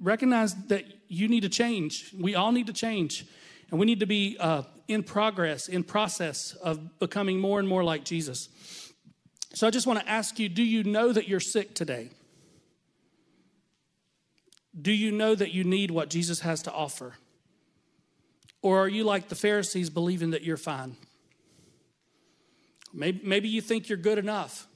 recognize 0.00 0.54
that 0.66 0.84
you 1.08 1.28
need 1.28 1.42
to 1.42 1.48
change. 1.48 2.14
We 2.18 2.34
all 2.34 2.52
need 2.52 2.66
to 2.68 2.72
change. 2.72 3.26
And 3.70 3.78
we 3.78 3.86
need 3.86 4.00
to 4.00 4.06
be 4.06 4.36
uh, 4.40 4.62
in 4.88 5.02
progress, 5.02 5.68
in 5.68 5.84
process 5.84 6.54
of 6.54 6.98
becoming 6.98 7.38
more 7.38 7.58
and 7.58 7.68
more 7.68 7.84
like 7.84 8.04
Jesus. 8.04 8.48
So 9.54 9.66
I 9.66 9.70
just 9.70 9.86
want 9.86 10.00
to 10.00 10.08
ask 10.08 10.38
you 10.38 10.48
do 10.48 10.62
you 10.62 10.84
know 10.84 11.12
that 11.12 11.28
you're 11.28 11.40
sick 11.40 11.74
today? 11.74 12.10
Do 14.80 14.92
you 14.92 15.10
know 15.10 15.34
that 15.34 15.52
you 15.52 15.64
need 15.64 15.90
what 15.90 16.10
Jesus 16.10 16.40
has 16.40 16.62
to 16.62 16.72
offer? 16.72 17.14
Or 18.62 18.78
are 18.78 18.88
you 18.88 19.04
like 19.04 19.28
the 19.28 19.34
Pharisees 19.34 19.90
believing 19.90 20.30
that 20.30 20.42
you're 20.42 20.56
fine? 20.56 20.96
Maybe, 22.92 23.20
maybe 23.24 23.48
you 23.48 23.60
think 23.60 23.88
you're 23.88 23.98
good 23.98 24.18
enough. 24.18 24.66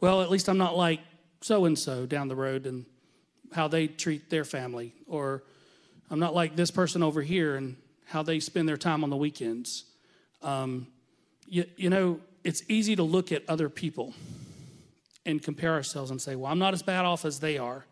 Well, 0.00 0.22
at 0.22 0.30
least 0.30 0.48
I'm 0.48 0.58
not 0.58 0.76
like 0.76 1.00
so 1.40 1.64
and 1.64 1.78
so 1.78 2.06
down 2.06 2.28
the 2.28 2.36
road 2.36 2.66
and 2.66 2.84
how 3.52 3.68
they 3.68 3.86
treat 3.86 4.30
their 4.30 4.44
family. 4.44 4.94
Or 5.06 5.42
I'm 6.10 6.18
not 6.18 6.34
like 6.34 6.56
this 6.56 6.70
person 6.70 7.02
over 7.02 7.22
here 7.22 7.56
and 7.56 7.76
how 8.06 8.22
they 8.22 8.40
spend 8.40 8.68
their 8.68 8.76
time 8.76 9.04
on 9.04 9.10
the 9.10 9.16
weekends. 9.16 9.84
Um, 10.42 10.88
you, 11.46 11.64
you 11.76 11.90
know, 11.90 12.20
it's 12.44 12.62
easy 12.68 12.96
to 12.96 13.02
look 13.02 13.32
at 13.32 13.42
other 13.48 13.68
people 13.68 14.14
and 15.26 15.42
compare 15.42 15.72
ourselves 15.72 16.10
and 16.10 16.20
say, 16.20 16.34
well, 16.34 16.50
I'm 16.50 16.58
not 16.58 16.74
as 16.74 16.82
bad 16.82 17.04
off 17.04 17.24
as 17.24 17.40
they 17.40 17.58
are. 17.58 17.84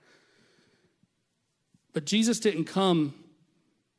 But 1.93 2.05
Jesus 2.05 2.41
didn't 2.41 2.64
come 2.64 3.14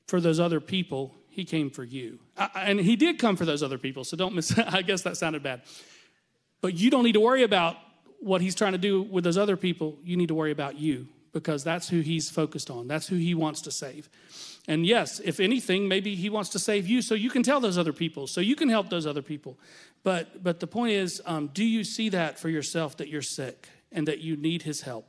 for 0.07 0.19
those 0.19 0.39
other 0.39 0.59
people, 0.59 1.13
He 1.39 1.45
came 1.45 1.69
for 1.69 1.83
you. 1.83 2.19
I, 2.37 2.49
and 2.55 2.79
He 2.79 2.95
did 2.95 3.17
come 3.17 3.35
for 3.35 3.45
those 3.45 3.63
other 3.63 3.77
people, 3.77 4.03
so 4.03 4.17
don't 4.17 4.35
miss, 4.35 4.57
I 4.67 4.81
guess 4.81 5.01
that 5.03 5.17
sounded 5.17 5.41
bad. 5.41 5.61
But 6.61 6.75
you 6.75 6.89
don't 6.89 7.03
need 7.03 7.13
to 7.13 7.19
worry 7.19 7.43
about 7.43 7.77
what 8.19 8.41
He's 8.41 8.55
trying 8.55 8.73
to 8.73 8.77
do 8.77 9.01
with 9.01 9.23
those 9.23 9.37
other 9.37 9.57
people. 9.57 9.97
You 10.03 10.17
need 10.17 10.27
to 10.27 10.35
worry 10.35 10.51
about 10.51 10.77
you 10.77 11.07
because 11.31 11.63
that's 11.63 11.89
who 11.89 12.01
He's 12.01 12.29
focused 12.29 12.69
on, 12.69 12.87
that's 12.87 13.07
who 13.07 13.15
He 13.15 13.33
wants 13.33 13.61
to 13.61 13.71
save. 13.71 14.09
And 14.67 14.85
yes, 14.85 15.19
if 15.19 15.39
anything, 15.39 15.87
maybe 15.87 16.15
He 16.15 16.29
wants 16.29 16.49
to 16.51 16.59
save 16.59 16.87
you 16.87 17.01
so 17.01 17.15
you 17.15 17.29
can 17.29 17.41
tell 17.41 17.59
those 17.59 17.77
other 17.77 17.93
people, 17.93 18.27
so 18.27 18.41
you 18.41 18.55
can 18.55 18.69
help 18.69 18.89
those 18.89 19.07
other 19.07 19.21
people. 19.21 19.57
But, 20.03 20.43
but 20.43 20.59
the 20.59 20.67
point 20.67 20.91
is, 20.91 21.21
um, 21.25 21.47
do 21.53 21.63
you 21.63 21.83
see 21.83 22.09
that 22.09 22.37
for 22.37 22.49
yourself 22.49 22.97
that 22.97 23.07
you're 23.07 23.21
sick 23.21 23.69
and 23.91 24.07
that 24.07 24.19
you 24.19 24.35
need 24.35 24.63
His 24.63 24.81
help? 24.81 25.07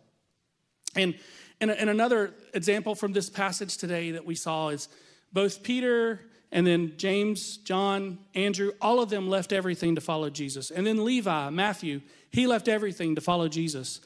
And 0.94 1.14
and, 1.60 1.70
and 1.70 1.90
another 1.90 2.34
example 2.54 2.94
from 2.94 3.12
this 3.12 3.28
passage 3.28 3.76
today 3.76 4.12
that 4.12 4.24
we 4.24 4.34
saw 4.34 4.68
is 4.68 4.88
both 5.32 5.62
Peter 5.62 6.20
and 6.52 6.66
then 6.66 6.94
James, 6.96 7.58
John, 7.58 8.18
Andrew, 8.34 8.72
all 8.80 9.00
of 9.00 9.08
them 9.08 9.28
left 9.28 9.52
everything 9.52 9.94
to 9.94 10.00
follow 10.00 10.30
Jesus. 10.30 10.70
And 10.70 10.86
then 10.86 11.04
Levi, 11.04 11.50
Matthew, 11.50 12.00
he 12.30 12.46
left 12.46 12.68
everything 12.68 13.14
to 13.14 13.20
follow 13.20 13.48
Jesus. 13.48 14.00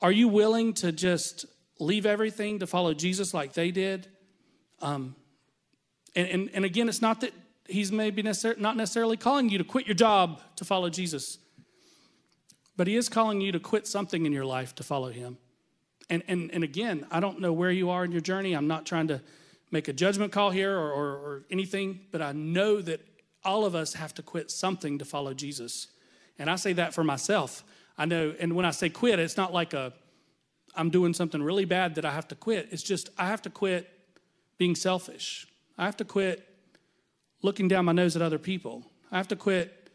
Are 0.00 0.12
you 0.12 0.28
willing 0.28 0.72
to 0.74 0.92
just 0.92 1.46
leave 1.80 2.06
everything 2.06 2.60
to 2.60 2.66
follow 2.66 2.94
Jesus 2.94 3.34
like 3.34 3.54
they 3.54 3.70
did? 3.72 4.08
Um, 4.80 5.16
and, 6.14 6.28
and, 6.28 6.50
and 6.54 6.64
again, 6.64 6.88
it's 6.88 7.02
not 7.02 7.20
that 7.22 7.32
he's 7.66 7.90
maybe 7.90 8.22
necessar- 8.22 8.58
not 8.58 8.76
necessarily 8.76 9.16
calling 9.16 9.48
you 9.48 9.58
to 9.58 9.64
quit 9.64 9.86
your 9.86 9.94
job 9.94 10.40
to 10.56 10.64
follow 10.64 10.88
Jesus, 10.88 11.38
but 12.76 12.86
he 12.86 12.94
is 12.94 13.08
calling 13.08 13.40
you 13.40 13.50
to 13.50 13.58
quit 13.58 13.88
something 13.88 14.24
in 14.24 14.32
your 14.32 14.44
life 14.44 14.76
to 14.76 14.84
follow 14.84 15.10
him. 15.10 15.38
And, 16.08 16.22
and, 16.28 16.50
and 16.52 16.62
again, 16.62 17.06
I 17.10 17.18
don't 17.18 17.40
know 17.40 17.52
where 17.52 17.70
you 17.70 17.90
are 17.90 18.04
in 18.04 18.12
your 18.12 18.20
journey. 18.20 18.54
I'm 18.54 18.68
not 18.68 18.86
trying 18.86 19.08
to 19.08 19.20
make 19.70 19.88
a 19.88 19.92
judgment 19.92 20.32
call 20.32 20.50
here 20.50 20.76
or, 20.76 20.90
or, 20.90 21.06
or 21.06 21.44
anything, 21.50 22.00
but 22.10 22.22
I 22.22 22.32
know 22.32 22.80
that 22.80 23.00
all 23.44 23.64
of 23.64 23.74
us 23.74 23.94
have 23.94 24.14
to 24.14 24.22
quit 24.22 24.50
something 24.50 24.98
to 24.98 25.04
follow 25.04 25.34
Jesus. 25.34 25.88
And 26.38 26.50
I 26.50 26.56
say 26.56 26.72
that 26.74 26.94
for 26.94 27.04
myself. 27.04 27.64
I 27.96 28.04
know, 28.04 28.34
and 28.38 28.54
when 28.54 28.64
I 28.64 28.70
say 28.70 28.88
quit, 28.88 29.18
it's 29.18 29.36
not 29.36 29.52
like 29.52 29.74
a 29.74 29.92
I'm 30.74 30.90
doing 30.90 31.12
something 31.12 31.42
really 31.42 31.64
bad 31.64 31.96
that 31.96 32.04
I 32.04 32.12
have 32.12 32.28
to 32.28 32.36
quit. 32.36 32.68
It's 32.70 32.84
just 32.84 33.10
I 33.18 33.26
have 33.26 33.42
to 33.42 33.50
quit 33.50 33.90
being 34.58 34.76
selfish. 34.76 35.46
I 35.76 35.84
have 35.84 35.96
to 35.96 36.04
quit 36.04 36.46
looking 37.42 37.66
down 37.66 37.84
my 37.84 37.92
nose 37.92 38.14
at 38.14 38.22
other 38.22 38.38
people. 38.38 38.84
I 39.10 39.16
have 39.16 39.28
to 39.28 39.36
quit 39.36 39.90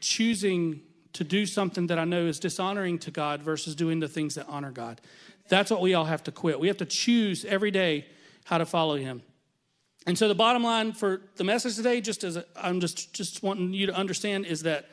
choosing 0.00 0.80
to 1.12 1.24
do 1.24 1.44
something 1.44 1.88
that 1.88 1.98
I 1.98 2.04
know 2.04 2.26
is 2.26 2.38
dishonoring 2.38 2.98
to 3.00 3.10
God 3.10 3.42
versus 3.42 3.74
doing 3.74 4.00
the 4.00 4.08
things 4.08 4.36
that 4.36 4.46
honor 4.48 4.70
God. 4.70 5.00
That's 5.48 5.70
what 5.70 5.82
we 5.82 5.92
all 5.94 6.04
have 6.04 6.22
to 6.24 6.32
quit. 6.32 6.60
We 6.60 6.68
have 6.68 6.78
to 6.78 6.86
choose 6.86 7.44
every 7.44 7.70
day 7.70 8.06
how 8.50 8.58
to 8.58 8.66
follow 8.66 8.96
Him. 8.96 9.22
And 10.06 10.18
so 10.18 10.26
the 10.26 10.34
bottom 10.34 10.64
line 10.64 10.92
for 10.92 11.22
the 11.36 11.44
message 11.44 11.76
today, 11.76 12.00
just 12.00 12.24
as 12.24 12.42
I'm 12.56 12.80
just 12.80 13.14
just 13.14 13.42
wanting 13.42 13.72
you 13.72 13.86
to 13.86 13.94
understand, 13.94 14.44
is 14.44 14.64
that, 14.64 14.86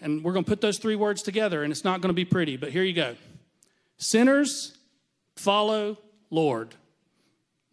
and 0.00 0.24
we're 0.24 0.32
going 0.32 0.44
to 0.44 0.48
put 0.48 0.60
those 0.60 0.78
three 0.78 0.96
words 0.96 1.22
together, 1.22 1.62
and 1.62 1.70
it's 1.70 1.84
not 1.84 2.00
going 2.00 2.08
to 2.08 2.14
be 2.14 2.24
pretty, 2.24 2.56
but 2.56 2.70
here 2.70 2.82
you 2.82 2.94
go: 2.94 3.14
sinners 3.96 4.76
follow 5.36 5.96
Lord. 6.30 6.74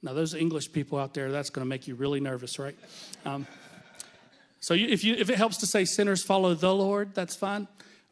Now, 0.03 0.13
those 0.13 0.33
English 0.33 0.71
people 0.71 0.97
out 0.97 1.13
there, 1.13 1.31
that's 1.31 1.51
going 1.51 1.65
to 1.65 1.69
make 1.69 1.87
you 1.87 1.95
really 1.95 2.19
nervous, 2.19 2.57
right? 2.57 2.75
Um, 3.23 3.45
so 4.59 4.73
you, 4.73 4.87
if, 4.87 5.03
you, 5.03 5.13
if 5.13 5.29
it 5.29 5.37
helps 5.37 5.57
to 5.57 5.67
say 5.67 5.85
sinners 5.85 6.23
follow 6.23 6.55
the 6.55 6.73
Lord, 6.73 7.13
that's 7.13 7.35
fine. 7.35 7.67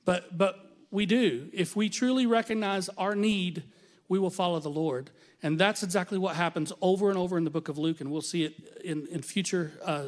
But, 0.05 0.38
but 0.38 0.55
we 0.91 1.07
do. 1.07 1.49
If 1.51 1.76
we 1.76 1.89
truly 1.89 2.28
recognize 2.28 2.89
our 2.89 3.16
need, 3.16 3.64
we 4.10 4.20
will 4.20 4.32
follow 4.32 4.60
the 4.60 4.70
Lord. 4.70 5.12
And 5.41 5.57
that's 5.57 5.84
exactly 5.84 6.18
what 6.18 6.36
happens 6.36 6.74
over 6.82 7.10
and 7.10 7.18
over 7.18 7.38
in 7.38 7.45
the 7.45 7.49
book 7.49 7.70
of 7.70 7.78
Luke. 7.78 8.01
And 8.01 8.12
we'll 8.12 8.22
see 8.22 8.43
it 8.43 8.55
in, 8.84 9.07
in 9.07 9.22
future 9.22 9.72
uh, 9.86 10.07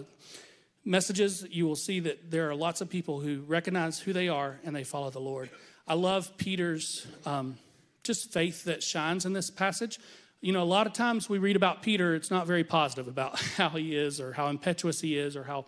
messages. 0.84 1.46
You 1.50 1.68
will 1.68 1.76
see 1.78 2.02
that 2.02 2.32
there 2.32 2.50
are 2.50 2.56
lots 2.56 2.82
of 2.82 2.90
people 2.90 3.22
who 3.22 3.42
recognize 3.42 4.00
who 4.00 4.12
they 4.12 4.28
are 4.28 4.60
and 4.66 4.76
they 4.76 4.84
follow 4.84 5.10
the 5.10 5.20
Lord. 5.20 5.50
I 5.88 5.94
love 5.94 6.36
Peter's 6.38 7.08
um, 7.26 7.58
just 8.04 8.34
faith 8.34 8.66
that 8.66 8.84
shines 8.84 9.26
in 9.26 9.34
this 9.34 9.50
passage. 9.50 10.00
You 10.42 10.52
know, 10.52 10.64
a 10.64 10.66
lot 10.66 10.88
of 10.88 10.94
times 10.94 11.30
we 11.30 11.38
read 11.38 11.56
about 11.56 11.84
Peter, 11.84 12.16
it's 12.16 12.32
not 12.32 12.48
very 12.48 12.64
positive 12.64 13.08
about 13.08 13.40
how 13.58 13.70
he 13.70 13.96
is 13.96 14.20
or 14.20 14.34
how 14.34 14.48
impetuous 14.48 15.00
he 15.00 15.18
is 15.18 15.38
or 15.38 15.44
how 15.44 15.66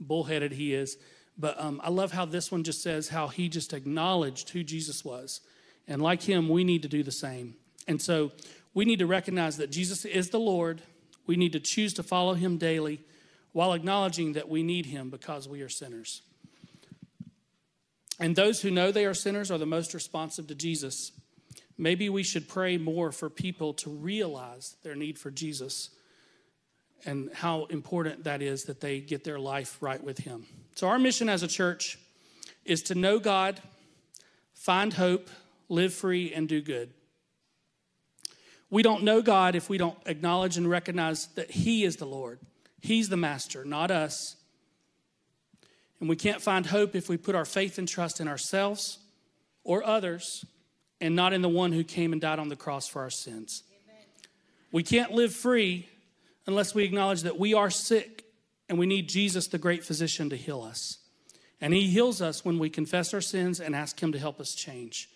bullheaded 0.00 0.52
he 0.52 0.74
is. 0.74 0.98
But 1.38 1.58
um, 1.60 1.80
I 1.84 1.90
love 1.90 2.10
how 2.10 2.24
this 2.24 2.50
one 2.50 2.64
just 2.64 2.82
says 2.82 3.08
how 3.08 3.28
he 3.28 3.48
just 3.48 3.72
acknowledged 3.72 4.50
who 4.50 4.64
Jesus 4.64 5.04
was. 5.04 5.40
And 5.86 6.02
like 6.02 6.22
him, 6.22 6.48
we 6.48 6.64
need 6.64 6.82
to 6.82 6.88
do 6.88 7.02
the 7.02 7.12
same. 7.12 7.54
And 7.88 8.00
so 8.00 8.30
we 8.74 8.84
need 8.84 9.00
to 9.00 9.06
recognize 9.06 9.56
that 9.56 9.72
Jesus 9.72 10.04
is 10.04 10.28
the 10.28 10.38
Lord. 10.38 10.82
We 11.26 11.36
need 11.36 11.52
to 11.54 11.60
choose 11.60 11.94
to 11.94 12.04
follow 12.04 12.34
him 12.34 12.58
daily 12.58 13.00
while 13.52 13.72
acknowledging 13.72 14.34
that 14.34 14.48
we 14.48 14.62
need 14.62 14.86
him 14.86 15.10
because 15.10 15.48
we 15.48 15.62
are 15.62 15.68
sinners. 15.68 16.22
And 18.20 18.36
those 18.36 18.60
who 18.60 18.70
know 18.70 18.92
they 18.92 19.06
are 19.06 19.14
sinners 19.14 19.50
are 19.50 19.58
the 19.58 19.66
most 19.66 19.94
responsive 19.94 20.46
to 20.48 20.54
Jesus. 20.54 21.12
Maybe 21.78 22.08
we 22.08 22.22
should 22.22 22.48
pray 22.48 22.76
more 22.76 23.10
for 23.10 23.30
people 23.30 23.72
to 23.74 23.90
realize 23.90 24.76
their 24.82 24.94
need 24.94 25.18
for 25.18 25.30
Jesus 25.30 25.90
and 27.06 27.30
how 27.32 27.66
important 27.66 28.24
that 28.24 28.42
is 28.42 28.64
that 28.64 28.80
they 28.80 29.00
get 29.00 29.22
their 29.22 29.38
life 29.38 29.78
right 29.80 30.02
with 30.02 30.18
Him. 30.18 30.46
So, 30.74 30.88
our 30.88 30.98
mission 30.98 31.28
as 31.28 31.44
a 31.44 31.48
church 31.48 31.96
is 32.64 32.82
to 32.84 32.96
know 32.96 33.20
God, 33.20 33.60
find 34.54 34.92
hope, 34.92 35.30
live 35.68 35.94
free, 35.94 36.34
and 36.34 36.48
do 36.48 36.60
good. 36.60 36.92
We 38.70 38.82
don't 38.82 39.02
know 39.02 39.22
God 39.22 39.54
if 39.54 39.70
we 39.70 39.78
don't 39.78 39.98
acknowledge 40.06 40.56
and 40.56 40.68
recognize 40.68 41.26
that 41.34 41.50
He 41.50 41.84
is 41.84 41.96
the 41.96 42.06
Lord. 42.06 42.38
He's 42.80 43.08
the 43.08 43.16
master, 43.16 43.64
not 43.64 43.90
us. 43.90 44.36
And 46.00 46.08
we 46.08 46.16
can't 46.16 46.40
find 46.40 46.66
hope 46.66 46.94
if 46.94 47.08
we 47.08 47.16
put 47.16 47.34
our 47.34 47.44
faith 47.44 47.78
and 47.78 47.88
trust 47.88 48.20
in 48.20 48.28
ourselves 48.28 48.98
or 49.64 49.84
others 49.84 50.44
and 51.00 51.16
not 51.16 51.32
in 51.32 51.42
the 51.42 51.48
one 51.48 51.72
who 51.72 51.82
came 51.82 52.12
and 52.12 52.20
died 52.20 52.38
on 52.38 52.48
the 52.48 52.56
cross 52.56 52.86
for 52.86 53.02
our 53.02 53.10
sins. 53.10 53.64
Amen. 53.70 54.04
We 54.70 54.82
can't 54.82 55.12
live 55.12 55.34
free 55.34 55.88
unless 56.46 56.74
we 56.74 56.84
acknowledge 56.84 57.22
that 57.22 57.38
we 57.38 57.54
are 57.54 57.70
sick 57.70 58.24
and 58.68 58.78
we 58.78 58.86
need 58.86 59.08
Jesus, 59.08 59.48
the 59.48 59.58
great 59.58 59.84
physician, 59.84 60.30
to 60.30 60.36
heal 60.36 60.62
us. 60.62 60.98
And 61.60 61.74
He 61.74 61.88
heals 61.88 62.22
us 62.22 62.44
when 62.44 62.58
we 62.58 62.70
confess 62.70 63.12
our 63.12 63.20
sins 63.20 63.60
and 63.60 63.74
ask 63.74 64.00
Him 64.00 64.12
to 64.12 64.18
help 64.18 64.40
us 64.40 64.54
change. 64.54 65.08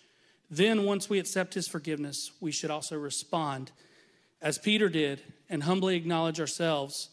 Then, 0.55 0.83
once 0.83 1.09
we 1.09 1.17
accept 1.17 1.55
His 1.55 1.67
forgiveness, 1.67 2.31
we 2.39 2.51
should 2.51 2.69
also 2.69 2.95
respond 2.95 3.71
as 4.39 4.59
Peter 4.59 4.87
did 4.87 5.19
and 5.49 5.63
humbly 5.63 5.95
acknowledge 5.95 6.39
ourselves. 6.39 7.09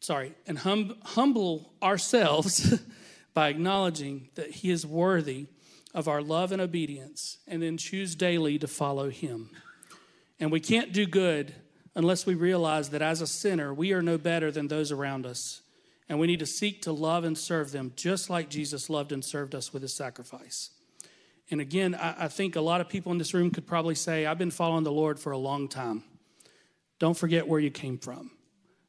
Sorry, 0.00 0.34
and 0.46 0.56
hum, 0.56 0.96
humble 1.04 1.74
ourselves 1.82 2.80
by 3.34 3.48
acknowledging 3.48 4.30
that 4.34 4.50
He 4.50 4.70
is 4.70 4.86
worthy 4.86 5.48
of 5.92 6.08
our 6.08 6.22
love 6.22 6.50
and 6.50 6.62
obedience, 6.62 7.36
and 7.46 7.62
then 7.62 7.76
choose 7.76 8.14
daily 8.14 8.58
to 8.58 8.66
follow 8.66 9.10
Him. 9.10 9.50
And 10.40 10.50
we 10.50 10.60
can't 10.60 10.94
do 10.94 11.04
good 11.04 11.54
unless 11.94 12.24
we 12.24 12.34
realize 12.34 12.88
that 12.90 13.02
as 13.02 13.20
a 13.20 13.26
sinner, 13.26 13.74
we 13.74 13.92
are 13.92 14.02
no 14.02 14.16
better 14.16 14.50
than 14.50 14.68
those 14.68 14.90
around 14.90 15.26
us. 15.26 15.60
And 16.08 16.20
we 16.20 16.26
need 16.26 16.38
to 16.38 16.46
seek 16.46 16.82
to 16.82 16.92
love 16.92 17.24
and 17.24 17.36
serve 17.36 17.72
them 17.72 17.92
just 17.96 18.30
like 18.30 18.48
Jesus 18.48 18.88
loved 18.88 19.12
and 19.12 19.24
served 19.24 19.54
us 19.54 19.72
with 19.72 19.82
his 19.82 19.94
sacrifice. 19.94 20.70
And 21.50 21.60
again, 21.60 21.94
I, 21.94 22.24
I 22.24 22.28
think 22.28 22.56
a 22.56 22.60
lot 22.60 22.80
of 22.80 22.88
people 22.88 23.12
in 23.12 23.18
this 23.18 23.34
room 23.34 23.50
could 23.50 23.66
probably 23.66 23.94
say, 23.94 24.26
I've 24.26 24.38
been 24.38 24.50
following 24.50 24.84
the 24.84 24.92
Lord 24.92 25.18
for 25.18 25.32
a 25.32 25.38
long 25.38 25.68
time. 25.68 26.04
Don't 26.98 27.16
forget 27.16 27.46
where 27.46 27.60
you 27.60 27.70
came 27.70 27.98
from. 27.98 28.30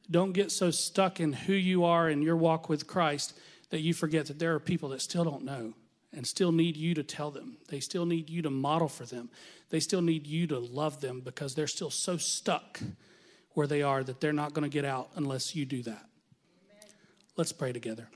Don't 0.09 0.32
get 0.32 0.51
so 0.51 0.72
stuck 0.72 1.20
in 1.20 1.34
who 1.34 1.53
you 1.53 1.84
are 1.84 2.09
in 2.09 2.22
your 2.22 2.38
walk 2.38 2.70
with 2.70 2.88
Christ 2.88 3.38
that 3.70 3.82
you 3.82 3.93
forget 3.93 4.28
that 4.28 4.39
there 4.39 4.55
are 4.55 4.59
people 4.59 4.89
that 4.89 5.01
still 5.01 5.24
don't 5.24 5.43
know 5.43 5.74
and 6.13 6.26
still 6.26 6.53
need 6.53 6.78
you 6.78 6.93
to 6.93 7.03
tell 7.03 7.32
them. 7.32 7.57
They 7.68 7.82
still 7.82 8.05
need 8.05 8.30
you 8.30 8.41
to 8.43 8.49
model 8.49 8.88
for 8.88 9.05
them. 9.05 9.30
They 9.70 9.82
still 9.82 10.01
need 10.01 10.26
you 10.26 10.47
to 10.47 10.59
love 10.59 11.01
them 11.01 11.20
because 11.20 11.53
they're 11.53 11.68
still 11.68 11.89
so 11.89 12.15
stuck 12.15 12.80
where 13.51 13.68
they 13.68 13.82
are 13.82 14.03
that 14.03 14.22
they're 14.22 14.32
not 14.32 14.53
going 14.53 14.63
to 14.63 14.74
get 14.74 14.86
out 14.86 15.09
unless 15.15 15.55
you 15.55 15.65
do 15.65 15.84
that. 15.84 16.05
Let's 17.38 17.51
pray 17.51 17.71
together. 17.71 18.09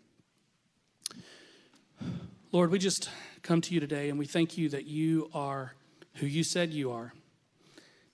Lord, 2.51 2.71
we 2.71 2.79
just 2.79 3.07
come 3.43 3.61
to 3.61 3.71
you 3.71 3.79
today 3.79 4.09
and 4.09 4.17
we 4.17 4.25
thank 4.25 4.57
you 4.57 4.67
that 4.69 4.85
you 4.85 5.29
are 5.31 5.75
who 6.15 6.25
you 6.25 6.43
said 6.43 6.73
you 6.73 6.91
are. 6.91 7.13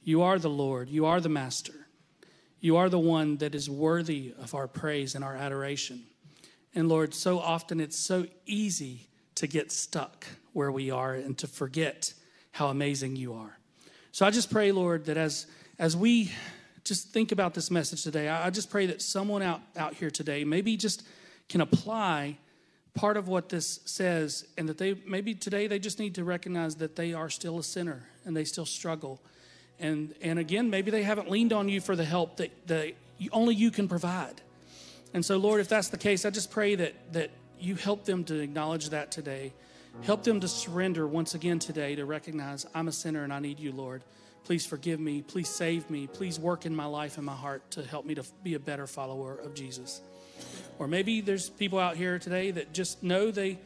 You 0.04 0.22
are 0.22 0.38
the 0.38 0.50
Lord, 0.50 0.90
you 0.90 1.06
are 1.06 1.22
the 1.22 1.30
Master. 1.30 1.88
You 2.60 2.76
are 2.76 2.90
the 2.90 3.00
one 3.00 3.38
that 3.38 3.56
is 3.56 3.70
worthy 3.70 4.34
of 4.38 4.54
our 4.54 4.68
praise 4.68 5.16
and 5.16 5.24
our 5.24 5.34
adoration. 5.34 6.04
And 6.76 6.90
Lord, 6.90 7.14
so 7.14 7.40
often 7.40 7.80
it's 7.80 7.98
so 7.98 8.26
easy 8.46 9.08
to 9.36 9.48
get 9.48 9.72
stuck 9.72 10.28
where 10.52 10.74
we 10.74 10.92
are 10.92 11.14
and 11.14 11.38
to 11.38 11.48
forget 11.48 12.14
how 12.52 12.68
amazing 12.68 13.16
you 13.16 13.34
are. 13.34 13.58
So 14.12 14.26
I 14.26 14.30
just 14.30 14.52
pray, 14.52 14.74
Lord, 14.74 15.06
that 15.06 15.16
as 15.16 15.48
as 15.80 15.96
we 15.96 16.34
just 16.88 17.10
think 17.10 17.32
about 17.32 17.54
this 17.54 17.70
message 17.70 18.04
today, 18.04 18.30
I, 18.30 18.50
just 18.50 18.70
pray 18.70 18.86
that 18.88 19.02
someone 19.02 19.42
out, 19.42 19.62
out 19.76 19.94
here 19.94 20.10
today 20.10 20.44
maybe 20.44 20.78
just 20.78 21.04
can 21.50 21.62
apply 21.62 22.38
part 22.94 23.18
of 23.18 23.28
what 23.28 23.50
this 23.50 23.80
says 23.86 24.48
and 24.58 24.68
that 24.70 24.78
they 24.78 24.96
maybe 25.06 25.36
today 25.36 25.68
they 25.68 25.80
just 25.80 26.00
need 26.00 26.16
to 26.16 26.24
recognize 26.24 26.76
that 26.78 26.96
they 26.96 27.14
are 27.14 27.30
still 27.30 27.60
a 27.60 27.64
sinner 27.64 28.04
and 28.26 28.36
they 28.36 28.44
still 28.44 28.66
struggle. 28.66 29.22
And 29.80 30.16
and 30.22 30.40
again 30.40 30.70
maybe 30.70 30.90
they 30.90 31.04
haven't 31.04 31.30
leaned 31.30 31.54
on 31.54 31.70
you 31.70 31.82
for 31.82 31.96
the 31.96 32.06
help 32.06 32.38
that, 32.38 32.52
that 32.68 32.94
only 33.32 33.54
you 33.54 33.70
can 33.70 33.88
provide. 33.88 34.42
And 35.14 35.24
so 35.24 35.38
lord 35.38 35.62
if 35.62 35.68
that's 35.68 35.90
the 35.90 35.98
case 35.98 36.26
i 36.26 36.30
just 36.30 36.52
pray 36.52 36.76
that 36.76 36.94
that 37.14 37.32
you 37.60 37.76
help 37.76 38.06
them 38.06 38.24
to 38.26 38.40
acknowledge 38.40 38.90
that 38.90 39.12
today 39.12 39.54
help 40.04 40.24
them 40.24 40.40
to 40.40 40.48
surrender 40.48 41.08
once 41.08 41.34
again 41.34 41.60
today 41.60 41.96
to 41.96 42.06
recognize 42.06 42.66
i'm 42.74 42.88
a 42.88 42.92
sinner 42.92 43.24
and 43.24 43.34
i 43.34 43.40
need 43.40 43.60
you 43.60 43.72
lord 43.72 44.04
please 44.44 44.66
forgive 44.66 45.00
me 45.00 45.22
please 45.22 45.50
save 45.50 45.90
me 45.90 46.08
please 46.08 46.40
work 46.40 46.66
in 46.66 46.76
my 46.76 46.86
life 46.86 47.18
and 47.18 47.26
my 47.26 47.36
heart 47.36 47.70
to 47.72 47.84
help 47.84 48.06
me 48.06 48.16
to 48.16 48.24
be 48.44 48.54
a 48.54 48.60
better 48.60 48.88
follower 48.88 49.36
of 49.36 49.54
jesus 49.54 50.02
or 50.80 50.88
maybe 50.88 51.22
there's 51.22 51.50
people 51.50 51.80
out 51.80 51.96
here 51.96 52.20
today 52.20 52.52
that 52.52 52.74
just 52.74 53.02
know 53.04 53.32
they 53.32 53.58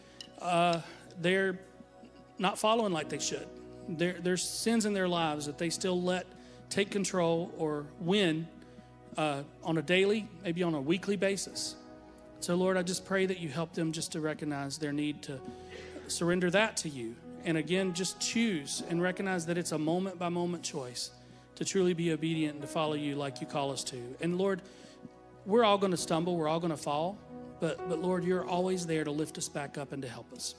uh, 0.42 0.80
they're 1.20 1.60
not 2.40 2.58
following 2.58 2.92
like 2.92 3.10
they 3.10 3.20
should. 3.20 3.48
There, 3.88 4.16
there's 4.20 4.44
sins 4.44 4.86
in 4.86 4.94
their 4.94 5.08
lives 5.08 5.46
that 5.46 5.58
they 5.58 5.70
still 5.70 6.02
let 6.02 6.26
take 6.70 6.90
control 6.90 7.54
or 7.58 7.86
win 8.00 8.48
uh, 9.18 9.44
on 9.64 9.78
a 9.78 9.82
daily, 9.82 10.28
maybe 10.44 10.64
on 10.64 10.74
a 10.74 10.82
weekly 10.82 11.18
basis. 11.18 11.76
So, 12.40 12.56
Lord, 12.56 12.78
I 12.78 12.82
just 12.82 13.06
pray 13.06 13.26
that 13.28 13.40
you 13.40 13.50
help 13.50 13.74
them 13.74 13.92
just 13.92 14.14
to 14.14 14.22
recognize 14.22 14.78
their 14.78 14.94
need 14.94 15.22
to 15.24 15.40
surrender 16.12 16.52
that 16.52 16.78
to 16.78 16.90
you. 16.90 17.16
And 17.44 17.58
again, 17.58 17.94
just 17.94 18.20
choose 18.20 18.84
and 18.90 19.02
recognize 19.02 19.46
that 19.48 19.58
it's 19.58 19.72
a 19.72 19.78
moment 19.78 20.20
by 20.20 20.30
moment 20.30 20.64
choice 20.64 21.12
to 21.56 21.66
truly 21.66 21.94
be 21.94 22.12
obedient 22.12 22.56
and 22.56 22.62
to 22.62 22.68
follow 22.68 22.94
you 22.94 23.16
like 23.16 23.42
you 23.42 23.48
call 23.48 23.72
us 23.72 23.84
to. 23.86 23.98
And 24.22 24.38
Lord, 24.38 24.62
we're 25.46 25.64
all 25.64 25.78
going 25.78 25.92
to 25.92 25.98
stumble, 25.98 26.38
we're 26.38 26.48
all 26.48 26.60
going 26.60 26.72
to 26.72 26.78
fall, 26.78 27.18
but, 27.60 27.90
but 27.90 28.00
Lord, 28.00 28.24
you're 28.24 28.46
always 28.46 28.86
there 28.86 29.04
to 29.04 29.12
lift 29.12 29.38
us 29.38 29.50
back 29.50 29.78
up 29.78 29.92
and 29.92 30.02
to 30.04 30.08
help 30.08 30.32
us. 30.34 30.56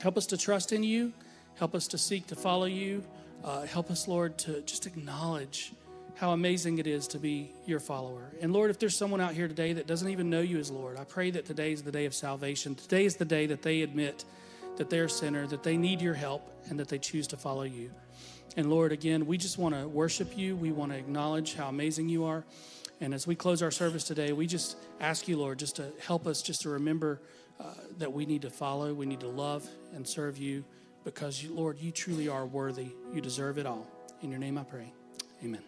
Help 0.00 0.16
us 0.16 0.26
to 0.26 0.36
trust 0.36 0.72
in 0.72 0.82
you, 0.82 1.12
help 1.54 1.74
us 1.74 1.88
to 1.88 1.98
seek 1.98 2.26
to 2.28 2.36
follow 2.36 2.66
you. 2.66 3.04
Uh, 3.44 3.62
help 3.66 3.90
us, 3.90 4.08
Lord, 4.08 4.36
to 4.38 4.62
just 4.62 4.86
acknowledge 4.86 5.72
how 6.18 6.32
amazing 6.32 6.78
it 6.78 6.86
is 6.86 7.06
to 7.06 7.18
be 7.18 7.52
your 7.64 7.78
follower. 7.78 8.32
And 8.40 8.52
Lord, 8.52 8.70
if 8.70 8.78
there's 8.80 8.96
someone 8.96 9.20
out 9.20 9.34
here 9.34 9.46
today 9.46 9.74
that 9.74 9.86
doesn't 9.86 10.08
even 10.08 10.28
know 10.28 10.40
you 10.40 10.58
as 10.58 10.68
Lord, 10.68 10.98
I 10.98 11.04
pray 11.04 11.30
that 11.30 11.44
today 11.44 11.72
is 11.72 11.82
the 11.82 11.92
day 11.92 12.06
of 12.06 12.14
salvation. 12.14 12.74
Today 12.74 13.04
is 13.04 13.16
the 13.16 13.24
day 13.24 13.46
that 13.46 13.62
they 13.62 13.82
admit 13.82 14.24
that 14.78 14.90
they're 14.90 15.04
a 15.04 15.10
sinner, 15.10 15.46
that 15.46 15.62
they 15.62 15.76
need 15.76 16.00
your 16.00 16.14
help, 16.14 16.42
and 16.68 16.80
that 16.80 16.88
they 16.88 16.98
choose 16.98 17.28
to 17.28 17.36
follow 17.36 17.62
you. 17.62 17.92
And 18.56 18.68
Lord, 18.68 18.90
again, 18.90 19.26
we 19.26 19.38
just 19.38 19.58
want 19.58 19.76
to 19.76 19.86
worship 19.86 20.36
you. 20.36 20.56
We 20.56 20.72
want 20.72 20.90
to 20.90 20.98
acknowledge 20.98 21.54
how 21.54 21.68
amazing 21.68 22.08
you 22.08 22.24
are. 22.24 22.44
And 23.00 23.14
as 23.14 23.24
we 23.24 23.36
close 23.36 23.62
our 23.62 23.70
service 23.70 24.02
today, 24.02 24.32
we 24.32 24.48
just 24.48 24.76
ask 25.00 25.28
you, 25.28 25.36
Lord, 25.36 25.60
just 25.60 25.76
to 25.76 25.92
help 26.00 26.26
us 26.26 26.42
just 26.42 26.62
to 26.62 26.70
remember 26.70 27.20
uh, 27.60 27.74
that 27.98 28.12
we 28.12 28.26
need 28.26 28.42
to 28.42 28.50
follow, 28.50 28.92
we 28.92 29.06
need 29.06 29.20
to 29.20 29.28
love 29.28 29.68
and 29.94 30.06
serve 30.06 30.36
you 30.36 30.64
because, 31.04 31.40
you, 31.40 31.54
Lord, 31.54 31.78
you 31.78 31.92
truly 31.92 32.28
are 32.28 32.44
worthy. 32.44 32.88
You 33.14 33.20
deserve 33.20 33.58
it 33.58 33.66
all. 33.66 33.86
In 34.20 34.30
your 34.30 34.40
name 34.40 34.58
I 34.58 34.64
pray. 34.64 34.92
Amen. 35.44 35.62